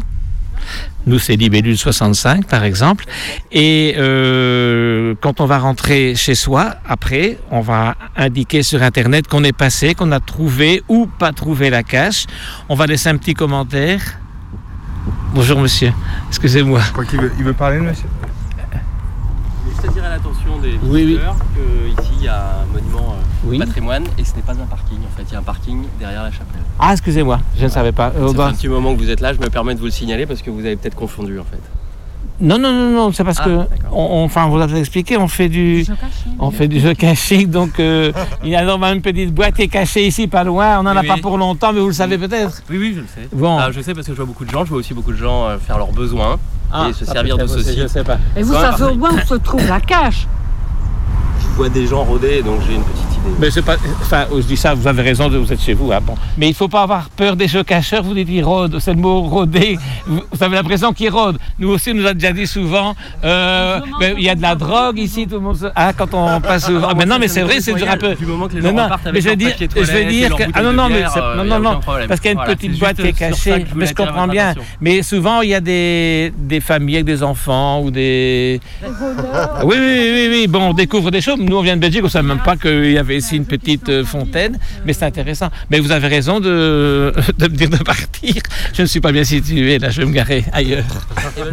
Nous, 1.07 1.19
c'est 1.19 1.35
Libellule 1.35 1.77
65, 1.77 2.47
par 2.47 2.63
exemple. 2.63 3.05
Et 3.51 3.93
euh, 3.97 5.13
quand 5.21 5.39
on 5.39 5.45
va 5.45 5.59
rentrer 5.59 6.15
chez 6.15 6.33
soi, 6.35 6.75
après, 6.87 7.37
on 7.51 7.61
va 7.61 7.95
indiquer 8.15 8.63
sur 8.63 8.81
Internet 8.81 9.27
qu'on 9.27 9.43
est 9.43 9.55
passé, 9.55 9.93
qu'on 9.93 10.11
a 10.11 10.19
trouvé 10.19 10.81
ou 10.87 11.05
pas 11.05 11.31
trouvé 11.31 11.69
la 11.69 11.83
cache. 11.83 12.25
On 12.69 12.75
va 12.75 12.87
laisser 12.87 13.09
un 13.09 13.17
petit 13.17 13.35
commentaire. 13.35 14.01
Bonjour, 15.33 15.59
monsieur. 15.59 15.91
Excusez-moi. 16.29 16.81
il, 17.13 17.19
veut, 17.19 17.31
il 17.37 17.43
veut 17.43 17.53
parler, 17.53 17.77
le 17.77 17.83
monsieur 17.83 18.07
Juste 19.69 19.85
attirer 19.85 20.09
l'attention 20.09 20.57
des 20.59 20.73
Oui, 20.83 20.89
oui. 20.91 21.05
visiteurs 21.05 21.35
qu'ici 21.97 22.11
il 22.19 22.23
y 22.23 22.27
a 22.27 22.61
un 22.61 22.65
monument 22.73 23.13
euh, 23.19 23.24
Oui. 23.47 23.59
patrimoine 23.59 24.03
et 24.17 24.23
ce 24.23 24.35
n'est 24.35 24.41
pas 24.41 24.53
un 24.53 24.65
parking 24.65 24.97
en 24.97 25.17
fait, 25.17 25.23
il 25.29 25.33
y 25.33 25.35
a 25.35 25.39
un 25.39 25.43
parking 25.43 25.83
derrière 25.99 26.23
la 26.23 26.31
chapelle. 26.31 26.61
Ah, 26.79 26.91
excusez-moi, 26.93 27.39
je 27.57 27.63
ne 27.63 27.69
savais 27.69 27.91
pas. 27.91 28.11
Euh, 28.17 28.27
Ça 28.27 28.31
fait 28.31 28.37
bah, 28.37 28.47
un 28.47 28.53
petit 28.53 28.67
moment 28.67 28.93
que 28.95 28.99
vous 28.99 29.09
êtes 29.09 29.21
là, 29.21 29.33
je 29.33 29.39
me 29.39 29.49
permets 29.49 29.73
de 29.75 29.79
vous 29.79 29.85
le 29.85 29.91
signaler 29.91 30.25
parce 30.25 30.41
que 30.41 30.49
vous 30.49 30.59
avez 30.65 30.75
peut-être 30.75 30.95
confondu 30.95 31.39
en 31.39 31.43
fait. 31.43 31.59
Non, 32.41 32.57
non, 32.59 32.73
non, 32.73 32.89
non, 32.89 33.11
c'est 33.13 33.23
parce 33.23 33.37
Ah, 33.39 33.45
que, 33.45 33.49
on, 33.93 34.07
on- 34.21 34.25
enfin, 34.25 34.47
vous 34.49 34.57
l'avez 34.57 34.79
expliqué, 34.79 35.15
on 35.15 35.29
fait 35.29 35.47
du, 35.47 35.85
on 36.37 36.51
fait 36.51 36.67
du 36.67 36.81
jeu 36.81 36.93
caché, 36.93 37.45
donc 37.45 37.79
euh, 37.79 38.11
il 38.43 38.49
y 38.49 38.57
a 38.57 38.65
normalement 38.65 38.93
une 38.93 39.01
petite 39.01 39.33
boîte 39.33 39.55
qui 39.55 39.61
est 39.61 39.67
cachée 39.69 40.05
ici, 40.07 40.27
pas 40.27 40.43
loin. 40.43 40.79
On 40.79 40.83
n'en 40.83 40.97
a 40.97 40.99
Oui, 40.99 41.07
pas 41.07 41.13
oui. 41.13 41.21
pour 41.21 41.37
longtemps, 41.37 41.71
mais 41.71 41.79
vous 41.79 41.87
le 41.87 41.93
savez 41.93 42.17
peut-être. 42.17 42.61
Oui, 42.69 42.77
oui, 42.77 42.91
je 42.93 42.99
le 43.01 43.07
sais. 43.07 43.29
Bon. 43.31 43.57
Ah, 43.57 43.71
je 43.71 43.79
sais 43.79 43.93
parce 43.93 44.05
que 44.05 44.11
je 44.11 44.17
vois 44.17 44.25
beaucoup 44.25 44.43
de 44.43 44.49
gens, 44.51 44.65
je 44.65 44.69
vois 44.69 44.79
aussi 44.79 44.93
beaucoup 44.93 45.13
de 45.13 45.17
gens 45.17 45.45
euh, 45.45 45.57
faire 45.59 45.77
leurs 45.77 45.93
besoins 45.93 46.37
Ah, 46.73 46.87
et 46.89 46.93
se 46.93 47.05
servir 47.05 47.37
de 47.37 47.43
peut-être 47.43 47.53
ce 47.53 47.59
aussi, 47.59 47.75
je 47.77 47.81
site. 47.83 47.89
sais 47.89 48.03
pas. 48.03 48.17
Et 48.35 48.43
vous 48.43 48.51
savez 48.53 48.83
au 48.83 48.95
moins 48.95 49.13
où 49.13 49.19
se 49.25 49.35
trouve 49.35 49.65
la 49.69 49.79
cache. 49.79 50.27
Je 51.39 51.47
vois 51.55 51.69
des 51.69 51.87
gens 51.87 52.03
rôder 52.03 52.41
donc 52.43 52.59
j'ai 52.67 52.75
une 52.75 52.83
petite. 52.83 53.04
Mais 53.39 53.51
c'est 53.51 53.61
pas, 53.61 53.75
enfin, 54.01 54.25
je 54.35 54.41
dis 54.43 54.57
ça, 54.57 54.73
vous 54.73 54.87
avez 54.87 55.01
raison, 55.01 55.29
vous 55.29 55.51
êtes 55.51 55.61
chez 55.61 55.73
vous, 55.73 55.91
hein, 55.91 55.99
bon. 56.01 56.15
Mais 56.37 56.47
il 56.47 56.53
faut 56.53 56.67
pas 56.67 56.83
avoir 56.83 57.09
peur 57.09 57.35
des 57.35 57.47
jeux 57.47 57.63
cacheurs, 57.63 58.03
vous 58.03 58.13
dites 58.13 58.27
ils 58.29 58.43
rôdent, 58.43 58.79
c'est 58.79 58.93
le 58.93 58.99
mot 58.99 59.21
rôder, 59.21 59.77
vous, 60.05 60.21
vous 60.31 60.43
avez 60.43 60.55
l'impression 60.55 60.93
qu'ils 60.93 61.09
rôdent. 61.09 61.37
Nous 61.59 61.69
aussi, 61.69 61.91
on 61.91 61.95
nous 61.95 62.07
a 62.07 62.13
déjà 62.13 62.31
dit 62.31 62.47
souvent, 62.47 62.95
euh, 63.23 63.79
il 64.17 64.23
y 64.23 64.29
a 64.29 64.35
de 64.35 64.41
la 64.41 64.55
drogue 64.55 64.97
ici, 64.99 65.27
tout 65.27 65.35
le 65.35 65.41
monde 65.41 65.57
se... 65.57 65.65
Ah, 65.75 65.91
quand 65.93 66.13
on 66.13 66.39
passe 66.41 66.65
souvent. 66.65 66.87
Ah, 66.91 66.93
mais 66.97 67.05
non, 67.05 67.17
mais 67.19 67.27
c'est 67.27 67.41
vrai, 67.41 67.59
c'est 67.59 67.73
toujours 67.73 67.89
un 67.89 67.97
peu... 67.97 68.15
Du 68.15 68.25
moment 68.25 68.47
que 68.47 68.55
les 68.55 68.61
Non, 68.61 68.69
gens 68.69 68.75
non, 68.75 68.83
repartent 68.83 69.07
mais 69.13 69.21
je 69.21 69.27
leur 69.27 69.37
dire, 69.37 69.55
je 69.59 69.97
et 69.97 70.05
dire 70.05 70.35
que... 70.35 70.43
Ah 70.53 70.61
non, 70.61 70.73
non, 70.73 70.89
mais 70.89 71.03
euh, 71.03 71.35
non, 71.35 71.43
non, 71.43 71.59
non, 71.59 71.79
parce 72.07 72.19
qu'il 72.19 72.25
y 72.25 72.29
a 72.29 72.31
une 72.33 72.37
Voilà, 72.37 72.55
petite 72.55 72.79
boîte 72.79 72.95
qui 72.97 73.07
est 73.07 73.13
cachée, 73.13 73.65
mais 73.75 73.85
je 73.87 73.93
comprends 73.93 74.27
bien. 74.27 74.49
attention. 74.49 74.69
Mais 74.81 75.01
souvent, 75.01 75.41
il 75.41 75.49
y 75.49 75.55
a 75.55 75.61
des, 75.61 76.31
des 76.37 76.59
familles 76.59 76.95
avec 76.95 77.05
des 77.05 77.23
enfants 77.23 77.81
ou 77.81 77.91
des... 77.91 78.59
Oui, 79.63 79.75
oui, 79.77 79.77
oui, 79.79 80.11
oui, 80.13 80.27
oui. 80.31 80.47
Bon, 80.47 80.69
on 80.69 80.73
découvre 80.73 81.11
des 81.11 81.21
choses. 81.21 81.39
Nous, 81.39 81.55
on 81.55 81.61
vient 81.61 81.75
de 81.75 81.81
Belgique, 81.81 82.01
on 82.01 82.05
ne 82.05 82.09
savait 82.09 82.27
même 82.27 82.39
pas 82.43 82.55
qu'il 82.55 82.91
y 82.91 82.97
avait 82.97 83.14
ici 83.17 83.35
une 83.37 83.45
petite 83.45 83.89
euh, 83.89 84.03
fontaine, 84.05 84.57
mais 84.85 84.93
c'est 84.93 85.05
intéressant. 85.05 85.49
Mais 85.69 85.79
vous 85.79 85.91
avez 85.91 86.07
raison 86.07 86.39
de, 86.39 87.13
de 87.37 87.43
me 87.47 87.55
dire 87.55 87.69
de 87.69 87.77
partir. 87.77 88.35
Je 88.73 88.81
ne 88.81 88.87
suis 88.87 88.99
pas 89.01 89.11
bien 89.11 89.23
situé, 89.23 89.79
là, 89.79 89.89
je 89.89 90.01
vais 90.01 90.07
me 90.07 90.13
garer 90.13 90.45
ailleurs. 90.53 90.83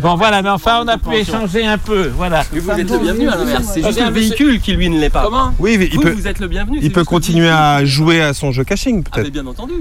Bon, 0.00 0.16
voilà, 0.16 0.42
mais 0.42 0.50
enfin, 0.50 0.82
on 0.84 0.88
a 0.88 0.98
pu 0.98 1.14
échanger 1.16 1.64
un 1.66 1.78
peu. 1.78 2.10
Voilà. 2.16 2.44
Mais 2.52 2.60
vous 2.60 2.70
êtes 2.70 2.90
le 2.90 2.98
bienvenu 2.98 3.28
à 3.28 3.36
l'inverse, 3.36 3.64
c'est 3.74 3.82
Ah, 3.84 3.88
juste 3.88 4.00
le 4.04 4.10
véhicule 4.10 4.60
qui 4.60 4.72
lui 4.74 4.88
ne 4.88 4.98
l'est 5.00 5.10
pas. 5.10 5.22
Comment 5.24 5.54
Oui, 5.58 5.76
mais 5.78 5.86
il 5.90 5.96
Vous, 5.96 6.02
peut, 6.02 6.10
vous 6.12 6.26
êtes 6.28 6.40
le 6.40 6.48
bienvenu. 6.48 6.78
il 6.82 6.92
peut 6.92 7.04
continuer 7.04 7.48
à 7.48 7.84
jouer 7.84 8.22
à 8.22 8.34
son 8.34 8.52
jeu 8.52 8.64
caching, 8.64 9.02
Ah, 9.06 9.10
mais 9.16 9.22
peut-être. 9.22 9.32
bien 9.32 9.46
entendu. 9.46 9.74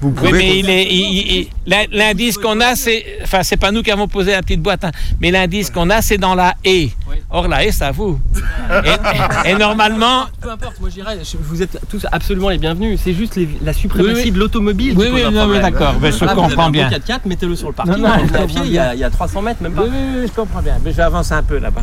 Vous 0.00 0.08
Oui, 0.08 0.12
pouvez 0.14 0.32
mais 0.32 0.58
il 0.58 0.70
est, 0.70 0.84
il- 0.84 1.18
il- 1.18 1.32
il- 1.38 1.48
l'in- 1.66 1.86
l'indice 1.92 2.36
qu'on 2.38 2.60
a, 2.60 2.74
c'est, 2.74 3.04
enfin, 3.22 3.42
c'est 3.42 3.56
pas 3.56 3.70
nous 3.70 3.82
qui 3.82 3.90
avons 3.90 4.08
posé 4.08 4.32
la 4.32 4.42
petite 4.42 4.60
boîte, 4.60 4.84
hein, 4.84 4.90
mais 5.20 5.30
l'indice 5.30 5.70
qu'on 5.70 5.90
a, 5.90 6.02
c'est 6.02 6.18
dans 6.18 6.34
la 6.34 6.54
haie. 6.64 6.90
Or, 7.30 7.48
la 7.48 7.64
haie, 7.64 7.72
c'est 7.72 7.84
à 7.84 7.92
vous. 7.92 8.18
Et, 9.46 9.50
et 9.50 9.54
normalement, 9.54 10.24
Peu 10.40 10.50
importe, 10.50 10.75
moi 10.80 10.88
j'irai. 10.90 11.18
je- 11.24 11.36
Vous 11.40 11.62
êtes 11.62 11.78
tous 11.90 12.06
absolument 12.12 12.48
les 12.50 12.58
bienvenus. 12.58 13.00
C'est 13.02 13.12
juste 13.14 13.36
les- 13.36 13.48
la 13.64 13.72
suprématie 13.72 14.14
Oui, 14.14 14.20
oui. 14.24 14.30
de 14.32 14.38
l'automobile. 14.38 14.94
Oui, 14.96 15.06
qui 15.06 15.12
oui, 15.12 15.22
pose 15.22 15.28
un 15.28 15.30
non, 15.30 15.46
mais 15.46 15.58
problème. 15.60 15.62
d'accord, 15.62 15.94
mais 16.00 16.12
je 16.12 16.18
Voilà, 16.18 16.34
vous 16.34 16.40
comprends 16.42 16.64
beau 16.66 16.70
bien. 16.72 16.88
4x4, 16.90 17.26
mettez-le 17.26 17.56
sur 17.56 17.68
le 17.68 17.74
parking. 17.74 17.94
Non, 17.96 18.08
non, 18.08 18.14
je 18.26 18.32
comprends 18.32 18.62
il 18.64 18.72
y, 18.72 18.78
a, 18.78 18.94
il 18.94 19.00
y 19.00 19.04
a 19.04 19.10
300 19.10 19.42
mètres, 19.42 19.62
même 19.62 19.72
pas. 19.72 19.82
oui, 19.82 19.88
oui, 19.90 20.20
oui, 20.22 20.26
je 20.28 20.32
comprends 20.32 20.62
bien. 20.62 20.76
Mais 20.84 20.90
je 20.92 20.96
vais 20.96 21.02
avancer 21.02 21.32
un 21.32 21.42
peu 21.42 21.58
là-bas. 21.58 21.82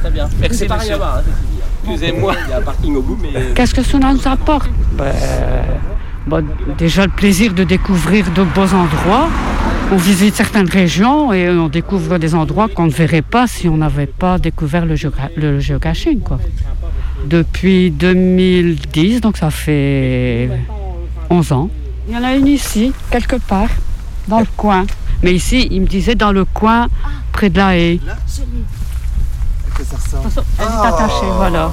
Très 0.00 0.10
bien. 0.10 0.28
Merci, 0.40 0.58
C'est 0.58 0.66
pareil 0.66 0.90
monsieur. 0.90 1.00
là-bas. 1.00 1.18
hein, 1.20 1.30
c'est. 1.86 1.90
Excusez-moi. 1.92 2.34
Il 2.46 2.50
y 2.50 2.52
a 2.54 2.58
un 2.58 2.62
parking 2.62 2.96
au 2.96 3.02
bout, 3.02 3.18
mais. 3.22 3.52
Qu'est-ce 3.54 3.74
que 3.74 3.82
cela 3.82 4.12
nous 4.12 4.26
apporte 4.28 4.68
Ben, 4.92 5.12
bon, 6.26 6.44
Déjà 6.78 7.04
le 7.06 7.12
plaisir 7.12 7.52
de 7.54 7.64
découvrir 7.64 8.26
de 8.32 8.42
beaux 8.42 8.72
endroits. 8.74 9.28
On 9.92 9.96
visite 9.96 10.34
certaines 10.34 10.68
régions 10.68 11.32
et 11.32 11.48
on 11.50 11.68
découvre 11.68 12.16
des 12.18 12.34
endroits 12.34 12.68
qu'on 12.68 12.86
ne 12.86 12.90
verrait 12.90 13.20
pas 13.22 13.46
si 13.46 13.68
on 13.68 13.76
n'avait 13.76 14.06
pas 14.06 14.38
découvert 14.38 14.86
le, 14.86 14.94
géoca- 14.94 15.30
le 15.36 15.60
géocaching. 15.60 16.20
Quoi. 16.20 16.38
Depuis 17.26 17.90
2010, 17.90 19.20
donc 19.20 19.36
ça 19.36 19.50
fait 19.50 20.50
11 21.30 21.52
ans. 21.52 21.70
Il 22.08 22.14
y 22.14 22.18
en 22.18 22.24
a 22.24 22.34
une 22.34 22.46
ici, 22.46 22.92
quelque 23.10 23.36
part, 23.36 23.70
dans 24.28 24.40
le 24.40 24.46
coin. 24.56 24.84
Mais 25.22 25.32
ici, 25.32 25.68
il 25.70 25.82
me 25.82 25.86
disait 25.86 26.14
dans 26.14 26.32
le 26.32 26.44
coin, 26.44 26.88
près 27.32 27.48
de 27.48 27.56
la 27.56 27.76
haie. 27.76 27.98
Elle 29.78 30.66
est 30.66 30.86
attachée, 30.86 31.26
voilà. 31.36 31.72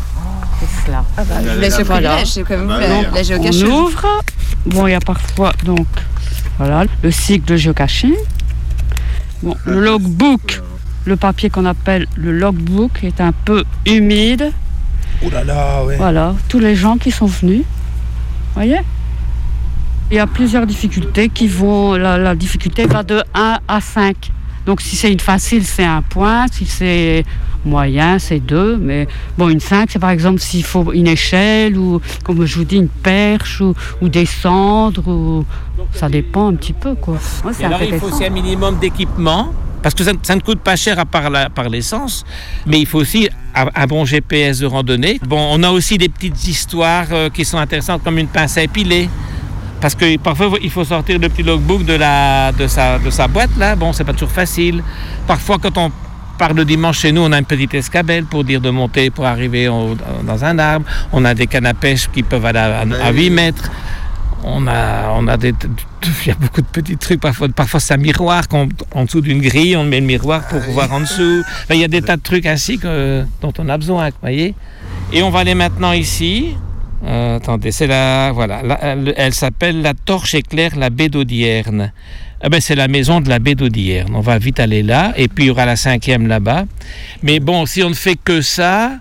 C'est 0.60 0.86
cela. 0.86 1.04
je 1.18 1.50
vous 1.50 1.60
laisse 1.60 1.80
le 1.80 1.84
Voilà. 1.84 2.18
comme 2.48 2.64
vous, 2.64 2.70
la 2.70 3.38
on 3.38 3.86
ouvre. 3.86 4.08
Bon, 4.66 4.88
il 4.88 4.92
y 4.92 4.96
a 4.96 5.00
parfois 5.00 5.54
donc 5.66 5.88
voilà 6.58 6.86
le 7.02 7.12
cycle 7.12 7.46
de 7.46 7.56
géocaching. 7.56 8.14
Bon, 9.42 9.56
le 9.66 9.82
logbook, 9.82 10.62
le 11.06 11.16
papier 11.16 11.50
qu'on 11.50 11.66
appelle 11.66 12.06
le 12.16 12.32
logbook 12.32 13.04
est 13.04 13.20
un 13.22 13.32
peu 13.32 13.64
humide. 13.88 14.52
Oh 15.24 15.30
là 15.30 15.44
là, 15.44 15.84
ouais. 15.84 15.98
Voilà, 15.98 16.36
tous 16.50 16.60
les 16.60 16.76
gens 16.76 16.98
qui 16.98 17.12
sont 17.12 17.28
venus. 17.28 17.64
Voyez? 18.54 18.80
Il 20.10 20.16
y 20.16 20.20
a 20.20 20.28
plusieurs 20.28 20.66
difficultés 20.66 21.30
qui 21.30 21.48
vont. 21.48 21.94
La, 21.94 22.18
la 22.18 22.36
difficulté 22.36 22.86
va 22.86 23.04
de 23.04 23.24
1 23.34 23.60
à 23.68 23.82
5. 23.82 24.32
Donc 24.66 24.82
si 24.82 24.96
c'est 24.96 25.12
une 25.12 25.20
facile, 25.20 25.66
c'est 25.66 25.86
un 25.86 26.02
point. 26.02 26.46
Si 26.52 26.66
c'est 26.66 27.24
moyen, 27.66 28.20
c'est 28.20 28.40
deux. 28.40 28.78
Mais 28.78 29.08
bon, 29.38 29.50
une 29.50 29.60
5, 29.60 29.90
c'est 29.92 30.00
par 30.00 30.10
exemple 30.10 30.40
s'il 30.40 30.64
faut 30.64 30.92
une 30.92 31.08
échelle 31.08 31.78
ou, 31.78 32.02
comme 32.24 32.46
je 32.46 32.58
vous 32.58 32.66
dis, 32.66 32.78
une 32.78 32.90
perche 32.90 33.62
ou, 33.62 33.74
ou 34.02 34.10
descendre. 34.10 35.08
Ou... 35.08 35.46
Ça 35.94 36.10
dépend 36.10 36.50
un 36.50 36.56
petit 36.56 36.74
peu, 36.74 36.96
quoi. 36.96 37.16
Ouais, 37.46 37.52
c'est 37.54 37.64
Et 37.64 37.66
alors, 37.66 37.82
il 37.82 37.98
faut 37.98 38.08
aussi 38.08 38.26
un 38.26 38.30
minimum 38.30 38.78
d'équipement. 38.80 39.54
Parce 39.82 39.96
que 39.96 40.04
ça, 40.04 40.12
ça 40.22 40.36
ne 40.36 40.42
coûte 40.42 40.60
pas 40.60 40.76
cher 40.76 41.00
à 41.00 41.06
part 41.06 41.30
la- 41.30 41.50
par 41.50 41.68
l'essence, 41.70 42.24
mais 42.68 42.80
il 42.80 42.86
faut 42.86 43.00
aussi 43.00 43.30
un, 43.56 43.66
un 43.76 43.88
bon 43.88 44.06
GPS 44.06 44.60
de 44.60 44.66
randonnée. 44.68 45.20
Bon, 45.26 45.48
on 45.52 45.64
a 45.64 45.70
aussi 45.72 45.98
des 45.98 46.10
petites 46.10 46.48
histoires 46.48 47.08
euh, 47.12 47.30
qui 47.30 47.44
sont 47.46 47.58
intéressantes, 47.58 48.04
comme 48.04 48.18
une 48.18 48.28
pince 48.28 48.58
à 48.58 48.64
épiler. 48.64 49.10
Parce 49.82 49.96
que 49.96 50.16
parfois, 50.18 50.52
il 50.62 50.70
faut 50.70 50.84
sortir 50.86 51.18
le 51.18 51.28
petit 51.28 51.42
logbook 51.42 51.84
de, 51.86 51.94
la, 51.94 52.52
de, 52.52 52.68
sa, 52.68 53.00
de 53.00 53.10
sa 53.10 53.28
boîte, 53.28 53.50
là. 53.58 53.76
Bon, 53.76 53.92
c'est 53.94 54.04
pas 54.04 54.14
toujours 54.14 54.30
facile. 54.32 54.84
Parfois, 55.26 55.58
quand 55.60 55.76
on 55.80 55.92
part 56.38 56.54
le 56.54 56.64
dimanche 56.66 57.00
chez 57.00 57.12
nous, 57.12 57.22
on 57.22 57.32
a 57.32 57.40
une 57.40 57.46
petite 57.46 57.74
escabelle 57.74 58.26
pour 58.26 58.44
dire 58.44 58.62
de 58.62 58.70
monter, 58.70 59.10
pour 59.10 59.26
arriver 59.26 59.66
dans 59.66 60.46
un 60.46 60.60
arbre. 60.60 60.86
On 61.12 61.26
a 61.26 61.34
des 61.34 61.48
cannes 61.48 61.66
à 61.66 61.74
pêche 61.74 62.08
qui 62.14 62.22
peuvent 62.22 62.46
aller 62.46 62.60
à, 62.60 62.82
à 62.82 63.12
8 63.12 63.30
mètres. 63.32 63.72
On 64.44 64.66
a, 64.68 65.10
on 65.12 65.28
a 65.28 65.38
des, 65.38 65.54
il 66.26 66.28
y 66.28 66.32
a 66.32 66.36
beaucoup 66.36 66.62
de 66.62 66.68
petits 66.68 66.98
trucs. 66.98 67.20
Parfois, 67.22 67.48
parfois 67.50 67.80
c'est 67.80 67.94
un 67.94 67.98
miroir 67.98 68.48
qu'on- 68.48 68.70
en 68.96 69.06
dessous 69.06 69.22
d'une 69.22 69.40
grille, 69.42 69.78
on 69.78 69.84
met 69.84 70.00
le 70.00 70.06
miroir 70.06 70.48
pour 70.48 70.60
voir 70.62 70.92
en 70.92 71.02
dessous. 71.02 71.44
Enfin, 71.64 71.76
il 71.76 71.80
y 71.82 71.84
a 71.84 71.88
des 71.88 72.02
tas 72.02 72.18
de 72.18 72.22
trucs 72.24 72.46
ainsi 72.48 72.80
que, 72.80 73.24
dont 73.42 73.54
on 73.60 73.70
a 73.70 73.78
besoin, 73.78 74.10
vous 74.10 74.16
voyez. 74.22 74.56
Et 75.14 75.22
on 75.22 75.30
va 75.30 75.40
aller 75.40 75.54
maintenant 75.56 75.92
ici. 75.92 76.56
Euh, 77.06 77.38
attendez, 77.38 77.72
c'est 77.72 77.88
la. 77.88 78.32
Voilà. 78.32 78.62
la- 78.64 78.80
elle 78.84 79.14
elle 79.18 79.34
s'appelle 79.34 79.82
la 79.82 79.94
Torche 79.94 80.34
éclair 80.36 80.76
la 80.76 80.90
baie 80.90 81.10
d'Audierne. 81.10 81.92
Ah 82.44 82.50
ben, 82.50 82.60
c'est 82.60 82.76
la 82.76 82.88
maison 82.88 83.22
de 83.22 83.30
la 83.30 83.38
baie 83.38 83.54
d'Audierne. 83.54 84.10
On 84.16 84.22
va 84.22 84.40
vite 84.40 84.60
aller 84.60 84.82
là. 84.82 85.14
Et 85.16 85.28
puis, 85.28 85.44
il 85.46 85.48
y 85.48 85.50
aura 85.52 85.66
la 85.68 85.76
cinquième 85.76 86.26
là-bas. 86.28 86.66
Mais 87.22 87.40
bon, 87.40 87.68
si 87.68 87.84
on 87.84 87.90
ne 87.90 87.94
fait 87.96 88.16
que 88.16 88.42
ça. 88.42 88.94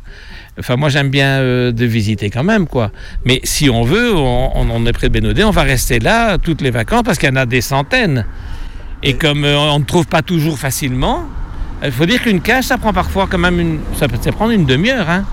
Enfin, 0.58 0.76
moi, 0.76 0.88
j'aime 0.88 1.08
bien 1.08 1.38
euh, 1.38 1.72
de 1.72 1.84
visiter 1.86 2.28
quand 2.28 2.44
même, 2.44 2.66
quoi. 2.66 2.90
Mais 3.24 3.40
si 3.44 3.70
on 3.70 3.82
veut, 3.82 4.14
on, 4.14 4.86
est 4.86 4.92
près 4.92 5.08
de 5.08 5.12
Bénodet, 5.12 5.44
on 5.44 5.50
va 5.50 5.62
rester 5.62 5.98
là 5.98 6.38
toutes 6.38 6.60
les 6.60 6.70
vacances 6.70 7.02
parce 7.04 7.18
qu'il 7.18 7.28
y 7.28 7.32
en 7.32 7.36
a 7.36 7.46
des 7.46 7.60
centaines. 7.60 8.26
Et 9.02 9.14
comme 9.14 9.44
euh, 9.44 9.56
on 9.56 9.78
ne 9.78 9.84
trouve 9.84 10.06
pas 10.06 10.22
toujours 10.22 10.58
facilement, 10.58 11.24
il 11.82 11.92
faut 11.92 12.04
dire 12.04 12.20
qu'une 12.22 12.40
cage, 12.40 12.64
ça 12.64 12.76
prend 12.76 12.92
parfois 12.92 13.26
quand 13.30 13.38
même 13.38 13.58
une. 13.58 13.78
Ça 13.98 14.08
peut 14.08 14.18
prendre 14.32 14.50
une 14.50 14.66
demi-heure, 14.66 15.08
hein. 15.08 15.24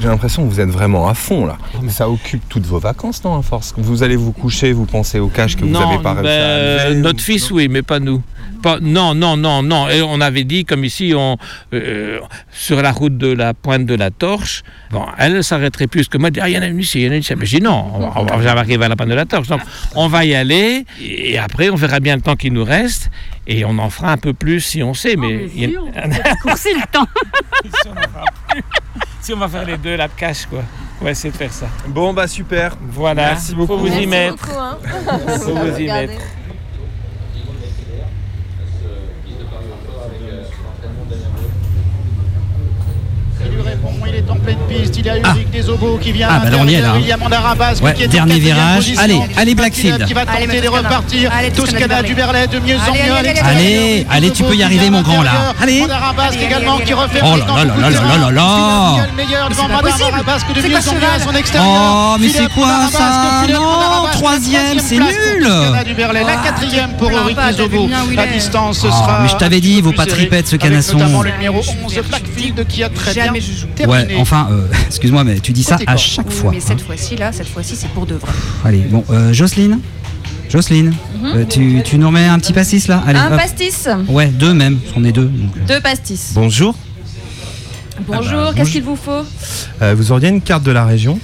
J'ai 0.00 0.08
l'impression 0.08 0.44
que 0.44 0.52
vous 0.52 0.60
êtes 0.60 0.68
vraiment 0.68 1.08
à 1.08 1.14
fond 1.14 1.46
là. 1.46 1.58
Mais 1.82 1.90
ça 1.90 2.08
occupe 2.08 2.42
toutes 2.48 2.66
vos 2.66 2.78
vacances, 2.78 3.22
non, 3.24 3.38
à 3.38 3.42
force? 3.42 3.72
Vous 3.76 4.02
allez 4.02 4.16
vous 4.16 4.32
coucher, 4.32 4.72
vous 4.72 4.84
pensez 4.84 5.20
aux 5.20 5.28
caches 5.28 5.56
que 5.56 5.64
vous 5.64 5.70
n'avez 5.70 6.02
pas 6.02 6.14
réussi 6.14 6.24
ben, 6.24 6.28
à 6.28 6.32
euh, 6.32 6.88
lever, 6.88 7.00
notre 7.00 7.20
fils, 7.20 7.50
oui, 7.50 7.68
mais 7.68 7.82
pas 7.82 8.00
nous. 8.00 8.22
Pas, 8.62 8.78
non, 8.80 9.14
non, 9.14 9.36
non, 9.36 9.62
non. 9.62 9.88
Et 9.88 10.02
on 10.02 10.20
avait 10.20 10.44
dit, 10.44 10.64
comme 10.64 10.84
ici, 10.84 11.12
on, 11.16 11.36
euh, 11.72 12.20
sur 12.50 12.80
la 12.82 12.92
route 12.92 13.16
de 13.18 13.32
la 13.32 13.54
pointe 13.54 13.86
de 13.86 13.94
la 13.94 14.10
Torche, 14.10 14.62
bon, 14.90 15.04
elle 15.18 15.42
s'arrêterait 15.44 15.86
plus 15.86 16.08
que 16.08 16.18
moi. 16.18 16.28
Elle 16.28 16.34
dit, 16.34 16.40
Ah, 16.40 16.48
il 16.48 16.54
y 16.54 16.58
en 16.58 16.62
a 16.62 16.66
une 16.66 16.80
ici, 16.80 17.00
il 17.00 17.06
y 17.06 17.08
en 17.08 17.12
a 17.12 17.14
une 17.14 17.20
ici. 17.20 17.34
Mais 17.36 17.46
j'ai 17.46 17.58
dit 17.58 17.64
non, 17.64 17.90
on 17.94 17.98
va, 18.00 18.12
on 18.16 18.24
va 18.24 18.42
jamais 18.42 18.60
arriver 18.60 18.84
à 18.84 18.88
la 18.88 18.96
pointe 18.96 19.08
de 19.08 19.14
la 19.14 19.24
Torche. 19.26 19.48
Donc, 19.48 19.60
on 19.94 20.08
va 20.08 20.24
y 20.24 20.34
aller, 20.34 20.84
et 21.00 21.38
après, 21.38 21.70
on 21.70 21.76
verra 21.76 22.00
bien 22.00 22.16
le 22.16 22.22
temps 22.22 22.36
qu'il 22.36 22.52
nous 22.52 22.64
reste, 22.64 23.10
et 23.46 23.64
on 23.64 23.78
en 23.78 23.90
fera 23.90 24.12
un 24.12 24.16
peu 24.18 24.32
plus 24.32 24.60
si 24.60 24.82
on 24.82 24.94
sait. 24.94 25.16
Mais 25.16 25.48
il 25.54 25.70
y 25.70 25.76
a- 25.76 26.36
Courser 26.42 26.74
le 26.74 26.82
temps. 26.90 27.06
si 29.20 29.32
on 29.32 29.38
va 29.38 29.48
faire 29.48 29.64
les 29.64 29.76
deux, 29.76 29.96
la 29.96 30.08
cache, 30.08 30.46
quoi. 30.46 30.62
On 31.00 31.04
va 31.04 31.10
essayer 31.10 31.30
de 31.30 31.36
faire 31.36 31.52
ça. 31.52 31.66
Bon, 31.88 32.12
bah 32.14 32.26
super. 32.26 32.76
Voilà. 32.80 33.26
Merci 33.32 33.54
beaucoup. 33.54 33.74
Faut 33.74 33.78
vous 33.78 33.86
y 33.88 33.90
Merci 33.90 34.06
mettre. 34.06 34.36
beaucoup, 34.46 34.58
hein. 34.58 34.78
Faut 35.38 35.54
vous 35.54 35.78
y 35.78 35.86
mettre. 35.86 36.12
Il 44.08 44.14
est 44.14 44.30
en 44.30 44.36
pleine 44.36 44.56
piste, 44.68 44.96
il 44.98 45.04
y 45.06 45.10
a 45.10 45.16
Ulrich 45.18 45.50
Desobo 45.50 45.98
qui 46.00 46.12
vient 46.12 46.28
Ah, 46.30 46.38
bah 46.42 46.50
là, 46.50 46.56
on 46.60 46.66
y 46.68 46.74
est, 46.74 46.80
là, 46.80 46.90
hein. 46.92 46.96
William 46.96 47.20
Andarabas 47.22 47.74
Ouais, 47.82 47.92
qui 47.94 48.04
est 48.04 48.06
en 48.06 48.10
dernier 48.10 48.38
virage. 48.38 48.76
position. 48.76 49.02
Allez, 49.02 49.20
allez, 49.36 49.54
Blackfield. 49.54 50.04
qui 50.06 50.14
va 50.14 50.20
Allez, 50.22 50.46
tenter 50.46 50.60
de 50.60 50.66
Toscana. 50.66 50.88
repartir. 50.88 51.32
Allez, 51.36 51.50
Toscana 51.50 52.02
du 52.02 52.14
de 52.14 52.20
mieux 52.60 52.76
en 52.76 52.92
mieux. 52.92 53.40
allez, 53.44 54.06
allez, 54.10 54.30
tu 54.30 54.42
peux 54.44 54.54
y 54.54 54.62
arriver, 54.62 54.90
mon 54.90 55.02
grand, 55.02 55.22
là. 55.22 55.52
Allez. 55.60 55.82
Andarabas 55.82 56.22
Allez, 56.28 56.44
également 56.44 56.76
allez, 56.76 56.84
qui 56.84 56.92
allez, 56.92 57.02
refait 57.02 57.20
Oh 57.22 57.36
là 57.36 57.46
là 57.46 57.64
là 57.64 57.90
là 57.90 57.90
là 57.90 58.30
là 58.30 59.06
le 59.10 59.16
meilleur 59.16 59.48
devant 59.48 59.66
que 59.68 60.52
de 60.60 60.68
mieux 60.68 60.76
en 60.76 60.94
mieux 60.94 61.08
à 61.14 61.20
son 61.20 61.34
extérieur. 61.34 61.68
Oh, 61.68 62.16
mais 62.20 62.28
c'est 62.28 62.48
quoi 62.52 62.88
ça 62.90 63.44
Non, 63.52 64.06
troisième, 64.12 64.78
c'est 64.78 64.96
nul. 64.98 65.42
La 65.42 65.78
Ah, 65.78 66.36
quatrième 66.44 66.90
pour 66.98 67.10
La 67.10 68.26
distance 68.26 68.80
Oh, 68.84 68.90
sera 68.90 69.20
mais 69.22 69.28
je 69.28 69.36
t'avais 69.36 69.60
dit, 69.60 69.74
il 69.78 69.82
vaut 69.82 69.92
pas 69.92 70.06
tripette, 70.06 70.46
ce 70.48 70.56
canasson. 70.56 70.98
Notamment 70.98 71.22
le 71.22 71.30
numéro 71.32 71.62
11, 71.84 71.94
Blackfield, 72.08 72.66
qui 72.66 72.82
a 72.82 72.88
très 72.88 73.12
bien 73.14 73.32
Ouais, 73.86 74.08
enfin, 74.18 74.48
euh, 74.50 74.66
excuse-moi, 74.86 75.24
mais 75.24 75.38
tu 75.40 75.52
dis 75.52 75.62
ça 75.62 75.78
à 75.86 75.96
chaque 75.96 76.26
Oui, 76.28 76.34
fois. 76.34 76.50
Mais 76.52 76.58
hein. 76.58 76.64
cette 76.66 76.80
fois-ci, 76.80 77.16
là, 77.16 77.32
cette 77.32 77.48
fois-ci, 77.48 77.74
c'est 77.76 77.88
pour 77.90 78.06
de 78.06 78.14
vrai. 78.14 78.30
Allez, 78.64 78.78
bon, 78.90 79.04
euh, 79.10 79.32
Jocelyne 79.32 79.80
Jocelyne, 80.48 80.94
euh, 81.24 81.44
tu, 81.48 81.82
tu 81.84 81.98
nous 81.98 82.06
remets 82.06 82.26
un 82.26 82.38
petit 82.38 82.52
pastis 82.52 82.86
là 82.88 83.02
Allez, 83.06 83.18
Un 83.18 83.32
hop. 83.32 83.36
pastis. 83.38 83.88
Ouais, 84.08 84.28
deux 84.28 84.54
même, 84.54 84.78
on 84.96 85.04
est 85.04 85.10
deux. 85.12 85.24
donc. 85.26 85.66
Deux 85.66 85.80
pastis. 85.80 86.30
Bonjour. 86.34 86.74
Bonjour, 88.06 88.30
bah, 88.44 88.52
qu'est-ce 88.54 88.70
qu'il 88.70 88.82
vous 88.82 88.94
faut 88.96 89.24
Euh, 89.82 89.94
vous 89.96 90.12
auriez 90.12 90.28
une 90.28 90.40
carte 90.40 90.62
de 90.62 90.70
la 90.70 90.84
région 90.84 91.18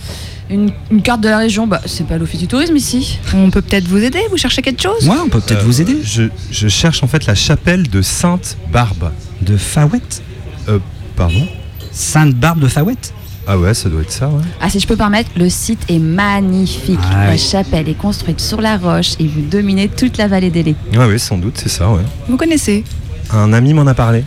une, 0.51 0.71
une 0.91 1.01
carte 1.01 1.21
de 1.23 1.29
la 1.29 1.39
région, 1.39 1.67
bah 1.67 1.81
c'est 1.87 2.07
pas 2.07 2.19
l'office 2.19 2.41
du 2.41 2.47
tourisme 2.49 2.77
ici. 2.77 3.19
On 3.33 3.49
peut 3.51 3.63
peut-être 3.63 3.87
vous 3.87 3.97
aider 4.03 4.19
Vous 4.31 4.37
cherchez 4.37 4.61
quelque 4.61 4.83
chose 4.83 5.09
Ouais, 5.09 5.17
on 5.25 5.29
peut 5.31 5.41
peut-être 5.41 5.61
Euh, 5.63 5.67
vous 5.67 5.81
aider. 5.81 5.97
je, 6.03 6.25
je 6.51 6.69
cherche 6.69 7.03
en 7.03 7.07
fait 7.07 7.25
la 7.27 7.35
chapelle 7.35 7.89
de 7.89 8.03
Sainte-Barbe. 8.03 9.13
De 9.41 9.57
Fawette 9.57 10.21
Euh, 10.69 10.79
pardon 11.17 11.47
Sainte-Barbe 11.93 12.61
de 12.61 12.69
Fawette 12.69 13.13
Ah 13.47 13.59
ouais, 13.59 13.75
ça 13.75 13.89
doit 13.89 14.03
être 14.03 14.13
ça, 14.13 14.29
ouais. 14.29 14.43
Ah 14.61 14.71
si 14.71 14.81
je 14.81 14.87
peux 14.87 14.97
permettre, 14.97 15.31
le 15.37 15.49
site 15.49 15.81
est 15.89 15.99
magnifique. 15.99 16.99
Ah 17.13 17.27
la 17.27 17.33
oui. 17.33 17.39
chapelle 17.39 17.89
est 17.89 17.95
construite 17.99 18.41
sur 18.41 18.61
la 18.61 18.77
roche 18.79 19.13
et 19.21 19.27
vous 19.27 19.43
dominez 19.43 19.89
toute 19.89 20.17
la 20.17 20.29
vallée 20.29 20.51
des 20.51 20.63
Lais. 20.63 20.75
Ouais, 20.95 21.07
oui, 21.09 21.19
sans 21.19 21.39
doute, 21.39 21.55
c'est 21.57 21.69
ça, 21.69 21.91
ouais. 21.91 22.03
Vous 22.29 22.37
connaissez 22.37 22.85
Un 23.33 23.53
ami 23.53 23.75
m'en 23.75 23.87
a 23.87 23.95
parlé. 23.95 24.25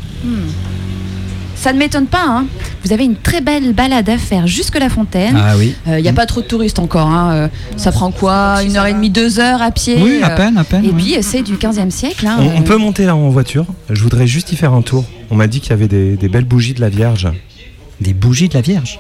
Ça 1.55 1.73
ne 1.73 1.79
m'étonne 1.79 2.05
pas, 2.05 2.23
hein. 2.27 2.45
Vous 2.83 2.93
avez 2.93 3.05
une 3.05 3.15
très 3.15 3.41
belle 3.41 3.73
balade 3.73 4.07
à 4.09 4.19
faire 4.19 4.45
jusque 4.45 4.77
la 4.77 4.89
fontaine. 4.89 5.35
Ah 5.35 5.55
oui. 5.57 5.73
Il 5.87 5.95
n'y 6.03 6.07
a 6.09 6.13
pas 6.13 6.27
trop 6.27 6.41
de 6.41 6.45
touristes 6.45 6.77
encore. 6.77 7.07
hein. 7.07 7.31
Euh, 7.33 7.47
ça 7.77 7.91
prend 7.91 8.11
quoi 8.11 8.61
Une 8.63 8.77
heure 8.77 8.85
et 8.85 8.93
demie, 8.93 9.09
deux 9.09 9.39
heures 9.39 9.63
à 9.63 9.71
pied 9.71 9.97
Oui, 9.99 10.19
à 10.21 10.33
euh, 10.33 10.35
peine, 10.35 10.57
à 10.59 10.63
peine. 10.63 10.85
Et 10.85 10.89
puis, 10.89 11.15
euh, 11.15 11.21
c'est 11.23 11.41
du 11.41 11.55
15e 11.55 11.89
siècle. 11.89 12.27
hein. 12.27 12.37
On, 12.39 12.59
on 12.59 12.61
peut 12.61 12.77
monter 12.77 13.05
là 13.05 13.15
en 13.15 13.29
voiture. 13.29 13.65
Je 13.89 14.03
voudrais 14.03 14.27
juste 14.27 14.51
y 14.51 14.55
faire 14.55 14.73
un 14.73 14.83
tour. 14.83 15.05
On 15.31 15.35
m'a 15.35 15.47
dit 15.47 15.59
qu'il 15.61 15.71
y 15.71 15.73
avait 15.73 15.87
des, 15.87 16.15
des 16.17 16.29
belles 16.29 16.45
bougies 16.45 16.75
de 16.75 16.81
la 16.81 16.89
Vierge. 16.89 17.29
Des 18.01 18.13
bougies 18.13 18.49
de 18.49 18.53
la 18.55 18.61
Vierge 18.61 18.99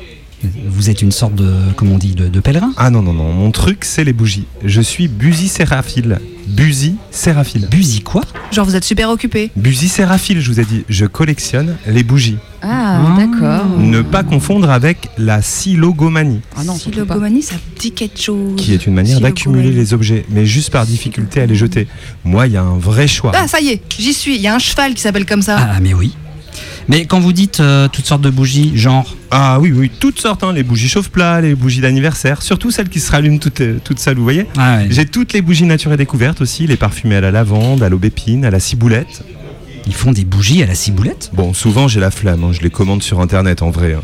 Vous 0.67 0.89
êtes 0.89 1.01
une 1.01 1.11
sorte 1.11 1.35
de, 1.35 1.51
comment 1.75 1.95
on 1.95 1.97
dit, 1.97 2.13
de, 2.15 2.27
de 2.27 2.39
pèlerin 2.39 2.73
Ah 2.77 2.89
non, 2.89 3.01
non, 3.01 3.13
non. 3.13 3.31
Mon 3.33 3.51
truc, 3.51 3.83
c'est 3.85 4.03
les 4.03 4.13
bougies. 4.13 4.45
Je 4.63 4.81
suis 4.81 5.07
Buzy 5.07 5.47
Séraphile. 5.47 6.19
Buzy 6.47 6.95
Séraphile. 7.09 7.67
Buzy 7.71 8.01
quoi 8.01 8.21
Genre, 8.51 8.65
vous 8.65 8.75
êtes 8.75 8.83
super 8.83 9.09
occupé. 9.09 9.49
Buzy 9.55 9.89
Séraphile, 9.89 10.39
je 10.39 10.51
vous 10.51 10.59
ai 10.59 10.65
dit. 10.65 10.83
Je 10.89 11.05
collectionne 11.05 11.75
les 11.87 12.03
bougies. 12.03 12.37
Ah, 12.61 13.01
d'accord. 13.17 13.79
Ne 13.79 14.01
pas 14.01 14.23
confondre 14.23 14.69
avec 14.69 15.09
la 15.17 15.41
silogomanie, 15.41 16.41
Ah 16.55 16.63
non, 16.63 16.75
Si 16.75 16.81
surtout 16.81 16.99
le 16.99 17.05
pas. 17.05 17.15
Gomani, 17.15 17.41
ça 17.41 17.55
dit 17.79 17.91
quelque 17.91 18.19
chose. 18.21 18.55
qui 18.57 18.73
est 18.73 18.85
une 18.85 18.93
manière 18.93 19.17
Silogomanie. 19.17 19.33
d'accumuler 19.35 19.71
les 19.71 19.93
objets, 19.93 20.25
mais 20.29 20.45
juste 20.45 20.69
par 20.71 20.85
difficulté 20.85 21.41
à 21.41 21.45
les 21.47 21.55
jeter. 21.55 21.87
Moi, 22.23 22.47
il 22.47 22.53
y 22.53 22.57
a 22.57 22.61
un 22.63 22.77
vrai 22.77 23.07
choix. 23.07 23.31
Ah, 23.35 23.47
ça 23.47 23.59
y 23.59 23.69
est, 23.69 23.81
j'y 23.97 24.13
suis. 24.13 24.35
Il 24.35 24.41
y 24.41 24.47
a 24.47 24.55
un 24.55 24.59
cheval 24.59 24.93
qui 24.93 25.01
s'appelle 25.01 25.25
comme 25.25 25.41
ça. 25.41 25.57
Ah, 25.59 25.79
mais 25.81 25.93
oui. 25.95 26.13
Mais 26.87 27.05
quand 27.05 27.19
vous 27.19 27.33
dites 27.33 27.59
euh, 27.61 27.87
toutes 27.87 28.05
sortes 28.05 28.21
de 28.21 28.29
bougies, 28.29 28.77
genre. 28.77 29.15
Ah 29.31 29.59
oui, 29.59 29.71
oui, 29.75 29.89
toutes 29.99 30.19
sortes, 30.19 30.43
hein, 30.43 30.53
les 30.53 30.61
bougies 30.63 30.87
chauffe-plat, 30.87 31.41
les 31.41 31.55
bougies 31.55 31.81
d'anniversaire, 31.81 32.41
surtout 32.43 32.69
celles 32.69 32.89
qui 32.89 32.99
se 32.99 33.11
rallument 33.11 33.39
toutes, 33.39 33.61
euh, 33.61 33.79
toutes 33.83 33.99
seules, 33.99 34.17
vous 34.17 34.23
voyez 34.23 34.45
Ah 34.57 34.77
ouais. 34.77 34.87
J'ai 34.91 35.05
toutes 35.05 35.33
les 35.33 35.41
bougies 35.41 35.63
nature 35.65 35.91
et 35.93 35.97
découvertes 35.97 36.41
aussi, 36.41 36.67
les 36.67 36.77
parfumées 36.77 37.15
à 37.15 37.21
la 37.21 37.31
lavande, 37.31 37.81
à 37.81 37.89
l'aubépine, 37.89 38.45
à 38.45 38.51
la 38.51 38.59
ciboulette. 38.59 39.23
Ils 39.87 39.93
font 39.95 40.11
des 40.11 40.25
bougies 40.25 40.61
à 40.63 40.67
la 40.67 40.75
ciboulette? 40.75 41.31
Bon, 41.33 41.53
souvent 41.53 41.87
j'ai 41.87 41.99
la 41.99 42.11
flamme, 42.11 42.43
hein, 42.43 42.51
je 42.51 42.61
les 42.61 42.69
commande 42.69 43.01
sur 43.03 43.19
internet 43.19 43.61
en 43.63 43.71
vrai. 43.71 43.93
hein. 43.93 44.01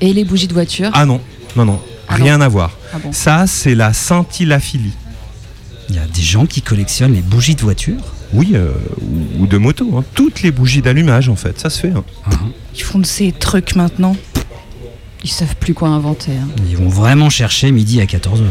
Et 0.00 0.12
les 0.12 0.24
bougies 0.24 0.46
de 0.48 0.54
voiture? 0.54 0.90
Ah 0.92 1.06
non, 1.06 1.20
non, 1.56 1.64
non, 1.64 1.80
Ah 2.08 2.14
rien 2.14 2.40
à 2.42 2.48
voir. 2.48 2.76
Ah 2.94 2.98
bon. 3.02 3.12
Ça, 3.12 3.46
c'est 3.46 3.74
la 3.74 3.92
scintillaphilie. 3.94 4.92
Il 5.88 5.96
y 5.96 5.98
a 5.98 6.04
des 6.06 6.22
gens 6.22 6.44
qui 6.44 6.60
collectionnent 6.60 7.14
les 7.14 7.22
bougies 7.22 7.54
de 7.54 7.62
voiture? 7.62 7.96
Oui, 8.34 8.50
euh, 8.54 8.72
ou, 9.00 9.42
ou 9.42 9.46
de 9.46 9.56
moto, 9.56 9.96
hein. 9.96 10.04
toutes 10.14 10.42
les 10.42 10.50
bougies 10.50 10.82
d'allumage 10.82 11.28
en 11.28 11.36
fait, 11.36 11.58
ça 11.58 11.70
se 11.70 11.80
fait. 11.80 11.92
hein. 11.92 12.04
Ils 12.74 12.82
font 12.82 12.98
de 12.98 13.06
ces 13.06 13.32
trucs 13.32 13.74
maintenant. 13.74 14.16
Ils 15.24 15.30
savent 15.30 15.56
plus 15.56 15.74
quoi 15.74 15.88
inventer. 15.88 16.32
hein. 16.32 16.48
Ils 16.68 16.76
vont 16.76 16.88
vraiment 16.88 17.30
chercher 17.30 17.70
midi 17.72 18.00
à 18.00 18.04
14h. 18.04 18.42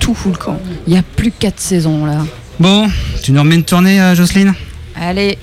Tout 0.00 0.14
fout 0.14 0.32
le 0.32 0.38
camp. 0.38 0.58
Il 0.86 0.94
y 0.94 0.96
a 0.96 1.02
plus 1.02 1.30
que 1.30 1.38
quatre 1.38 1.60
saisons 1.60 2.04
là. 2.06 2.24
Bon, 2.58 2.88
tu 3.22 3.32
nous 3.32 3.40
remets 3.40 3.54
une 3.56 3.64
tournée, 3.64 4.00
euh, 4.00 4.14
Jocelyne? 4.14 4.54
Allez. 4.96 5.38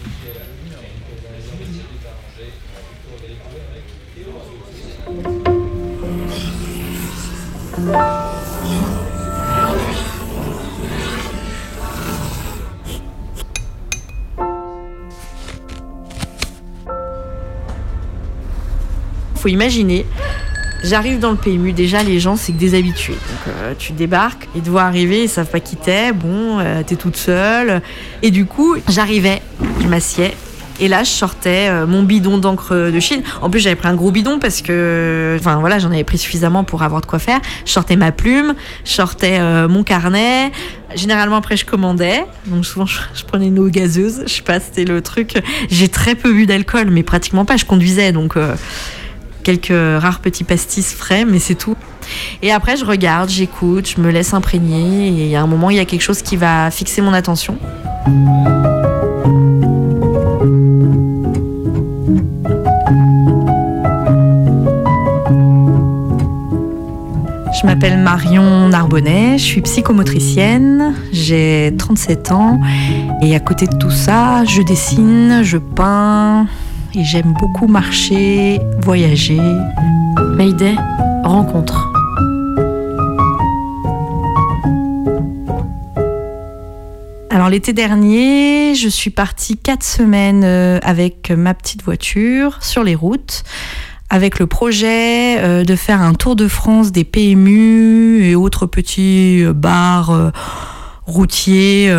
Faut 19.40 19.48
imaginer. 19.48 20.06
J'arrive 20.84 21.20
dans 21.20 21.32
le 21.32 21.38
PMU, 21.38 21.74
déjà 21.74 22.04
les 22.04 22.20
gens 22.20 22.38
c'est 22.38 22.54
que 22.54 22.58
des 22.58 22.78
habitués. 22.78 23.14
Donc 23.14 23.48
euh, 23.48 23.74
tu 23.78 23.92
débarques, 23.92 24.48
ils 24.56 24.62
te 24.62 24.70
voient 24.70 24.84
arriver, 24.84 25.24
ils 25.24 25.30
savent 25.30 25.50
pas 25.50 25.60
qui 25.60 25.76
t'es, 25.76 26.14
bon, 26.14 26.60
euh, 26.60 26.84
t'es 26.86 26.96
toute 26.96 27.18
seule. 27.18 27.82
Et 28.22 28.32
du 28.32 28.46
coup, 28.46 28.76
j'arrivais, 28.88 29.42
je 29.82 29.88
m'assieds. 29.88 30.34
Et 30.82 30.88
là, 30.88 31.04
je 31.04 31.10
sortais 31.10 31.68
euh, 31.68 31.86
mon 31.86 32.04
bidon 32.04 32.38
d'encre 32.38 32.74
de 32.74 33.00
Chine. 33.02 33.22
En 33.42 33.50
plus, 33.50 33.60
j'avais 33.60 33.76
pris 33.76 33.90
un 33.90 33.96
gros 33.96 34.12
bidon 34.12 34.40
parce 34.40 34.62
que, 34.62 35.36
enfin 35.38 35.58
voilà, 35.60 35.80
j'en 35.80 35.92
avais 35.92 36.06
pris 36.06 36.18
suffisamment 36.18 36.64
pour 36.64 36.84
avoir 36.84 37.02
de 37.02 37.06
quoi 37.06 37.20
faire. 37.20 37.42
Je 37.66 37.72
sortais 37.74 37.98
ma 37.98 38.14
plume, 38.14 38.56
je 38.86 38.92
sortais 38.92 39.42
mon 39.68 39.84
carnet. 39.84 40.54
Généralement, 40.96 41.36
après, 41.36 41.58
je 41.58 41.66
commandais. 41.66 42.24
Donc 42.46 42.66
souvent, 42.66 42.86
je, 42.86 43.26
prenais 43.26 43.48
une 43.48 43.60
eau 43.60 43.68
gazeuse. 43.68 44.24
Je 44.26 44.34
sais 44.36 44.42
pas, 44.42 44.62
c'était 44.62 44.86
le 44.86 45.02
truc. 45.02 45.34
J'ai 45.70 45.90
très 45.90 46.16
peu 46.16 46.32
bu 46.32 46.46
d'alcool, 46.46 46.88
mais 46.90 47.04
pratiquement 47.04 47.44
pas. 47.44 47.58
Je 47.58 47.66
conduisais, 47.66 48.14
donc 48.14 48.38
quelques 49.58 50.02
rares 50.02 50.20
petits 50.20 50.44
pastis 50.44 50.94
frais, 50.94 51.26
mais 51.26 51.40
c'est 51.40 51.56
tout. 51.56 51.76
Et 52.44 52.52
après, 52.52 52.78
je 52.78 52.86
regarde, 52.86 53.30
j'écoute, 53.30 53.90
je 53.96 54.00
me 54.00 54.12
laisse 54.12 54.36
imprégner. 54.36 55.28
Et 55.28 55.36
à 55.36 55.42
un 55.42 55.48
moment, 55.48 55.72
il 55.72 55.78
y 55.78 55.80
a 55.80 55.86
quelque 55.86 56.04
chose 56.04 56.22
qui 56.22 56.36
va 56.36 56.70
fixer 56.70 57.02
mon 57.02 57.14
attention. 57.14 57.58
Je 67.52 67.66
m'appelle 67.66 67.98
Marion 67.98 68.70
Narbonnet, 68.70 69.40
je 69.40 69.44
suis 69.44 69.62
psychomotricienne, 69.62 70.94
j'ai 71.12 71.74
37 71.78 72.32
ans 72.32 72.60
et 73.22 73.36
à 73.36 73.40
côté 73.40 73.66
de 73.66 73.76
tout 73.76 73.92
ça, 73.92 74.46
je 74.46 74.62
dessine, 74.62 75.42
je 75.44 75.58
peins 75.58 76.48
et 76.96 77.04
j'aime 77.04 77.34
beaucoup 77.40 77.68
marcher, 77.68 78.60
voyager. 78.82 79.42
Mayday, 80.36 80.76
rencontre. 81.24 81.92
Alors 87.30 87.50
l'été 87.50 87.74
dernier, 87.74 88.76
je 88.76 88.90
suis 88.90 89.12
partie 89.12 89.58
quatre 89.58 89.84
semaines 89.84 90.44
euh, 90.44 90.80
avec 90.84 91.32
ma 91.32 91.54
petite 91.54 91.84
voiture 91.84 92.58
sur 92.62 92.84
les 92.84 92.96
routes 92.96 93.44
avec 94.10 94.40
le 94.40 94.48
projet 94.48 95.40
euh, 95.40 95.64
de 95.64 95.76
faire 95.76 96.02
un 96.02 96.14
tour 96.14 96.36
de 96.36 96.48
France 96.48 96.92
des 96.92 97.04
PMU 97.04 98.24
et 98.24 98.36
autres 98.36 98.66
petits 98.66 99.44
euh, 99.44 99.54
bars 99.54 100.10
euh, 100.12 100.32
routiers 101.06 101.92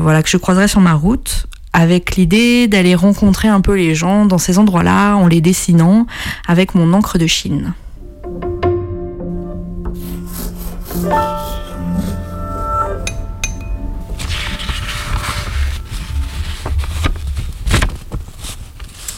voilà, 0.00 0.22
que 0.22 0.28
je 0.28 0.36
croiserai 0.36 0.68
sur 0.68 0.80
ma 0.80 0.94
route 0.94 1.46
avec 1.74 2.14
l'idée 2.14 2.68
d'aller 2.68 2.94
rencontrer 2.94 3.48
un 3.48 3.60
peu 3.60 3.74
les 3.74 3.96
gens 3.96 4.26
dans 4.26 4.38
ces 4.38 4.58
endroits-là 4.58 5.16
en 5.16 5.26
les 5.26 5.40
dessinant 5.40 6.06
avec 6.46 6.76
mon 6.76 6.92
encre 6.92 7.18
de 7.18 7.26
Chine. 7.26 7.74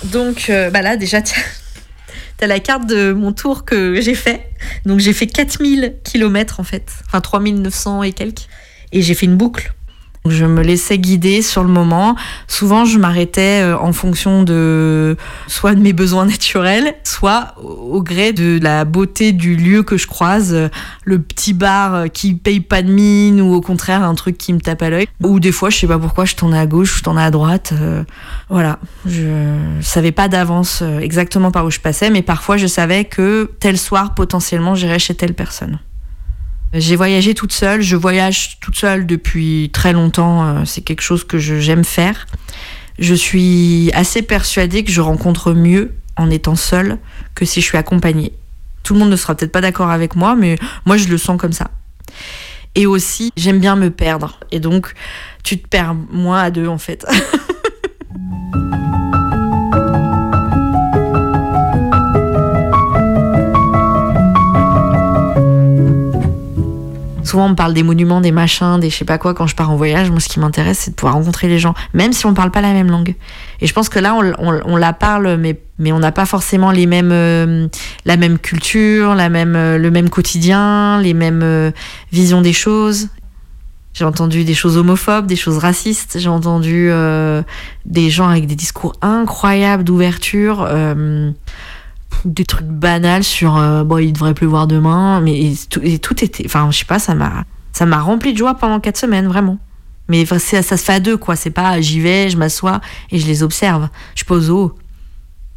Donc 0.05 0.47
euh, 0.49 0.71
bah 0.71 0.81
là 0.81 0.97
déjà 0.97 1.21
tiens, 1.21 1.43
t'as 2.39 2.47
la 2.47 2.59
carte 2.59 2.87
de 2.87 3.13
mon 3.13 3.33
tour 3.33 3.67
que 3.67 4.01
j'ai 4.01 4.15
fait. 4.15 4.49
Donc 4.87 5.01
j'ai 5.01 5.13
fait 5.13 5.27
4000 5.27 5.97
km 6.05 6.61
en 6.61 6.65
fait, 6.65 6.91
enfin 7.07 7.21
3900 7.21 8.03
et 8.03 8.13
quelques. 8.13 8.47
Et 8.93 9.03
j'ai 9.03 9.13
fait 9.13 9.27
une 9.27 9.37
boucle. 9.37 9.75
Je 10.29 10.45
me 10.45 10.63
laissais 10.63 10.99
guider 10.99 11.43
sur 11.43 11.63
le 11.63 11.69
moment. 11.69 12.17
Souvent, 12.49 12.85
je 12.85 12.99
m'arrêtais 12.99 13.63
euh, 13.63 13.79
en 13.79 13.93
fonction 13.93 14.43
de 14.43 15.17
soit 15.47 15.75
de 15.75 15.81
mes 15.81 15.93
besoins 15.93 16.25
naturels, 16.27 16.95
soit 17.05 17.55
au 17.63 18.03
gré 18.03 18.33
de 18.33 18.59
la 18.63 18.85
beauté 18.85 19.33
du 19.33 19.57
lieu 19.57 19.83
que 19.83 19.97
je 19.97 20.07
croise. 20.07 20.53
Euh, 20.55 20.69
Le 21.05 21.21
petit 21.21 21.53
bar 21.53 21.95
euh, 21.95 22.07
qui 22.09 22.35
paye 22.35 22.61
pas 22.61 22.83
de 22.83 22.91
mine 22.91 23.41
ou 23.41 23.55
au 23.55 23.61
contraire 23.61 24.03
un 24.03 24.15
truc 24.15 24.37
qui 24.39 24.53
me 24.53 24.61
tape 24.61 24.83
à 24.83 24.91
l'œil. 24.91 25.07
Ou 25.23 25.41
des 25.41 25.53
fois, 25.53 25.71
je 25.71 25.79
sais 25.79 25.87
pas 25.87 25.99
pourquoi, 25.99 26.25
je 26.25 26.35
tournais 26.35 26.59
à 26.59 26.67
gauche, 26.67 26.99
je 26.99 27.03
tournais 27.03 27.23
à 27.23 27.31
droite. 27.31 27.73
euh, 27.81 28.03
Voilà. 28.49 28.79
Je 29.07 29.47
savais 29.81 30.13
pas 30.13 30.29
d'avance 30.29 30.83
exactement 31.01 31.51
par 31.51 31.65
où 31.65 31.71
je 31.71 31.81
passais, 31.81 32.11
mais 32.11 32.23
parfois 32.23 32.57
je 32.57 32.67
savais 32.67 33.05
que 33.05 33.51
tel 33.61 33.79
soir, 33.79 34.15
potentiellement, 34.15 34.75
j'irais 34.75 34.99
chez 34.99 35.15
telle 35.15 35.35
personne. 35.35 35.79
J'ai 36.73 36.97
voyagé 36.97 37.35
toute 37.35 37.53
seule, 37.53 37.81
je 37.81 37.97
voyage 37.97 38.59
toute 38.61 38.77
seule 38.77 39.07
depuis 39.07 39.71
très 39.73 39.93
longtemps, 39.93 40.45
euh, 40.45 40.65
c'est 40.65 40.83
quelque 40.83 41.01
chose 41.01 41.25
que 41.25 41.39
j'aime 41.39 41.85
faire. 41.85 42.27
Je 42.99 43.15
suis 43.15 43.91
assez 43.95 44.23
persuadée 44.23 44.85
que 44.85 44.91
je 44.91 45.01
rencontre 45.01 45.53
mieux 45.53 45.93
en 46.17 46.31
étant 46.31 46.57
seule 46.57 46.99
que 47.35 47.45
si 47.45 47.61
je 47.61 47.67
suis 47.67 47.79
accompagnée. 47.79 48.33
Tout 48.83 48.95
le 48.95 49.01
monde 49.01 49.11
ne 49.11 49.17
sera 49.17 49.35
peut-être 49.35 49.53
pas 49.53 49.61
d'accord 49.61 49.91
avec 49.91 50.17
moi, 50.17 50.35
mais 50.35 50.57
moi 50.85 50.97
je 50.97 51.09
le 51.09 51.19
sens 51.19 51.39
comme 51.41 51.53
ça. 51.53 51.71
Et 52.75 52.87
aussi, 52.87 53.33
j'aime 53.37 53.59
bien 53.59 53.77
me 53.77 53.91
perdre. 53.91 54.39
Et 54.51 54.61
donc, 54.61 54.93
tu 55.43 55.59
te 55.59 55.67
perds 55.67 55.95
moins 55.95 56.43
à 56.43 56.51
deux 56.51 56.69
en 56.69 56.79
fait. 56.79 57.07
Souvent, 67.27 67.47
on 67.47 67.55
parle 67.57 67.75
des 67.75 67.83
monuments, 67.83 68.21
des 68.21 68.31
machins, 68.31 68.79
des 68.79 68.89
je 68.89 68.97
sais 68.97 69.05
pas 69.05 69.19
quoi 69.19 69.35
quand 69.35 69.49
je 69.49 69.57
pars 69.57 69.69
en 69.69 69.75
voyage. 69.75 70.11
Moi, 70.11 70.21
ce 70.21 70.29
qui 70.29 70.39
m'intéresse, 70.39 70.79
c'est 70.79 70.91
de 70.93 70.95
pouvoir 70.95 71.15
rencontrer 71.15 71.49
les 71.49 71.59
gens, 71.59 71.75
même 71.93 72.13
si 72.13 72.25
on 72.25 72.35
parle 72.35 72.53
pas 72.53 72.61
la 72.61 72.73
même 72.73 72.89
langue. 72.89 73.17
Et 73.61 73.67
je 73.67 73.73
pense 73.73 73.89
que 73.89 73.99
là, 73.99 74.15
on, 74.15 74.77
la 74.77 74.93
parle, 74.93 75.37
mais, 75.37 75.93
on 75.93 75.99
n'a 75.99 76.13
pas 76.13 76.25
forcément 76.25 76.71
les 76.71 76.87
mêmes, 76.87 77.11
euh, 77.11 77.67
la 78.05 78.17
même 78.17 78.39
culture, 78.39 79.17
la 79.17 79.29
même, 79.29 79.57
euh, 79.57 79.77
le 79.77 79.91
même 79.91 80.09
quotidien, 80.09 81.01
les 81.03 81.15
mêmes 81.15 81.43
euh, 81.43 81.73
visions 82.13 82.43
des 82.43 82.53
choses. 82.53 83.09
J'ai 83.93 84.05
entendu 84.05 84.45
des 84.45 84.55
choses 84.55 84.77
homophobes, 84.77 85.27
des 85.27 85.37
choses 85.37 85.59
racistes. 85.59 86.19
J'ai 86.21 86.29
entendu 86.29 86.91
des 87.87 88.11
gens 88.11 88.29
avec 88.29 88.47
des 88.47 88.55
discours 88.55 88.93
incroyables 89.01 89.85
d'ouverture. 89.85 90.69
Des 92.25 92.45
trucs 92.45 92.67
banals 92.67 93.25
sur 93.25 93.57
euh, 93.57 93.85
bon 93.85 93.99
il 93.99 94.13
devrait 94.13 94.35
pleuvoir 94.35 94.67
demain 94.67 95.21
mais 95.21 95.53
tout, 95.71 95.81
et 95.83 95.99
tout 95.99 96.23
était 96.25 96.45
enfin 96.47 96.69
je 96.71 96.79
sais 96.79 96.85
pas 96.85 96.99
ça 96.99 97.15
m'a 97.15 97.45
ça 97.73 97.87
m'a 97.87 98.01
rempli 98.01 98.33
de 98.33 98.39
joie 98.39 98.55
pendant 98.55 98.81
quatre 98.81 98.97
semaines 98.97 99.27
vraiment. 99.29 99.59
Mais 100.09 100.25
c'est- 100.39 100.63
ça 100.63 100.77
se 100.77 100.85
fait 100.85 100.95
à 100.95 101.01
deux 101.01 101.17
quoi. 101.17 101.35
C'est 101.37 101.51
pas 101.51 101.81
j'y 101.81 102.01
vais 102.01 102.31
je 102.31 102.37
m'assois 102.37 102.81
et 103.11 103.19
je 103.19 103.27
les 103.27 103.43
observe. 103.43 103.89
Je 104.15 104.25
pas 104.25 104.35
au 104.37 104.41
zoo 104.41 104.75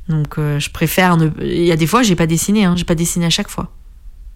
donc 0.08 0.38
euh, 0.40 0.60
je 0.60 0.70
préfère 0.72 1.18
ne 1.18 1.30
il 1.42 1.66
y 1.66 1.72
a 1.72 1.76
des 1.76 1.86
fois 1.88 2.02
j'ai 2.04 2.16
pas 2.16 2.26
dessiné 2.28 2.66
hein, 2.66 2.74
j'ai 2.76 2.84
pas 2.86 2.96
dessiné 2.96 3.26
à 3.26 3.30
chaque 3.30 3.50
fois. 3.50 3.70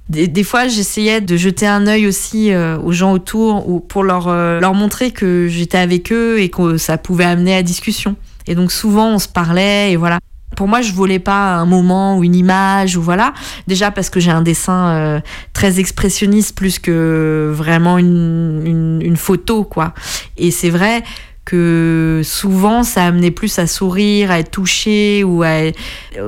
Des, 0.10 0.28
des 0.28 0.44
fois, 0.44 0.68
j'essayais 0.68 1.22
de 1.22 1.38
jeter 1.38 1.66
un 1.66 1.88
œil 1.88 2.08
aussi 2.08 2.52
euh, 2.52 2.78
aux 2.78 2.92
gens 2.92 3.14
autour 3.14 3.70
ou 3.70 3.80
pour 3.80 4.04
leur, 4.04 4.28
leur 4.28 4.74
montrer 4.74 5.12
que 5.12 5.48
j'étais 5.48 5.78
avec 5.78 6.12
eux 6.12 6.42
et 6.42 6.50
que 6.50 6.76
ça 6.76 6.98
pouvait 6.98 7.24
amener 7.24 7.56
à 7.56 7.64
discussion. 7.64 8.18
Et 8.46 8.54
donc, 8.54 8.74
souvent, 8.74 9.12
on 9.14 9.18
se 9.18 9.30
parlait 9.30 9.94
et 9.94 9.96
voilà. 9.96 10.20
Pour 10.56 10.68
moi, 10.68 10.82
je 10.82 10.94
volais 10.94 11.20
pas 11.20 11.56
un 11.56 11.66
moment 11.66 12.18
ou 12.18 12.24
une 12.24 12.36
image 12.36 12.98
ou 12.98 13.02
voilà. 13.02 13.34
Déjà 13.68 13.92
parce 13.92 14.10
que 14.10 14.20
j'ai 14.20 14.32
un 14.32 14.42
dessin 14.42 14.90
euh, 14.90 15.20
très 15.54 15.80
expressionniste 15.80 16.56
plus 16.56 16.80
que 16.80 17.52
vraiment 17.54 17.98
une, 17.98 19.16
photo, 19.16 19.64
quoi. 19.64 19.94
Et 20.38 20.52
c'est 20.52 20.70
vrai 20.70 21.04
que 21.46 22.22
souvent 22.24 22.84
ça 22.84 23.06
amenait 23.06 23.32
plus 23.32 23.60
à 23.60 23.68
sourire, 23.68 24.32
à 24.32 24.40
être 24.40 24.52
touché 24.52 25.24
ou 25.24 25.44
à... 25.44 25.72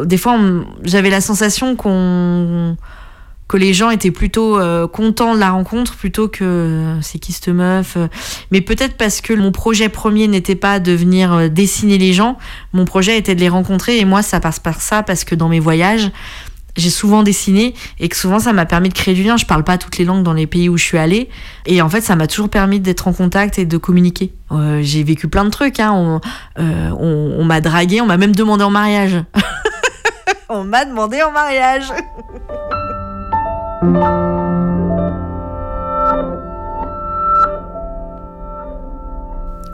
Des 0.05 0.17
fois, 0.17 0.39
j'avais 0.83 1.09
la 1.09 1.21
sensation 1.21 1.75
qu'on 1.75 2.77
que 3.47 3.57
les 3.57 3.73
gens 3.73 3.89
étaient 3.91 4.11
plutôt 4.11 4.59
euh, 4.59 4.87
contents 4.87 5.35
de 5.35 5.39
la 5.39 5.51
rencontre 5.51 5.95
plutôt 5.95 6.27
que 6.27 6.43
euh, 6.43 7.01
c'est 7.01 7.19
qui 7.19 7.31
cette 7.31 7.49
meuf 7.49 7.95
euh. 7.95 8.07
mais 8.51 8.61
peut-être 8.61 8.97
parce 8.97 9.21
que 9.21 9.33
mon 9.33 9.51
projet 9.51 9.89
premier 9.89 10.27
n'était 10.27 10.55
pas 10.55 10.79
de 10.79 10.91
venir 10.91 11.33
euh, 11.33 11.47
dessiner 11.47 11.97
les 11.97 12.13
gens. 12.13 12.37
Mon 12.73 12.85
projet 12.85 13.17
était 13.17 13.35
de 13.35 13.39
les 13.39 13.49
rencontrer 13.49 13.99
et 13.99 14.05
moi 14.05 14.21
ça 14.21 14.39
passe 14.39 14.59
par 14.59 14.81
ça 14.81 15.03
parce 15.03 15.23
que 15.23 15.35
dans 15.35 15.49
mes 15.49 15.59
voyages 15.59 16.11
j'ai 16.75 16.89
souvent 16.89 17.23
dessiné 17.23 17.73
et 17.99 18.09
que 18.09 18.17
souvent 18.17 18.39
ça 18.39 18.51
m'a 18.51 18.65
permis 18.65 18.89
de 18.89 18.95
créer 18.95 19.13
du 19.13 19.23
lien. 19.23 19.37
Je 19.37 19.45
parle 19.45 19.63
pas 19.63 19.77
toutes 19.77 19.97
les 19.97 20.05
langues 20.05 20.23
dans 20.23 20.33
les 20.33 20.47
pays 20.47 20.67
où 20.67 20.77
je 20.77 20.83
suis 20.83 20.97
allée 20.97 21.29
et 21.67 21.81
en 21.81 21.89
fait 21.89 22.01
ça 22.01 22.15
m'a 22.15 22.27
toujours 22.27 22.49
permis 22.49 22.79
d'être 22.79 23.07
en 23.07 23.13
contact 23.13 23.59
et 23.59 23.65
de 23.65 23.77
communiquer. 23.77 24.33
J'ai 24.81 25.03
vécu 25.03 25.27
plein 25.27 25.45
de 25.45 25.49
trucs 25.49 25.79
hein. 25.79 25.91
on, 25.93 26.21
on, 26.57 27.35
on 27.37 27.43
m'a 27.43 27.61
dragué 27.61 28.01
on 28.01 28.05
m'a 28.05 28.17
même 28.17 28.35
demandé 28.35 28.63
en 28.63 28.71
mariage. 28.71 29.23
On 30.47 30.63
m'a 30.63 30.85
demandé 30.85 31.23
en 31.23 31.31
mariage 31.31 31.91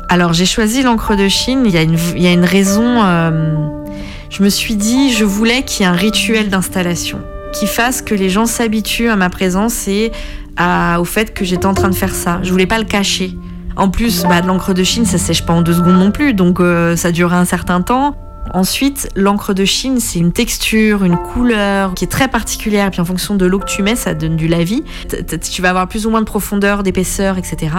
Alors 0.09 0.33
j'ai 0.33 0.45
choisi 0.45 0.83
l'encre 0.83 1.15
de 1.15 1.29
Chine, 1.29 1.63
il 1.65 1.71
y 1.71 1.77
a 1.77 1.83
une, 1.83 1.97
il 2.15 2.21
y 2.21 2.27
a 2.27 2.33
une 2.33 2.43
raison. 2.43 3.01
euh, 3.01 3.55
je 4.29 4.43
me 4.43 4.49
suis 4.49 4.75
dit, 4.75 5.13
je 5.13 5.23
voulais 5.23 5.63
qu'il 5.63 5.85
y 5.85 5.89
ait 5.89 5.91
un 5.91 5.95
rituel 5.95 6.49
d'installation 6.49 7.19
qui 7.53 7.67
fasse 7.67 8.01
que 8.01 8.15
les 8.15 8.29
gens 8.29 8.45
s'habituent 8.45 9.09
à 9.09 9.15
ma 9.15 9.29
présence 9.29 9.87
et 9.87 10.11
au 10.99 11.05
fait 11.05 11.33
que 11.33 11.43
j'étais 11.43 11.65
en 11.65 11.73
train 11.73 11.89
de 11.89 11.95
faire 11.95 12.13
ça. 12.13 12.39
Je 12.43 12.51
voulais 12.51 12.67
pas 12.67 12.77
le 12.77 12.85
cacher. 12.85 13.35
En 13.75 13.89
plus, 13.89 14.23
bah, 14.23 14.41
de 14.41 14.47
l'encre 14.47 14.73
de 14.73 14.83
Chine, 14.83 15.05
ça 15.05 15.17
sèche 15.17 15.45
pas 15.45 15.53
en 15.53 15.61
deux 15.61 15.73
secondes 15.73 15.97
non 15.97 16.11
plus, 16.11 16.33
donc 16.33 16.59
euh, 16.59 16.95
ça 16.95 17.11
durait 17.11 17.37
un 17.37 17.45
certain 17.45 17.81
temps. 17.81 18.15
Ensuite, 18.53 19.09
l'encre 19.15 19.53
de 19.53 19.63
Chine, 19.63 19.99
c'est 19.99 20.19
une 20.19 20.33
texture, 20.33 21.03
une 21.03 21.17
couleur 21.17 21.93
qui 21.93 22.03
est 22.03 22.07
très 22.09 22.27
particulière. 22.27 22.87
Et 22.87 22.91
puis 22.91 22.99
en 22.99 23.05
fonction 23.05 23.35
de 23.35 23.45
l'eau 23.45 23.59
que 23.59 23.65
tu 23.65 23.81
mets, 23.81 23.95
ça 23.95 24.13
donne 24.13 24.35
du 24.35 24.47
lavis. 24.47 24.83
Tu 25.51 25.61
vas 25.61 25.69
avoir 25.69 25.87
plus 25.87 26.05
ou 26.05 26.09
moins 26.09 26.19
de 26.19 26.25
profondeur, 26.25 26.83
d'épaisseur, 26.83 27.37
etc. 27.37 27.75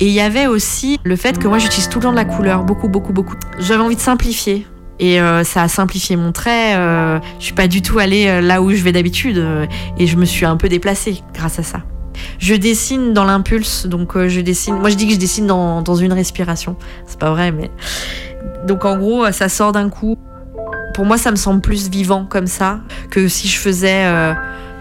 Et 0.00 0.06
il 0.06 0.12
y 0.12 0.20
avait 0.20 0.46
aussi 0.46 0.98
le 1.04 1.16
fait 1.16 1.38
que 1.38 1.46
moi 1.46 1.58
j'utilise 1.58 1.88
tout 1.88 1.98
le 1.98 2.04
temps 2.04 2.10
de 2.12 2.16
la 2.16 2.24
couleur, 2.24 2.64
beaucoup, 2.64 2.88
beaucoup, 2.88 3.12
beaucoup. 3.12 3.36
J'avais 3.58 3.82
envie 3.82 3.96
de 3.96 4.00
simplifier. 4.00 4.66
Et 5.00 5.20
euh, 5.20 5.42
ça 5.44 5.62
a 5.62 5.68
simplifié 5.68 6.16
mon 6.16 6.32
trait. 6.32 6.76
euh, 6.76 7.18
je 7.40 7.44
suis 7.46 7.52
pas 7.54 7.66
du 7.66 7.82
tout 7.82 7.98
allée 7.98 8.26
euh, 8.28 8.40
là 8.40 8.62
où 8.62 8.70
je 8.70 8.82
vais 8.82 8.92
d'habitude. 8.92 9.38
euh, 9.38 9.66
et 9.98 10.06
je 10.06 10.16
me 10.16 10.24
suis 10.24 10.46
un 10.46 10.56
peu 10.56 10.68
déplacée 10.68 11.22
grâce 11.34 11.58
à 11.58 11.62
ça. 11.62 11.80
Je 12.38 12.54
dessine 12.54 13.12
dans 13.12 13.24
l'impulse, 13.24 13.86
donc 13.86 14.16
je 14.16 14.40
dessine. 14.40 14.76
Moi 14.76 14.88
je 14.90 14.94
dis 14.94 15.06
que 15.08 15.12
je 15.12 15.18
dessine 15.18 15.46
dans, 15.48 15.82
dans 15.82 15.96
une 15.96 16.12
respiration. 16.12 16.76
C'est 17.06 17.18
pas 17.18 17.30
vrai, 17.30 17.50
mais. 17.52 17.70
Donc 18.64 18.84
en 18.84 18.96
gros, 18.96 19.24
euh, 19.24 19.32
ça 19.32 19.48
sort 19.48 19.72
d'un 19.72 19.88
coup. 19.88 20.16
Pour 20.94 21.04
moi, 21.04 21.18
ça 21.18 21.30
me 21.30 21.36
semble 21.36 21.60
plus 21.60 21.90
vivant 21.90 22.24
comme 22.24 22.46
ça 22.46 22.80
que 23.10 23.28
si 23.28 23.48
je 23.48 23.58
faisais 23.58 24.04
euh, 24.06 24.32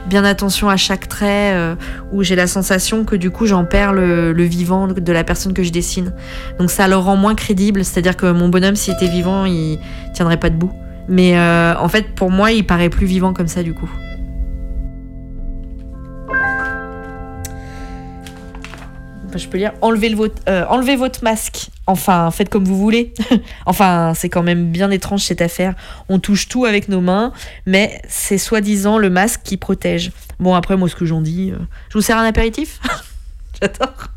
bien 0.08 0.24
attention 0.24 0.70
à 0.70 0.78
chaque 0.78 1.08
trait, 1.08 1.54
euh, 1.54 1.76
où 2.12 2.24
j'ai 2.24 2.36
la 2.36 2.48
sensation 2.48 3.04
que 3.04 3.16
du 3.16 3.32
coup 3.32 3.48
j'en 3.48 3.66
perds 3.66 3.94
le, 3.94 4.32
vivant 4.44 4.88
de 4.88 5.12
la 5.12 5.24
personne 5.24 5.54
que 5.54 5.64
je 5.64 5.72
dessine. 5.72 6.14
Donc 6.60 6.70
ça 6.70 6.88
le 6.88 6.96
rend 6.96 7.16
moins 7.16 7.36
crédible, 7.36 7.84
c'est-à-dire 7.84 8.16
que 8.16 8.32
mon 8.32 8.50
bonhomme, 8.50 8.76
s'il 8.76 8.94
était 8.94 9.08
vivant, 9.08 9.46
il 9.46 9.80
tiendrait 10.14 10.38
pas 10.38 10.50
debout. 10.50 10.72
Mais 11.10 11.38
en 11.38 11.90
fait, 11.90 12.16
pour 12.16 12.30
moi, 12.32 12.52
il 12.52 12.66
paraît 12.66 12.90
plus 12.90 13.08
vivant 13.08 13.34
comme 13.34 13.48
ça 13.48 13.64
du 13.64 13.74
coup. 13.74 13.90
Je 19.38 19.48
peux 19.48 19.58
lire 19.58 19.74
enlevez, 19.82 20.10
le 20.10 20.16
votre, 20.16 20.42
euh, 20.48 20.66
enlevez 20.70 20.96
votre 20.96 21.24
masque. 21.24 21.70
Enfin, 21.88 22.32
faites 22.32 22.50
comme 22.50 22.66
vous 22.66 22.78
voulez. 22.78 23.14
enfin, 23.66 24.14
c'est 24.16 24.30
quand 24.30 24.44
même 24.44 24.72
bien 24.72 24.92
étrange 24.92 25.22
cette 25.22 25.42
affaire. 25.42 25.74
On 26.10 26.20
touche 26.20 26.48
tout 26.48 26.66
avec 26.66 26.90
nos 26.90 27.02
mains, 27.02 27.34
mais 27.66 28.02
c'est 28.08 28.38
soi-disant 28.38 28.98
le 28.98 29.10
masque 29.10 29.42
qui 29.44 29.58
protège. 29.58 30.12
Bon, 30.40 30.56
après, 30.56 30.78
moi, 30.78 30.90
ce 30.90 30.96
que 30.96 31.06
j'en 31.06 31.22
dis, 31.22 31.52
euh, 31.52 31.58
je 31.90 31.98
vous 31.98 32.02
sers 32.02 32.18
un 32.18 32.26
apéritif? 32.26 32.80
J'adore. 33.62 34.08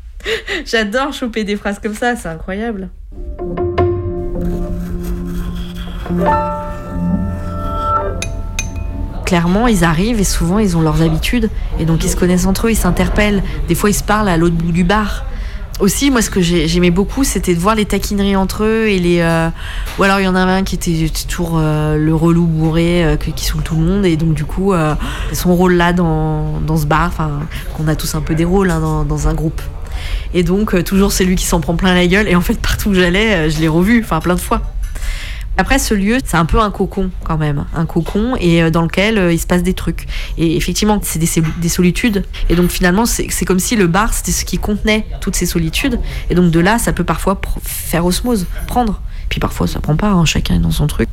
J'adore 0.66 1.12
choper 1.12 1.44
des 1.44 1.56
phrases 1.56 1.78
comme 1.78 1.94
ça, 1.94 2.16
c'est 2.16 2.28
incroyable. 2.28 2.88
Clairement, 9.26 9.66
ils 9.66 9.84
arrivent 9.84 10.20
et 10.20 10.24
souvent 10.24 10.58
ils 10.60 10.76
ont 10.76 10.80
leurs 10.80 11.02
habitudes 11.02 11.50
et 11.80 11.84
donc 11.84 12.04
ils 12.04 12.08
se 12.10 12.16
connaissent 12.16 12.46
entre 12.46 12.68
eux, 12.68 12.70
ils 12.70 12.76
s'interpellent. 12.76 13.42
Des 13.68 13.74
fois, 13.74 13.90
ils 13.90 13.94
se 13.94 14.04
parlent 14.04 14.28
à 14.28 14.36
l'autre 14.36 14.54
bout 14.54 14.72
du 14.72 14.84
bar. 14.84 15.24
Aussi, 15.78 16.10
moi, 16.10 16.22
ce 16.22 16.30
que 16.30 16.40
j'ai- 16.40 16.66
j'aimais 16.68 16.90
beaucoup, 16.92 17.22
c'était 17.22 17.54
de 17.54 17.58
voir 17.60 17.74
les 17.74 17.84
taquineries 17.84 18.36
entre 18.36 18.64
eux 18.64 18.86
et 18.88 18.98
les. 18.98 19.18
euh, 19.20 19.50
Ou 19.98 20.04
alors, 20.04 20.20
il 20.20 20.24
y 20.24 20.28
en 20.28 20.34
a 20.36 20.40
un 20.40 20.62
qui 20.62 20.76
était 20.76 21.10
toujours 21.28 21.56
euh, 21.58 21.98
le 21.98 22.14
relou 22.14 22.46
bourré 22.46 23.04
euh, 23.04 23.16
qui 23.16 23.44
saoule 23.44 23.62
tout 23.62 23.74
le 23.74 23.82
monde 23.82 24.06
et 24.06 24.16
donc 24.16 24.32
du 24.32 24.44
coup, 24.46 24.72
son 25.32 25.54
rôle 25.54 25.74
là 25.74 25.92
dans, 25.92 26.60
dans 26.66 26.76
ce 26.78 26.86
bar, 26.86 27.08
enfin, 27.08 27.40
qu'on 27.76 27.88
a 27.88 27.94
tous 27.96 28.14
un 28.14 28.20
peu 28.22 28.34
des 28.34 28.44
rôles 28.46 28.70
hein, 28.70 28.80
dans, 28.80 29.04
dans 29.04 29.28
un 29.28 29.34
groupe. 29.34 29.60
Et 30.34 30.44
donc, 30.44 30.82
toujours 30.84 31.10
c'est 31.12 31.24
lui 31.24 31.34
qui 31.36 31.44
s'en 31.46 31.60
prend 31.60 31.74
plein 31.74 31.94
la 31.94 32.06
gueule. 32.06 32.28
Et 32.28 32.36
en 32.36 32.40
fait, 32.42 32.58
partout 32.60 32.90
où 32.90 32.94
j'allais, 32.94 33.50
je 33.50 33.58
l'ai 33.60 33.68
revu, 33.68 34.00
enfin, 34.02 34.20
plein 34.20 34.34
de 34.36 34.40
fois. 34.40 34.62
Après, 35.58 35.78
ce 35.78 35.94
lieu, 35.94 36.18
c'est 36.22 36.36
un 36.36 36.44
peu 36.44 36.60
un 36.60 36.70
cocon 36.70 37.10
quand 37.24 37.38
même, 37.38 37.64
un 37.74 37.86
cocon 37.86 38.36
et 38.38 38.62
euh, 38.62 38.70
dans 38.70 38.82
lequel 38.82 39.16
euh, 39.16 39.32
il 39.32 39.38
se 39.38 39.46
passe 39.46 39.62
des 39.62 39.72
trucs. 39.72 40.06
Et 40.36 40.56
effectivement, 40.56 41.00
c'est 41.02 41.18
des, 41.18 41.68
solitudes. 41.68 42.24
Et 42.50 42.56
donc 42.56 42.70
finalement, 42.70 43.06
c'est 43.06 43.44
comme 43.46 43.58
si 43.58 43.74
le 43.74 43.86
bar, 43.86 44.12
c'était 44.12 44.32
ce 44.32 44.44
qui 44.44 44.58
contenait 44.58 45.06
toutes 45.20 45.34
ces 45.34 45.46
solitudes. 45.46 45.98
Et 46.28 46.34
donc 46.34 46.50
de 46.50 46.60
là, 46.60 46.78
ça 46.78 46.92
peut 46.92 47.04
parfois 47.04 47.40
faire 47.62 48.04
osmose, 48.04 48.46
prendre. 48.66 49.00
Puis 49.30 49.40
parfois, 49.40 49.66
ça 49.66 49.80
prend 49.80 49.96
pas, 49.96 50.10
hein, 50.10 50.26
chacun 50.26 50.56
est 50.56 50.60
dans 50.60 50.70
son 50.70 50.86
truc. 50.86 51.08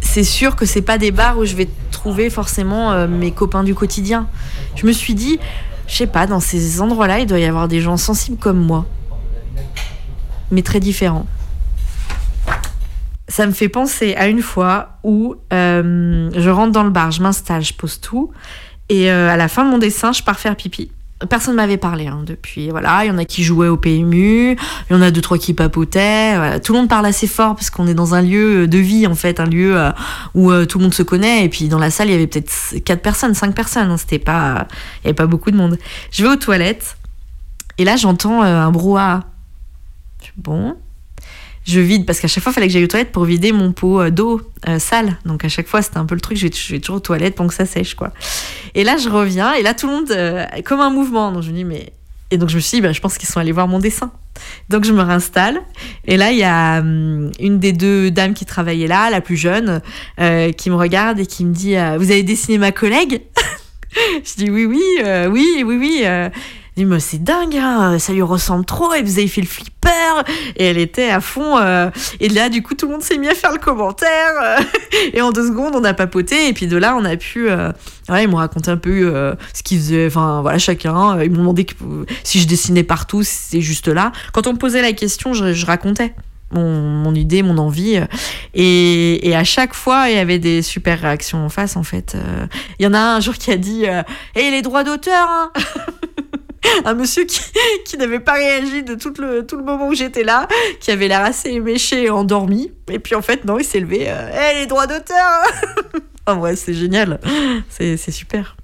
C'est 0.00 0.24
sûr 0.24 0.54
que 0.54 0.64
c'est 0.64 0.82
pas 0.82 0.96
des 0.96 1.10
bars 1.10 1.36
où 1.36 1.44
je 1.44 1.56
vais 1.56 1.68
trouver 1.90 2.30
forcément 2.30 2.92
euh, 2.92 3.08
mes 3.08 3.32
copains 3.32 3.64
du 3.64 3.74
quotidien. 3.74 4.28
Je 4.76 4.86
me 4.86 4.92
suis 4.92 5.14
dit, 5.14 5.40
je 5.88 5.96
sais 5.96 6.06
pas, 6.06 6.28
dans 6.28 6.40
ces 6.40 6.80
endroits-là, 6.80 7.18
il 7.18 7.26
doit 7.26 7.40
y 7.40 7.44
avoir 7.44 7.66
des 7.66 7.80
gens 7.80 7.96
sensibles 7.96 8.38
comme 8.38 8.58
moi, 8.58 8.86
mais 10.52 10.62
très 10.62 10.78
différents. 10.78 11.26
Ça 13.28 13.46
me 13.46 13.52
fait 13.52 13.68
penser 13.68 14.14
à 14.14 14.26
une 14.28 14.40
fois 14.42 14.98
où 15.04 15.36
euh, 15.52 16.30
je 16.34 16.50
rentre 16.50 16.72
dans 16.72 16.84
le 16.84 16.90
bar, 16.90 17.10
je 17.10 17.22
m'installe, 17.22 17.62
je 17.62 17.74
pose 17.74 18.00
tout, 18.00 18.30
et 18.88 19.10
euh, 19.10 19.30
à 19.30 19.36
la 19.36 19.48
fin 19.48 19.64
de 19.64 19.70
mon 19.70 19.78
dessin, 19.78 20.12
je 20.12 20.22
pars 20.22 20.38
faire 20.38 20.56
pipi. 20.56 20.90
Personne 21.28 21.56
m'avait 21.56 21.78
parlé 21.78 22.06
hein, 22.06 22.22
depuis. 22.24 22.70
Voilà, 22.70 23.04
il 23.04 23.08
y 23.08 23.10
en 23.10 23.18
a 23.18 23.24
qui 23.24 23.42
jouaient 23.42 23.66
au 23.66 23.76
PMU, 23.76 24.52
il 24.52 24.92
y 24.92 24.94
en 24.94 25.02
a 25.02 25.10
deux 25.10 25.20
trois 25.20 25.36
qui 25.36 25.52
papotaient. 25.52 26.60
Tout 26.60 26.72
le 26.74 26.78
monde 26.78 26.88
parle 26.88 27.06
assez 27.06 27.26
fort 27.26 27.56
parce 27.56 27.70
qu'on 27.70 27.88
est 27.88 27.94
dans 27.94 28.14
un 28.14 28.22
lieu 28.22 28.68
de 28.68 28.78
vie 28.78 29.04
en 29.04 29.16
fait, 29.16 29.40
un 29.40 29.44
lieu 29.46 29.76
euh, 29.76 29.90
où 30.34 30.52
euh, 30.52 30.64
tout 30.64 30.78
le 30.78 30.84
monde 30.84 30.94
se 30.94 31.02
connaît. 31.02 31.44
Et 31.44 31.48
puis 31.48 31.68
dans 31.68 31.80
la 31.80 31.90
salle, 31.90 32.06
il 32.06 32.12
y 32.12 32.14
avait 32.14 32.28
peut-être 32.28 32.82
quatre 32.84 33.02
personnes, 33.02 33.34
cinq 33.34 33.52
personnes. 33.54 33.90
hein, 33.90 33.96
C'était 33.96 34.20
pas, 34.20 34.68
il 35.02 35.06
y 35.06 35.08
avait 35.08 35.14
pas 35.14 35.26
beaucoup 35.26 35.50
de 35.50 35.56
monde. 35.56 35.76
Je 36.12 36.22
vais 36.22 36.30
aux 36.30 36.36
toilettes 36.36 36.96
et 37.78 37.84
là 37.84 37.96
j'entends 37.96 38.44
euh, 38.44 38.60
un 38.60 38.70
brouhaha. 38.70 39.24
Je 40.20 40.26
suis, 40.26 40.32
Bon, 40.36 40.76
je 41.68 41.80
vide 41.80 42.06
parce 42.06 42.18
qu'à 42.18 42.28
chaque 42.28 42.42
fois 42.42 42.50
il 42.50 42.54
fallait 42.54 42.66
que 42.66 42.72
j'aille 42.72 42.84
aux 42.84 42.88
toilettes 42.88 43.12
pour 43.12 43.24
vider 43.24 43.52
mon 43.52 43.72
pot 43.72 44.00
euh, 44.00 44.10
d'eau 44.10 44.40
euh, 44.66 44.78
sale. 44.78 45.18
Donc 45.26 45.44
à 45.44 45.48
chaque 45.48 45.68
fois 45.68 45.82
c'était 45.82 45.98
un 45.98 46.06
peu 46.06 46.14
le 46.14 46.20
truc 46.20 46.38
je 46.38 46.46
vais, 46.46 46.80
toujours 46.80 46.96
aux 46.96 47.00
toilettes 47.00 47.34
pour 47.34 47.46
que 47.46 47.54
ça 47.54 47.66
sèche 47.66 47.94
quoi. 47.94 48.12
Et 48.74 48.84
là 48.84 48.96
je 48.96 49.10
reviens 49.10 49.52
et 49.52 49.62
là 49.62 49.74
tout 49.74 49.86
le 49.86 49.92
monde 49.92 50.10
euh, 50.10 50.46
comme 50.64 50.80
un 50.80 50.90
mouvement. 50.90 51.30
Donc 51.30 51.42
je 51.42 51.50
me 51.50 51.56
dis 51.56 51.64
mais 51.64 51.92
et 52.30 52.38
donc 52.38 52.48
je 52.48 52.56
me 52.56 52.60
suis 52.60 52.78
dit 52.78 52.80
bah, 52.80 52.92
je 52.92 53.00
pense 53.00 53.18
qu'ils 53.18 53.28
sont 53.28 53.38
allés 53.38 53.52
voir 53.52 53.68
mon 53.68 53.78
dessin. 53.78 54.10
Donc 54.70 54.84
je 54.84 54.92
me 54.92 55.02
réinstalle 55.02 55.60
et 56.06 56.16
là 56.16 56.32
il 56.32 56.38
y 56.38 56.44
a 56.44 56.78
hum, 56.78 57.30
une 57.38 57.58
des 57.58 57.72
deux 57.72 58.10
dames 58.10 58.32
qui 58.32 58.46
travaillait 58.46 58.86
là 58.86 59.10
la 59.10 59.20
plus 59.20 59.36
jeune 59.36 59.82
qui 60.56 60.70
me 60.70 60.76
regarde 60.76 61.18
et 61.18 61.26
qui 61.26 61.44
me 61.44 61.52
dit 61.52 61.74
vous 61.98 62.10
avez 62.10 62.22
dessiné 62.22 62.56
ma 62.56 62.72
collègue 62.72 63.22
je 64.24 64.44
dis 64.44 64.50
oui 64.50 64.64
oui 64.64 64.82
oui 65.28 65.64
oui 65.66 65.76
oui. 65.76 66.04
Elle 66.78 66.84
dit, 66.84 66.90
mais 66.90 67.00
c'est 67.00 67.24
dingue, 67.24 67.56
hein, 67.56 67.98
ça 67.98 68.12
lui 68.12 68.22
ressemble 68.22 68.64
trop, 68.64 68.94
et 68.94 69.02
vous 69.02 69.18
avez 69.18 69.26
fait 69.26 69.40
le 69.40 69.48
flipper, 69.48 70.22
et 70.54 70.66
elle 70.66 70.78
était 70.78 71.10
à 71.10 71.20
fond, 71.20 71.58
euh, 71.58 71.90
et 72.20 72.28
là, 72.28 72.48
du 72.50 72.62
coup, 72.62 72.74
tout 72.74 72.86
le 72.86 72.92
monde 72.92 73.02
s'est 73.02 73.18
mis 73.18 73.26
à 73.26 73.34
faire 73.34 73.50
le 73.50 73.58
commentaire, 73.58 74.30
euh, 74.40 74.58
et 75.12 75.20
en 75.20 75.32
deux 75.32 75.48
secondes, 75.48 75.74
on 75.74 75.82
a 75.82 75.92
papoté, 75.92 76.46
et 76.46 76.52
puis 76.52 76.68
de 76.68 76.76
là, 76.76 76.94
on 76.96 77.04
a 77.04 77.16
pu, 77.16 77.50
euh, 77.50 77.72
ouais, 78.08 78.22
ils 78.22 78.28
m'ont 78.28 78.36
raconté 78.36 78.70
un 78.70 78.76
peu 78.76 79.10
euh, 79.12 79.34
ce 79.54 79.64
qu'ils 79.64 79.78
faisaient, 79.78 80.06
enfin, 80.06 80.40
voilà, 80.40 80.58
chacun, 80.58 81.20
ils 81.20 81.32
m'ont 81.32 81.38
demandé 81.38 81.64
que- 81.64 81.74
si 82.22 82.38
je 82.38 82.46
dessinais 82.46 82.84
partout, 82.84 83.24
si 83.24 83.34
c'est 83.34 83.60
juste 83.60 83.88
là. 83.88 84.12
Quand 84.32 84.46
on 84.46 84.52
me 84.52 84.58
posait 84.58 84.80
la 84.80 84.92
question, 84.92 85.32
je, 85.34 85.66
racontais. 85.66 86.14
Mon, 86.52 87.14
idée, 87.14 87.42
mon 87.42 87.58
envie. 87.58 88.00
Et, 88.54 89.28
et 89.28 89.36
à 89.36 89.44
chaque 89.44 89.74
fois, 89.74 90.08
il 90.08 90.16
y 90.16 90.18
avait 90.18 90.38
des 90.38 90.62
super 90.62 90.98
réactions 90.98 91.44
en 91.44 91.50
face, 91.50 91.76
en 91.76 91.82
fait. 91.82 92.16
Il 92.78 92.84
y 92.84 92.86
en 92.88 92.94
a 92.94 93.00
un, 93.00 93.20
jour 93.20 93.34
qui 93.34 93.50
a 93.50 93.58
dit 93.58 93.82
euh, 93.86 94.02
Eh, 94.34 94.50
les 94.50 94.62
droits 94.62 94.82
d'auteur 94.82 95.28
hein 95.28 95.52
un 96.84 96.94
monsieur 96.94 97.24
qui, 97.84 97.96
n'avait 97.96 98.20
pas 98.20 98.34
réagi 98.34 98.82
de 98.82 98.94
tout 98.94 99.12
le, 99.18 99.46
moment 99.62 99.88
où 99.88 99.94
j'étais 99.94 100.24
là, 100.24 100.48
qui 100.80 100.90
avait 100.90 101.08
l'air 101.08 101.22
assez 101.22 101.50
éméché 101.50 102.04
et 102.04 102.10
endormi. 102.10 102.72
Et 102.90 102.98
puis 102.98 103.14
en 103.14 103.22
fait, 103.22 103.44
non, 103.44 103.58
il 103.58 103.64
s'est 103.64 103.80
levé. 103.80 104.06
Euh, 104.08 104.30
Eh, 104.32 104.60
les 104.60 104.66
droits 104.66 104.86
d'auteur 104.86 105.42
Ah 106.26 106.34
ouais, 106.34 106.56
c'est 106.56 106.74
génial. 106.74 107.20
C'est 107.70 107.96
c'est 107.96 108.10
super. 108.10 108.56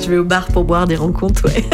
Je 0.00 0.08
vais 0.08 0.18
au 0.18 0.24
bar 0.24 0.48
pour 0.48 0.64
boire 0.64 0.86
des 0.86 0.96
rencontres, 0.96 1.44
ouais. 1.46 1.62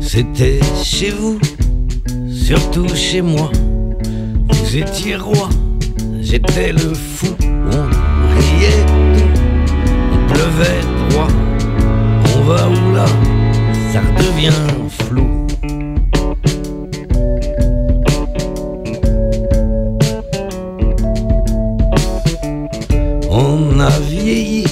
C'était 0.00 0.58
chez 0.82 1.10
vous, 1.10 1.38
surtout 2.28 2.88
chez 2.96 3.22
moi. 3.22 3.52
Vous 4.48 4.76
étiez 4.76 5.14
roi, 5.14 5.48
j'étais 6.20 6.72
le 6.72 6.92
fou. 6.94 7.28
On 10.12 10.32
pleuvait 10.32 10.80
droit. 11.10 11.28
On 12.36 12.42
va 12.42 12.68
où 12.68 12.94
là 12.94 13.06
Ça 13.92 14.00
redevient 14.00 14.52
flou. 14.88 15.46
On 23.30 23.80
a 23.80 23.90
vieilli 24.00 24.64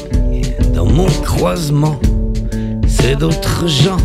dans 0.75 0.87
mon 0.87 1.07
croisement. 1.25 1.99
C'est 2.87 3.17
d'autres 3.17 3.67
gens 3.67 3.97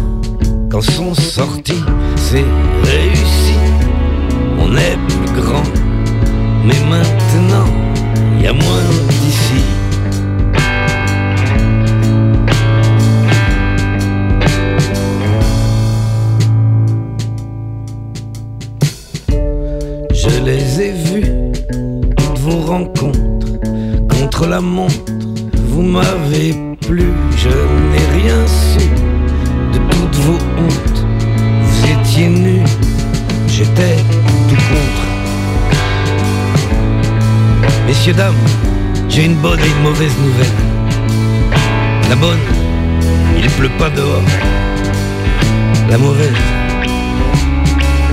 quand 0.74 0.82
sont 0.82 1.14
sortis, 1.14 1.84
c'est 2.16 2.46
réussi. 2.84 3.54
On 4.60 4.76
est 4.76 4.98
plus 5.08 5.42
grand, 5.42 5.62
mais 6.66 6.80
maintenant, 6.90 7.68
il 7.78 7.83
y 8.44 8.48
a 8.48 8.52
moins 8.52 8.84
d'ici. 9.22 9.62
Je 20.14 20.44
les 20.44 20.82
ai 20.82 20.92
vus, 20.92 21.26
vos 22.36 22.60
rencontres, 22.60 23.60
contre 24.10 24.48
la 24.48 24.60
montre, 24.60 25.14
vous 25.70 25.84
m'avez 25.84 26.73
Messieurs, 38.06 38.18
dames, 38.18 38.36
j'ai 39.08 39.24
une 39.24 39.36
bonne 39.36 39.62
et 39.62 39.66
une 39.66 39.82
mauvaise 39.82 40.12
nouvelle. 40.18 40.46
La 42.10 42.18
bonne, 42.18 42.38
il 43.38 43.50
pleut 43.52 43.72
pas 43.80 43.90
dehors. 43.90 44.22
La 45.90 45.98
mauvaise, 45.98 46.34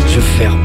je 0.07 0.21
ferme. 0.21 0.61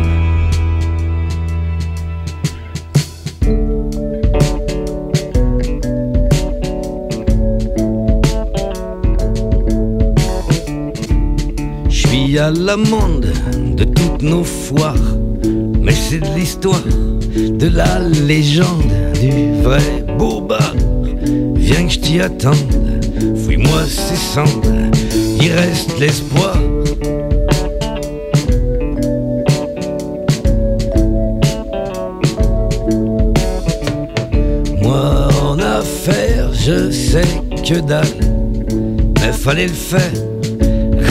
Je 11.90 12.08
suis 12.08 12.38
à 12.38 12.52
l'amende 12.52 13.34
de 13.76 13.86
toutes 13.86 14.22
nos 14.22 14.44
foires, 14.44 14.94
mais 15.82 15.94
c'est 15.94 16.20
de 16.20 16.30
l'histoire, 16.36 16.84
de 17.36 17.68
la 17.68 17.98
légende, 17.98 19.05
vrai 19.62 20.06
bar. 20.18 20.74
Viens 21.56 21.86
que 21.88 21.94
je 21.94 22.00
t'y 22.00 22.22
attende, 22.22 22.56
fouille-moi 23.44 23.84
ces 23.88 24.16
cendres, 24.16 24.92
il 25.42 25.52
reste 25.52 26.00
l'espoir. 26.00 26.56
Moi 34.82 35.28
en 35.42 35.60
affaires, 35.60 36.52
je 36.54 36.92
sais 36.92 37.42
que 37.68 37.80
dalle, 37.80 38.06
mais 39.22 39.32
fallait 39.32 39.68
le 39.68 39.74
faire. 39.74 40.14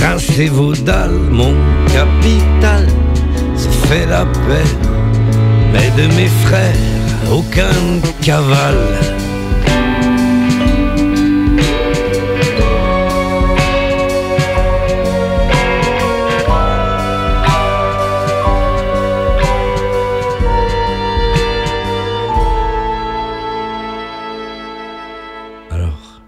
Rincez 0.03 0.49
vos 0.49 0.75
dalles, 0.75 1.19
mon 1.31 1.55
capital 1.89 2.87
se 3.57 3.69
fait 3.89 4.07
la 4.07 4.25
paix. 4.25 4.71
Mais 5.73 5.91
de 6.01 6.07
mes 6.15 6.29
frères, 6.45 7.04
aucun 7.35 8.01
cavale. 8.23 8.77
Alors, 25.71 26.23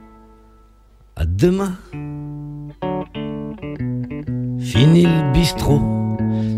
à 1.15 1.25
demain. 1.25 1.75
Fini 4.59 5.03
le 5.05 5.33
bistrot, 5.33 5.81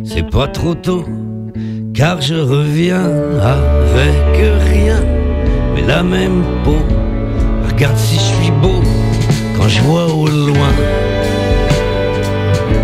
c'est 0.05 0.29
pas 0.31 0.49
trop 0.49 0.75
tôt, 0.75 1.05
car 1.99 2.21
je 2.21 2.37
reviens 2.37 3.11
avec 3.43 4.37
rien, 4.71 5.03
mais 5.75 5.83
la 5.83 6.05
même 6.05 6.45
peau. 6.65 6.79
Regarde 7.67 7.97
si 7.97 8.15
je 8.15 8.21
suis 8.21 8.53
beau 8.53 8.81
quand 9.57 9.67
je 9.67 9.81
vois 9.81 10.07
au 10.07 10.29
loin. 10.29 10.73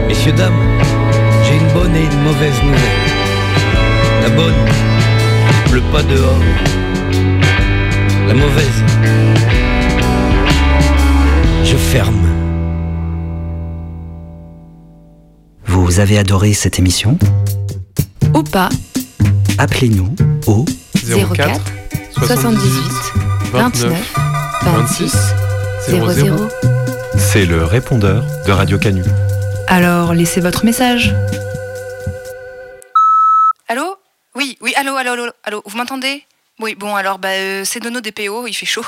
Messieurs, 0.08 0.32
dames, 0.32 0.64
j'ai 1.44 1.56
une 1.58 1.72
bonne 1.72 1.94
et 1.94 2.00
une 2.00 2.22
mauvaise 2.24 2.60
nouvelle. 2.64 3.04
La 4.22 4.30
bonne, 4.30 4.60
il 5.48 5.70
pleut 5.70 5.88
pas 5.92 6.02
dehors. 6.02 6.44
La 8.26 8.34
mauvaise, 8.34 8.82
je 11.62 11.76
ferme. 11.76 12.26
Vous 15.66 16.00
avez 16.00 16.18
adoré 16.18 16.52
cette 16.52 16.80
émission? 16.80 17.16
Ou 18.34 18.42
pas 18.42 18.70
Appelez-nous 19.64 20.14
au 20.46 20.66
04 21.06 21.58
78 22.18 22.68
29 23.50 24.14
26 24.62 25.16
00. 25.88 26.48
C'est 27.16 27.46
le 27.46 27.64
répondeur 27.64 28.26
de 28.46 28.52
Radio 28.52 28.76
Canu. 28.78 29.02
Alors, 29.68 30.12
laissez 30.12 30.42
votre 30.42 30.66
message. 30.66 31.14
Allô? 33.66 33.96
Oui, 34.34 34.58
oui, 34.60 34.74
allô, 34.76 34.96
allô, 34.96 35.12
allô, 35.12 35.32
allô, 35.44 35.62
vous 35.64 35.78
m'entendez? 35.78 36.24
Oui, 36.60 36.76
bon, 36.76 36.94
alors, 36.94 37.18
bah, 37.18 37.30
euh, 37.30 37.64
c'est 37.64 37.82
Nono 37.82 38.00
DPO, 38.00 38.46
il 38.46 38.54
fait 38.54 38.66
chaud. 38.66 38.86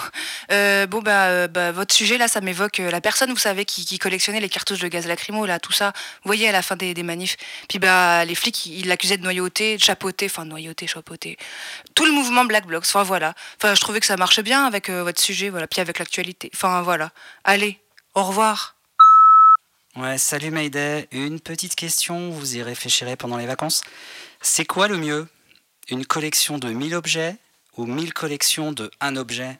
Euh, 0.52 0.86
bon, 0.86 1.02
bah, 1.02 1.24
euh, 1.26 1.48
bah, 1.48 1.72
votre 1.72 1.92
sujet, 1.92 2.18
là, 2.18 2.28
ça 2.28 2.40
m'évoque 2.40 2.78
euh, 2.78 2.88
la 2.92 3.00
personne, 3.00 3.30
vous 3.30 3.36
savez, 3.36 3.64
qui, 3.64 3.84
qui 3.84 3.98
collectionnait 3.98 4.38
les 4.38 4.48
cartouches 4.48 4.78
de 4.78 4.86
gaz 4.86 5.08
lacrymo, 5.08 5.44
là, 5.44 5.58
tout 5.58 5.72
ça. 5.72 5.92
Vous 6.22 6.28
voyez, 6.28 6.48
à 6.48 6.52
la 6.52 6.62
fin 6.62 6.76
des, 6.76 6.94
des 6.94 7.02
manifs. 7.02 7.36
Puis, 7.68 7.80
bah, 7.80 8.24
les 8.24 8.36
flics, 8.36 8.66
ils 8.66 8.86
l'accusaient 8.86 9.16
de 9.16 9.24
noyauté, 9.24 9.76
de 9.76 9.82
chapeauter, 9.82 10.26
enfin, 10.26 10.44
noyauté, 10.44 10.86
chapeauter. 10.86 11.36
Tout 11.96 12.04
le 12.04 12.12
mouvement 12.12 12.44
Black 12.44 12.66
Blocs, 12.66 12.84
enfin, 12.84 13.02
voilà. 13.02 13.34
Enfin, 13.56 13.74
je 13.74 13.80
trouvais 13.80 13.98
que 13.98 14.06
ça 14.06 14.16
marchait 14.16 14.44
bien 14.44 14.64
avec 14.64 14.88
votre 14.88 15.20
sujet, 15.20 15.48
voilà, 15.48 15.66
puis 15.66 15.80
avec 15.80 15.98
l'actualité. 15.98 16.48
Enfin, 16.54 16.82
voilà. 16.82 17.10
Allez, 17.42 17.80
au 18.14 18.22
revoir. 18.22 18.76
Ouais, 19.96 20.18
salut 20.18 20.52
Mayday. 20.52 21.08
Une 21.10 21.40
petite 21.40 21.74
question, 21.74 22.30
vous 22.30 22.56
y 22.56 22.62
réfléchirez 22.62 23.16
pendant 23.16 23.36
les 23.36 23.46
vacances. 23.46 23.82
C'est 24.40 24.64
quoi 24.64 24.86
le 24.86 24.96
mieux? 24.96 25.26
Une 25.88 26.06
collection 26.06 26.58
de 26.58 26.68
1000 26.68 26.94
objets 26.94 27.36
ou 27.76 27.86
1000 27.86 28.12
collections 28.12 28.72
de 28.72 28.90
un 29.00 29.16
objet 29.16 29.58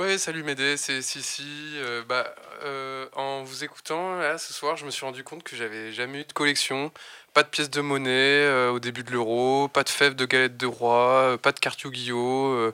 Ouais, 0.00 0.16
salut 0.16 0.42
Médée, 0.42 0.78
c'est 0.78 1.02
Sissi. 1.02 1.44
Euh, 1.74 2.02
bah, 2.08 2.34
euh, 2.64 3.06
en 3.16 3.42
vous 3.42 3.64
écoutant, 3.64 4.16
là, 4.16 4.38
ce 4.38 4.54
soir, 4.54 4.78
je 4.78 4.86
me 4.86 4.90
suis 4.90 5.04
rendu 5.04 5.22
compte 5.24 5.42
que 5.42 5.56
j'avais 5.56 5.92
jamais 5.92 6.20
eu 6.22 6.24
de 6.24 6.32
collection. 6.32 6.90
Pas 7.34 7.42
de 7.42 7.48
pièces 7.48 7.68
de 7.68 7.82
monnaie 7.82 8.08
euh, 8.10 8.70
au 8.70 8.78
début 8.80 9.04
de 9.04 9.10
l'euro, 9.10 9.68
pas 9.68 9.82
de 9.82 9.90
fèves 9.90 10.14
de 10.14 10.24
galettes 10.24 10.56
de 10.56 10.64
roi, 10.64 11.36
pas 11.42 11.52
de 11.52 11.60
cartes 11.60 11.82
Yu-Gi-Oh, 11.82 12.72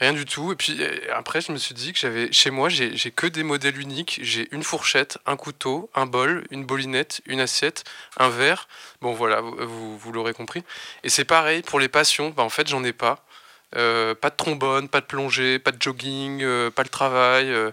rien 0.00 0.12
du 0.12 0.26
tout. 0.26 0.52
Et 0.52 0.54
puis 0.54 0.78
après, 1.14 1.40
je 1.40 1.50
me 1.50 1.56
suis 1.56 1.74
dit 1.74 1.94
que 1.94 1.98
j'avais, 1.98 2.30
chez 2.30 2.50
moi, 2.50 2.68
j'ai 2.68 3.10
que 3.10 3.26
des 3.26 3.42
modèles 3.42 3.80
uniques. 3.80 4.20
J'ai 4.22 4.46
une 4.54 4.62
fourchette, 4.62 5.16
un 5.24 5.38
couteau, 5.38 5.88
un 5.94 6.04
bol, 6.04 6.46
une 6.50 6.66
bolinette, 6.66 7.22
une 7.24 7.40
assiette, 7.40 7.84
un 8.18 8.28
verre. 8.28 8.68
Bon, 9.00 9.14
voilà, 9.14 9.40
vous, 9.40 9.96
vous 9.96 10.12
l'aurez 10.12 10.34
compris. 10.34 10.62
Et 11.04 11.08
c'est 11.08 11.24
pareil 11.24 11.62
pour 11.62 11.80
les 11.80 11.88
passions. 11.88 12.34
Bah, 12.36 12.42
en 12.42 12.50
fait, 12.50 12.68
j'en 12.68 12.84
ai 12.84 12.92
pas. 12.92 13.25
Euh, 13.74 14.14
pas 14.14 14.30
de 14.30 14.36
trombone, 14.36 14.88
pas 14.88 15.00
de 15.00 15.06
plongée, 15.06 15.58
pas 15.58 15.72
de 15.72 15.80
jogging, 15.82 16.42
euh, 16.42 16.70
pas 16.70 16.82
le 16.82 16.88
travail. 16.88 17.50
euh. 17.50 17.72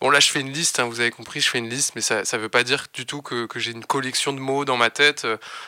Bon, 0.00 0.10
là, 0.10 0.20
je 0.20 0.30
fais 0.30 0.40
une 0.40 0.52
liste, 0.52 0.80
hein, 0.80 0.84
vous 0.84 1.00
avez 1.00 1.10
compris, 1.10 1.40
je 1.40 1.48
fais 1.48 1.58
une 1.58 1.68
liste, 1.68 1.94
mais 1.94 2.00
ça 2.00 2.20
ne 2.20 2.38
veut 2.38 2.48
pas 2.48 2.62
dire 2.64 2.86
du 2.92 3.06
tout 3.06 3.22
que, 3.22 3.46
que 3.46 3.58
j'ai 3.58 3.70
une 3.70 3.84
collection 3.84 4.32
de 4.32 4.38
mots 4.40 4.64
dans 4.64 4.76
ma 4.76 4.90
tête. 4.90 5.26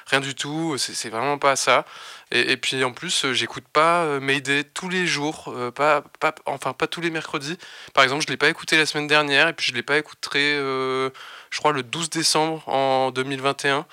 rien 0.08 0.20
du 0.20 0.34
tout, 0.34 0.76
c'est 0.78 1.08
vraiment 1.08 1.38
pas 1.38 1.56
ça. 1.56 1.86
Et, 2.32 2.56
puis 2.56 2.82
en 2.84 2.92
plus, 2.92 3.32
j'écoute 3.32 3.64
pas 3.72 4.20
Mayday 4.20 4.64
tous 4.64 4.88
les 4.88 5.06
jours, 5.06 5.54
pas, 5.74 6.02
pas, 6.20 6.34
enfin 6.44 6.72
pas 6.72 6.86
tous 6.86 7.00
les 7.00 7.10
mercredis. 7.10 7.56
Par 7.94 8.04
exemple, 8.04 8.24
je 8.24 8.28
l'ai 8.28 8.36
pas 8.36 8.48
écouté 8.48 8.76
la 8.76 8.84
semaine 8.84 9.06
dernière, 9.06 9.48
et 9.48 9.52
puis 9.54 9.66
je 9.68 9.74
l'ai 9.74 9.82
pas 9.82 9.96
écouté, 9.96 10.56
je 10.58 11.58
crois, 11.58 11.72
le 11.72 11.82
12 11.82 12.10
décembre 12.10 12.68
en 12.68 13.12
2021. 13.12 13.86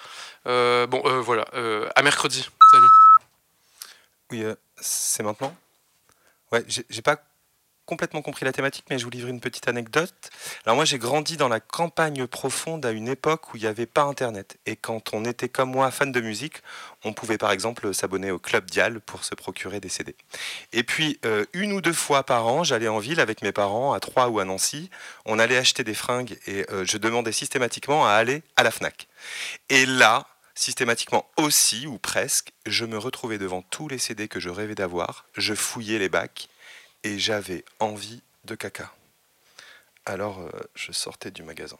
Euh, 0.48 0.88
bon, 0.88 1.02
voilà, 1.22 1.46
à 1.96 2.02
mercredi. 2.02 2.50
Salut. 2.72 2.88
Oui, 4.32 4.44
c'est 4.82 5.24
maintenant? 5.24 5.56
Ouais, 6.54 6.64
j'ai 6.68 7.02
pas 7.02 7.18
complètement 7.86 8.22
compris 8.22 8.46
la 8.46 8.54
thématique, 8.54 8.86
mais 8.90 8.98
je 8.98 9.04
vous 9.04 9.10
livre 9.10 9.28
une 9.28 9.40
petite 9.40 9.68
anecdote. 9.68 10.30
Alors 10.66 10.76
moi, 10.76 10.86
j'ai 10.86 11.00
grandi 11.00 11.36
dans 11.36 11.50
la 11.50 11.60
campagne 11.60 12.28
profonde 12.28 12.86
à 12.86 12.92
une 12.92 13.08
époque 13.08 13.54
où 13.54 13.58
il 13.58 13.62
n'y 13.62 13.68
avait 13.68 13.88
pas 13.88 14.04
Internet. 14.04 14.58
Et 14.68 14.76
quand 14.76 15.14
on 15.14 15.26
était 15.26 15.50
comme 15.50 15.72
moi 15.72 15.92
fan 15.92 16.12
de 16.12 16.22
musique, 16.22 16.62
on 17.04 17.12
pouvait 17.12 17.38
par 17.38 17.52
exemple 17.52 17.94
s'abonner 17.94 18.32
au 18.32 18.40
Club 18.40 18.70
Dial 18.70 19.02
pour 19.02 19.24
se 19.24 19.36
procurer 19.36 19.80
des 19.80 19.90
CD. 19.90 20.16
Et 20.72 20.84
puis, 20.84 21.20
euh, 21.26 21.46
une 21.54 21.74
ou 21.74 21.82
deux 21.82 21.92
fois 21.92 22.24
par 22.24 22.48
an, 22.48 22.64
j'allais 22.64 22.88
en 22.88 23.00
ville 23.00 23.20
avec 23.20 23.42
mes 23.42 23.52
parents, 23.52 23.94
à 23.94 24.00
Troyes 24.00 24.30
ou 24.30 24.40
à 24.40 24.46
Nancy. 24.46 24.90
On 25.26 25.40
allait 25.40 25.58
acheter 25.58 25.84
des 25.84 25.96
fringues 25.96 26.38
et 26.48 26.66
euh, 26.72 26.86
je 26.86 26.98
demandais 26.98 27.32
systématiquement 27.32 28.06
à 28.06 28.12
aller 28.12 28.44
à 28.56 28.64
la 28.64 28.72
FNAC. 28.72 29.08
Et 29.70 29.86
là, 29.86 30.28
systématiquement 30.56 31.26
aussi, 31.38 31.88
ou 31.88 31.98
presque, 31.98 32.54
je 32.66 32.86
me 32.86 32.98
retrouvais 32.98 33.38
devant 33.38 33.62
tous 33.62 33.88
les 33.88 33.98
CD 33.98 34.28
que 34.28 34.40
je 34.40 34.50
rêvais 34.50 34.76
d'avoir, 34.76 35.26
je 35.36 35.54
fouillais 35.54 36.00
les 36.00 36.10
bacs 36.10 36.50
et 37.04 37.20
j'avais 37.20 37.64
envie 37.80 38.22
de 38.46 38.56
caca. 38.56 38.94
Alors 40.06 40.40
euh, 40.40 40.50
je 40.76 40.92
sortais 40.92 41.32
du 41.32 41.44
magasin. 41.44 41.78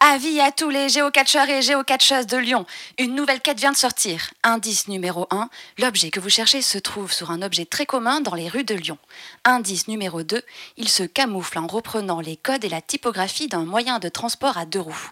Avis 0.00 0.40
à 0.40 0.52
tous 0.52 0.70
les 0.70 0.88
géocatcheurs 0.88 1.48
et 1.48 1.60
géocatcheuses 1.60 2.28
de 2.28 2.36
Lyon. 2.36 2.66
Une 2.98 3.16
nouvelle 3.16 3.40
quête 3.40 3.58
vient 3.58 3.72
de 3.72 3.76
sortir. 3.76 4.30
Indice 4.44 4.86
numéro 4.86 5.26
1. 5.30 5.50
L'objet 5.78 6.10
que 6.10 6.20
vous 6.20 6.30
cherchez 6.30 6.62
se 6.62 6.78
trouve 6.78 7.12
sur 7.12 7.32
un 7.32 7.42
objet 7.42 7.64
très 7.64 7.84
commun 7.84 8.20
dans 8.20 8.36
les 8.36 8.48
rues 8.48 8.62
de 8.62 8.76
Lyon. 8.76 8.98
Indice 9.44 9.88
numéro 9.88 10.22
2. 10.22 10.40
Il 10.76 10.88
se 10.88 11.02
camoufle 11.02 11.58
en 11.58 11.66
reprenant 11.66 12.20
les 12.20 12.36
codes 12.36 12.64
et 12.64 12.68
la 12.68 12.80
typographie 12.80 13.48
d'un 13.48 13.64
moyen 13.64 13.98
de 13.98 14.08
transport 14.08 14.56
à 14.56 14.66
deux 14.66 14.80
roues. 14.80 15.10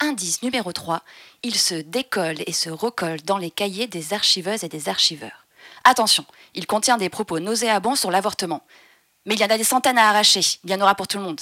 Indice 0.00 0.42
numéro 0.42 0.72
3. 0.72 1.02
Il 1.42 1.54
se 1.54 1.74
décolle 1.74 2.42
et 2.46 2.52
se 2.52 2.68
recolle 2.68 3.22
dans 3.22 3.38
les 3.38 3.50
cahiers 3.50 3.86
des 3.86 4.12
archiveuses 4.12 4.64
et 4.64 4.68
des 4.68 4.88
archiveurs. 4.88 5.46
Attention, 5.84 6.24
il 6.54 6.66
contient 6.66 6.96
des 6.96 7.08
propos 7.08 7.38
nauséabonds 7.38 7.96
sur 7.96 8.10
l'avortement. 8.10 8.62
Mais 9.26 9.34
il 9.34 9.40
y 9.40 9.44
en 9.44 9.50
a 9.50 9.58
des 9.58 9.64
centaines 9.64 9.98
à 9.98 10.08
arracher. 10.08 10.40
Il 10.64 10.70
y 10.70 10.74
en 10.74 10.80
aura 10.80 10.94
pour 10.94 11.06
tout 11.06 11.18
le 11.18 11.24
monde. 11.24 11.40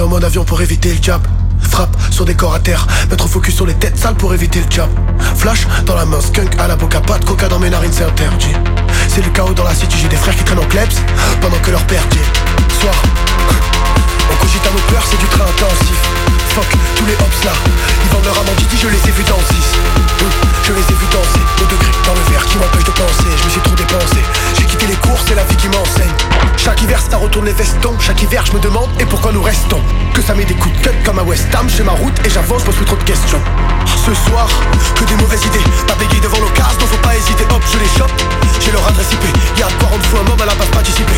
En 0.00 0.08
mode 0.08 0.24
avion 0.24 0.44
pour 0.44 0.60
éviter 0.62 0.92
le 0.94 1.02
jab. 1.02 1.20
Frappe 1.60 1.96
sur 2.10 2.24
des 2.24 2.34
corps 2.34 2.54
à 2.54 2.60
terre, 2.60 2.86
mettre 3.10 3.28
focus 3.28 3.54
sur 3.54 3.66
les 3.66 3.74
têtes 3.74 3.98
sales 3.98 4.14
pour 4.14 4.32
éviter 4.32 4.60
le 4.60 4.70
jab. 4.70 4.88
Flash 5.36 5.66
dans 5.84 5.94
la 5.94 6.04
main, 6.04 6.20
skunk 6.20 6.58
à 6.58 6.68
la 6.68 6.76
boca, 6.76 7.00
pas 7.00 7.18
de 7.18 7.24
coca 7.24 7.48
dans 7.48 7.58
mes 7.58 7.70
narines, 7.70 7.92
c'est 7.92 8.04
interdit. 8.04 8.54
C'est 9.08 9.22
le 9.22 9.30
chaos 9.30 9.52
dans 9.54 9.64
la 9.64 9.74
city, 9.74 9.96
j'ai 10.00 10.08
des 10.08 10.16
frères 10.16 10.36
qui 10.36 10.44
traînent 10.44 10.58
en 10.58 10.66
klebs 10.66 10.88
pendant 11.40 11.58
que 11.58 11.70
leur 11.70 11.82
père 11.84 12.02
dit 12.10 12.18
Soir, 12.80 12.94
on 14.32 14.36
cogite 14.42 14.66
à 14.66 14.70
nos 14.70 14.92
peurs, 14.92 15.04
c'est 15.08 15.18
du 15.18 15.26
train 15.26 15.44
intensif. 15.44 16.39
Fuck, 16.54 16.66
tous 16.96 17.06
les 17.06 17.14
hops 17.14 17.44
là, 17.44 17.52
ils 18.02 18.10
vendent 18.10 18.24
leur 18.24 18.38
amant 18.38 18.52
Didi, 18.58 18.76
je 18.76 18.88
les 18.88 18.98
ai 18.98 19.12
vus 19.12 19.22
dans 19.22 19.36
le 19.36 19.42
6. 19.42 19.54
Je 20.64 20.72
les 20.72 20.80
ai 20.80 20.96
vus 20.98 21.06
danser, 21.12 21.44
au 21.62 21.66
degré 21.66 21.90
dans 22.04 22.14
le 22.14 22.20
verre 22.30 22.44
qui 22.46 22.58
m'empêche 22.58 22.84
de 22.84 22.90
penser. 22.90 23.30
Je 23.38 23.44
me 23.44 23.50
suis 23.50 23.60
trop 23.60 23.74
dépensé, 23.76 24.18
j'ai 24.58 24.64
quitté 24.64 24.86
les 24.86 24.96
cours, 24.96 25.18
c'est 25.26 25.36
la 25.36 25.44
vie 25.44 25.54
qui 25.56 25.68
m'enseigne. 25.68 26.10
Chaque 26.56 26.82
hiver, 26.82 27.00
ça 27.08 27.18
retourne 27.18 27.46
les 27.46 27.52
vestons. 27.52 27.94
Chaque 28.00 28.20
hiver, 28.22 28.44
je 28.46 28.52
me 28.52 28.58
demande 28.58 28.90
et 28.98 29.06
pourquoi 29.06 29.30
nous 29.32 29.42
restons? 29.42 29.80
Que 30.12 30.22
ça 30.22 30.34
met 30.34 30.44
des 30.44 30.54
coups 30.54 30.76
de 30.76 30.88
cut 30.88 30.96
comme 31.04 31.20
à 31.20 31.22
West 31.22 31.46
Ham, 31.54 31.68
j'ai 31.68 31.84
ma 31.84 31.92
route 31.92 32.18
et 32.24 32.30
j'avance, 32.30 32.64
pose 32.64 32.74
plus 32.74 32.86
trop 32.86 32.96
de 32.96 33.04
questions. 33.04 33.40
Ce 33.86 34.12
soir, 34.12 34.48
que 34.96 35.04
des 35.04 35.14
mauvaises 35.14 35.44
idées, 35.44 35.64
pas 35.86 35.94
bégayer 35.94 36.20
devant 36.20 36.40
l'occasion, 36.40 36.78
donc 36.80 36.88
faut 36.88 36.96
pas 36.98 37.16
hésiter, 37.16 37.44
hop, 37.50 37.62
je 37.72 37.78
les 37.78 37.90
chope. 37.96 38.12
J'ai 38.60 38.72
leur 38.72 38.86
adresse 38.88 39.12
IP, 39.12 39.24
y'a 39.56 39.68
de 39.68 39.72
quoi 39.74 39.88
rendre 39.88 40.04
fou 40.04 40.16
un 40.16 40.30
homme 40.30 40.42
à 40.42 40.46
la 40.46 40.54
base 40.54 40.68
participer. 40.68 41.14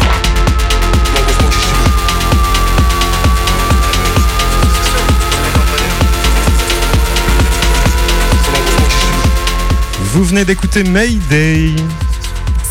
Vous 10.13 10.25
venez 10.25 10.45
d'écouter 10.45 10.85
Mayday 10.85 11.71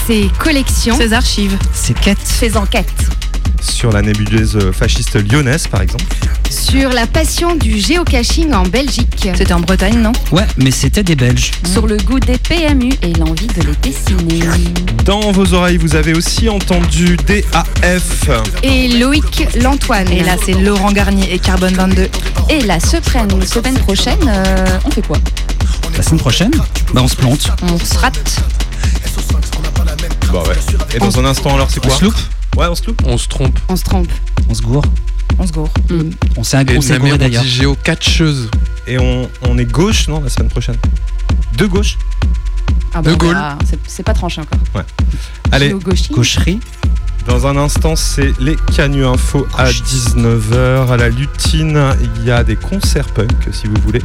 Ces 0.06 0.30
collections. 0.38 0.96
Ces 0.96 1.12
archives. 1.12 1.58
Ces 1.74 1.96
quêtes. 1.96 2.20
Ces 2.24 2.56
enquêtes. 2.56 2.86
sur 3.62 3.92
la 3.92 4.02
nébuleuse 4.04 4.60
fasciste 4.72 5.16
lyonnaise 5.32 5.66
par 5.68 5.82
exemple. 5.82 6.06
Sur 6.52 6.90
la 6.92 7.08
passion 7.08 7.56
du 7.56 7.80
géocaching 7.80 8.54
en 8.54 8.64
Belgique. 8.64 9.30
C'était 9.36 9.54
en 9.54 9.60
Bretagne, 9.60 9.98
non? 10.00 10.12
Ouais, 10.32 10.46
mais 10.58 10.70
c'était 10.70 11.02
des 11.02 11.16
Belges. 11.16 11.52
Sur 11.66 11.88
le 11.88 11.98
goût 11.98 12.20
des 12.20 12.38
PMU 12.38 12.92
et 13.02 13.14
l'envie 13.14 13.48
de 13.48 13.62
les 13.62 13.76
dessiner. 13.82 14.46
Dans 15.06 15.32
vos 15.32 15.54
oreilles, 15.54 15.78
vous 15.78 15.96
avez 15.96 16.14
aussi 16.14 16.48
entendu 16.48 17.18
DAF. 17.26 18.30
Et 18.62 18.88
Loïc 19.00 19.48
L'Antoine. 19.62 20.12
Et 20.12 20.24
là, 20.24 20.36
c'est 20.46 20.54
Laurent 20.54 20.92
Garnier 20.92 21.34
et 21.34 21.40
Carbone 21.40 21.74
22. 21.74 22.08
Et 22.50 22.62
la 22.62 22.80
semaine, 22.80 23.46
semaine 23.48 23.80
prochaine, 23.80 24.20
euh, 24.28 24.80
on 24.86 24.92
fait 24.92 25.02
quoi? 25.06 25.18
La 26.02 26.08
semaine 26.08 26.20
prochaine, 26.20 26.52
bah 26.96 27.02
on 27.04 27.08
se 27.08 27.16
plante. 27.16 27.52
On 27.62 27.78
se 27.78 27.96
rate. 28.00 28.42
Bah 30.34 30.42
ouais. 30.48 30.56
Et 30.96 30.98
dans 30.98 31.20
un 31.20 31.26
instant 31.26 31.54
alors 31.54 31.70
c'est 31.70 31.80
quoi 31.80 31.94
On 31.94 31.96
se 32.00 32.04
loupe 32.06 32.16
Ouais, 32.58 32.66
on 32.66 32.74
se 32.74 32.88
loupe. 32.88 33.04
On 33.06 33.18
se 33.20 33.28
trompe. 33.28 33.60
On 33.70 33.76
se 33.76 33.84
trompe. 33.84 34.08
On 34.50 34.54
se 34.56 34.64
gourre 34.64 34.84
On 35.38 35.46
se 35.46 35.52
gourre. 35.52 35.70
On 36.38 36.44
s'est 36.44 36.64
Et 36.68 36.76
on 36.76 36.82
s'est 36.82 36.94
Namé, 36.94 37.00
gouré 37.02 37.12
on 37.14 37.18
d'ailleurs. 37.18 37.44
dit 37.44 37.50
géocatcheuse. 37.52 38.50
Et 38.88 38.98
on, 38.98 39.30
on 39.44 39.60
est 39.60 39.72
gauche, 39.72 40.08
non, 40.08 40.22
la 40.22 40.30
semaine 40.30 40.50
prochaine 40.50 40.76
De 41.56 41.68
gauche 41.68 42.00
Ah 42.96 43.04
De 43.04 43.12
bon, 43.12 43.18
Gaulle. 43.18 43.36
bah, 43.36 43.60
c'est- 43.88 44.02
pas 44.02 44.16
tranché 44.16 44.42
encore. 44.42 44.58
Ouais. 44.74 44.82
Allez. 45.52 45.76
Gaucherie. 46.12 46.60
Dans 47.28 47.46
un 47.46 47.56
instant, 47.58 47.96
c'est 47.96 48.34
les 48.40 48.56
Canu 48.76 49.06
Info 49.06 49.46
à 49.56 49.70
19h. 49.72 50.90
À 50.92 50.98
la 50.98 51.10
Lutine, 51.10 51.94
il 52.18 52.26
y 52.26 52.32
a 52.32 52.44
des 52.44 52.56
concerts 52.56 53.10
punk, 53.14 53.32
si 53.52 53.68
vous 53.68 53.80
voulez, 53.86 54.02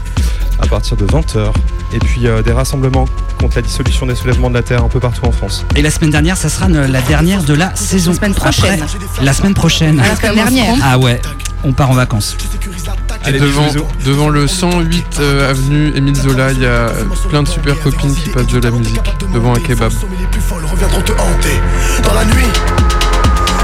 à 0.61 0.67
partir 0.67 0.99
de 0.99 1.07
20h. 1.07 1.51
Et 1.93 1.99
puis 1.99 2.27
euh, 2.27 2.43
des 2.43 2.53
rassemblements 2.53 3.07
contre 3.39 3.57
la 3.57 3.63
dissolution 3.63 4.07
des 4.07 4.15
soulèvements 4.15 4.49
de 4.51 4.55
la 4.55 4.63
Terre 4.63 4.83
un 4.83 4.89
peu 4.89 5.01
partout 5.01 5.25
en 5.25 5.33
France. 5.33 5.65
Et 5.77 5.83
la 5.83 5.91
semaine 5.91 6.11
dernière, 6.11 6.37
ça 6.37 6.49
sera 6.49 6.69
ne- 6.69 6.87
la 6.87 7.01
dernière 7.03 7.43
de 7.43 7.55
la 7.55 7.75
saison. 7.77 8.13
semaine 8.13 8.35
prochaine. 8.35 8.83
Après, 8.83 9.25
la 9.25 9.33
semaine 9.33 9.55
prochaine. 9.55 10.01
Ah, 10.05 10.09
la 10.09 10.17
semaine 10.17 10.35
dernière. 10.35 10.75
Ah 10.83 10.99
ouais, 10.99 11.21
on 11.65 11.73
part 11.73 11.91
en 11.91 11.95
vacances. 11.95 12.37
Et 13.25 13.29
Allez, 13.29 13.41
devant, 13.41 13.67
devant 14.05 14.29
le 14.29 14.47
108 14.47 15.19
euh, 15.21 15.51
avenue 15.51 15.93
Émile 15.97 16.15
Zola, 16.15 16.53
il 16.53 16.61
y 16.61 16.67
a 16.67 16.91
plein 17.29 17.43
de 17.43 17.49
super 17.49 17.79
copines 17.81 18.15
qui 18.15 18.31
passent 18.31 18.47
de 18.47 18.59
la 18.61 18.71
musique 18.71 19.01
devant 19.33 19.55
un 19.55 19.61
kebab. 19.61 19.91
Les 20.21 20.27
plus 20.27 20.41
folles 20.41 20.65
reviendront 20.65 21.01
te 21.01 21.13
hanter 21.13 21.61
dans 22.05 22.15
la 22.15 22.25
nuit. 22.25 22.47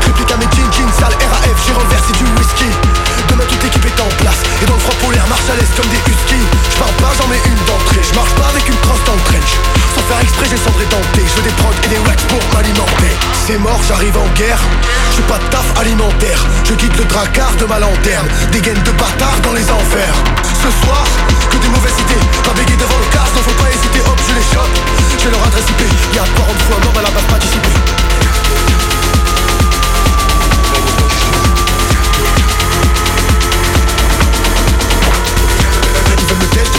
Réplique 0.05 0.31
à 0.33 0.37
mes 0.37 0.45
jeans, 0.45 0.73
jeans 0.73 0.93
sales, 0.99 1.13
RAF, 1.31 1.67
j'ai 1.67 1.73
renversé 1.73 2.13
du 2.13 2.25
whisky. 2.41 2.65
Demain 3.29 3.45
toute 3.49 3.63
l'équipe 3.63 3.85
est 3.85 4.01
en 4.01 4.09
place 4.19 4.41
et 4.63 4.67
dans 4.67 4.75
le 4.75 4.81
froid 4.81 4.95
polaire 5.03 5.27
marche 5.29 5.49
à 5.51 5.57
l'aise 5.57 5.71
comme 5.77 5.89
des 5.89 6.03
huskies. 6.07 6.47
Je 6.71 6.77
parle 6.79 6.97
pas, 7.03 7.13
j'en 7.19 7.29
mets 7.29 7.43
une 7.47 7.61
d'entrée. 7.67 8.03
Je 8.03 8.15
marche 8.15 8.35
pas 8.35 8.49
avec 8.49 8.67
une 8.69 8.79
crosse 8.83 9.05
dans 9.07 9.15
le 9.15 9.25
trench. 9.31 9.53
Sans 9.95 10.05
faire 10.09 10.21
exprès, 10.21 10.47
j'ai 10.51 10.61
cendré 10.61 10.85
denté. 10.91 11.23
Je 11.27 11.35
veux 11.37 11.47
des 11.47 11.57
prods 11.61 11.77
et 11.85 11.89
des 11.89 12.01
wax 12.07 12.23
pour 12.31 12.43
m'alimenter. 12.55 13.13
C'est 13.47 13.59
mort, 13.59 13.81
j'arrive 13.87 14.17
en 14.17 14.29
guerre. 14.35 14.61
Je 15.17 15.23
pas 15.23 15.39
de 15.39 15.47
taf 15.51 15.67
alimentaire. 15.79 16.41
Je 16.65 16.75
quitte 16.75 16.97
le 16.97 17.05
dracard 17.05 17.55
de 17.57 17.67
ma 17.67 17.79
lanterne. 17.79 18.29
Des 18.51 18.61
gaines 18.61 18.83
de 18.83 18.93
bâtards 18.93 19.41
dans 19.43 19.53
les 19.53 19.67
enfers. 19.71 20.17
Ce 20.43 20.71
soir, 20.85 21.05
que 21.51 21.59
des 21.59 21.69
mauvaises 21.69 21.99
idées. 21.99 22.25
Pas 22.45 22.55
bégayer 22.55 22.79
devant 22.79 22.99
le 22.99 23.09
casse, 23.13 23.33
donc 23.35 23.45
faut 23.45 23.63
pas 23.63 23.71
hésiter. 23.71 24.01
Hop, 24.07 24.19
je 24.29 24.35
les 24.35 24.47
chope. 24.53 24.75
J'ai 25.21 25.31
leur 25.31 25.43
adresse 25.47 25.69
IP. 25.69 25.83
Y'a 26.15 26.23
de 26.23 26.33
quoi 26.37 26.45
rendre 26.47 26.63
fou 26.65 26.73
un 26.75 26.83
homme 26.87 26.99
à 26.99 27.03
la 27.03 27.11
base 27.11 27.27
participer. 27.29 27.77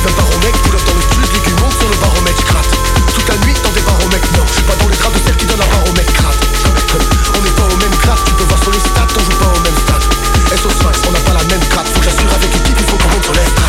dans 0.03 0.09
un 0.09 0.15
baromètre, 0.15 0.59
pull 0.63 0.75
up 0.75 0.83
dans 0.85 0.95
le 0.95 1.01
sud, 1.01 1.33
légumes 1.33 1.59
monte 1.61 1.73
sur 1.79 1.87
le 1.87 1.95
baromètre, 1.95 2.39
j'crate 2.39 2.67
Toute 3.15 3.27
la 3.29 3.37
nuit 3.45 3.55
dans 3.63 3.71
des 3.71 3.81
baromètres, 3.81 4.27
non, 4.35 4.43
je 4.47 4.53
suis 4.53 4.63
pas 4.63 4.75
dans 4.75 4.89
les 4.89 4.97
draps 4.97 5.15
de 5.15 5.21
celle 5.25 5.37
qui 5.37 5.45
donne 5.45 5.61
un 5.61 5.67
baromètre, 5.67 6.13
crate. 6.13 6.39
On 7.37 7.41
n'est 7.41 7.55
pas 7.55 7.63
au 7.63 7.77
même 7.77 7.95
grade, 8.01 8.19
tu 8.25 8.33
peux 8.33 8.43
voir 8.43 8.61
sur 8.61 8.71
les 8.71 8.79
stats, 8.79 9.07
on 9.15 9.23
joue 9.23 9.37
pas 9.39 9.47
au 9.47 9.61
même 9.63 9.77
stade. 9.87 10.03
SO5, 10.59 11.07
on 11.07 11.11
n'a 11.11 11.19
pas 11.19 11.33
la 11.33 11.43
même 11.45 11.63
crate, 11.69 11.87
faut 11.87 11.99
que 11.99 12.05
j'assure 12.05 12.33
avec 12.35 12.53
l'équipe, 12.53 12.77
il 12.79 12.85
faut 12.85 12.97
qu'on 12.97 13.09
monte 13.15 13.23
sur 13.23 13.33
les 13.33 13.62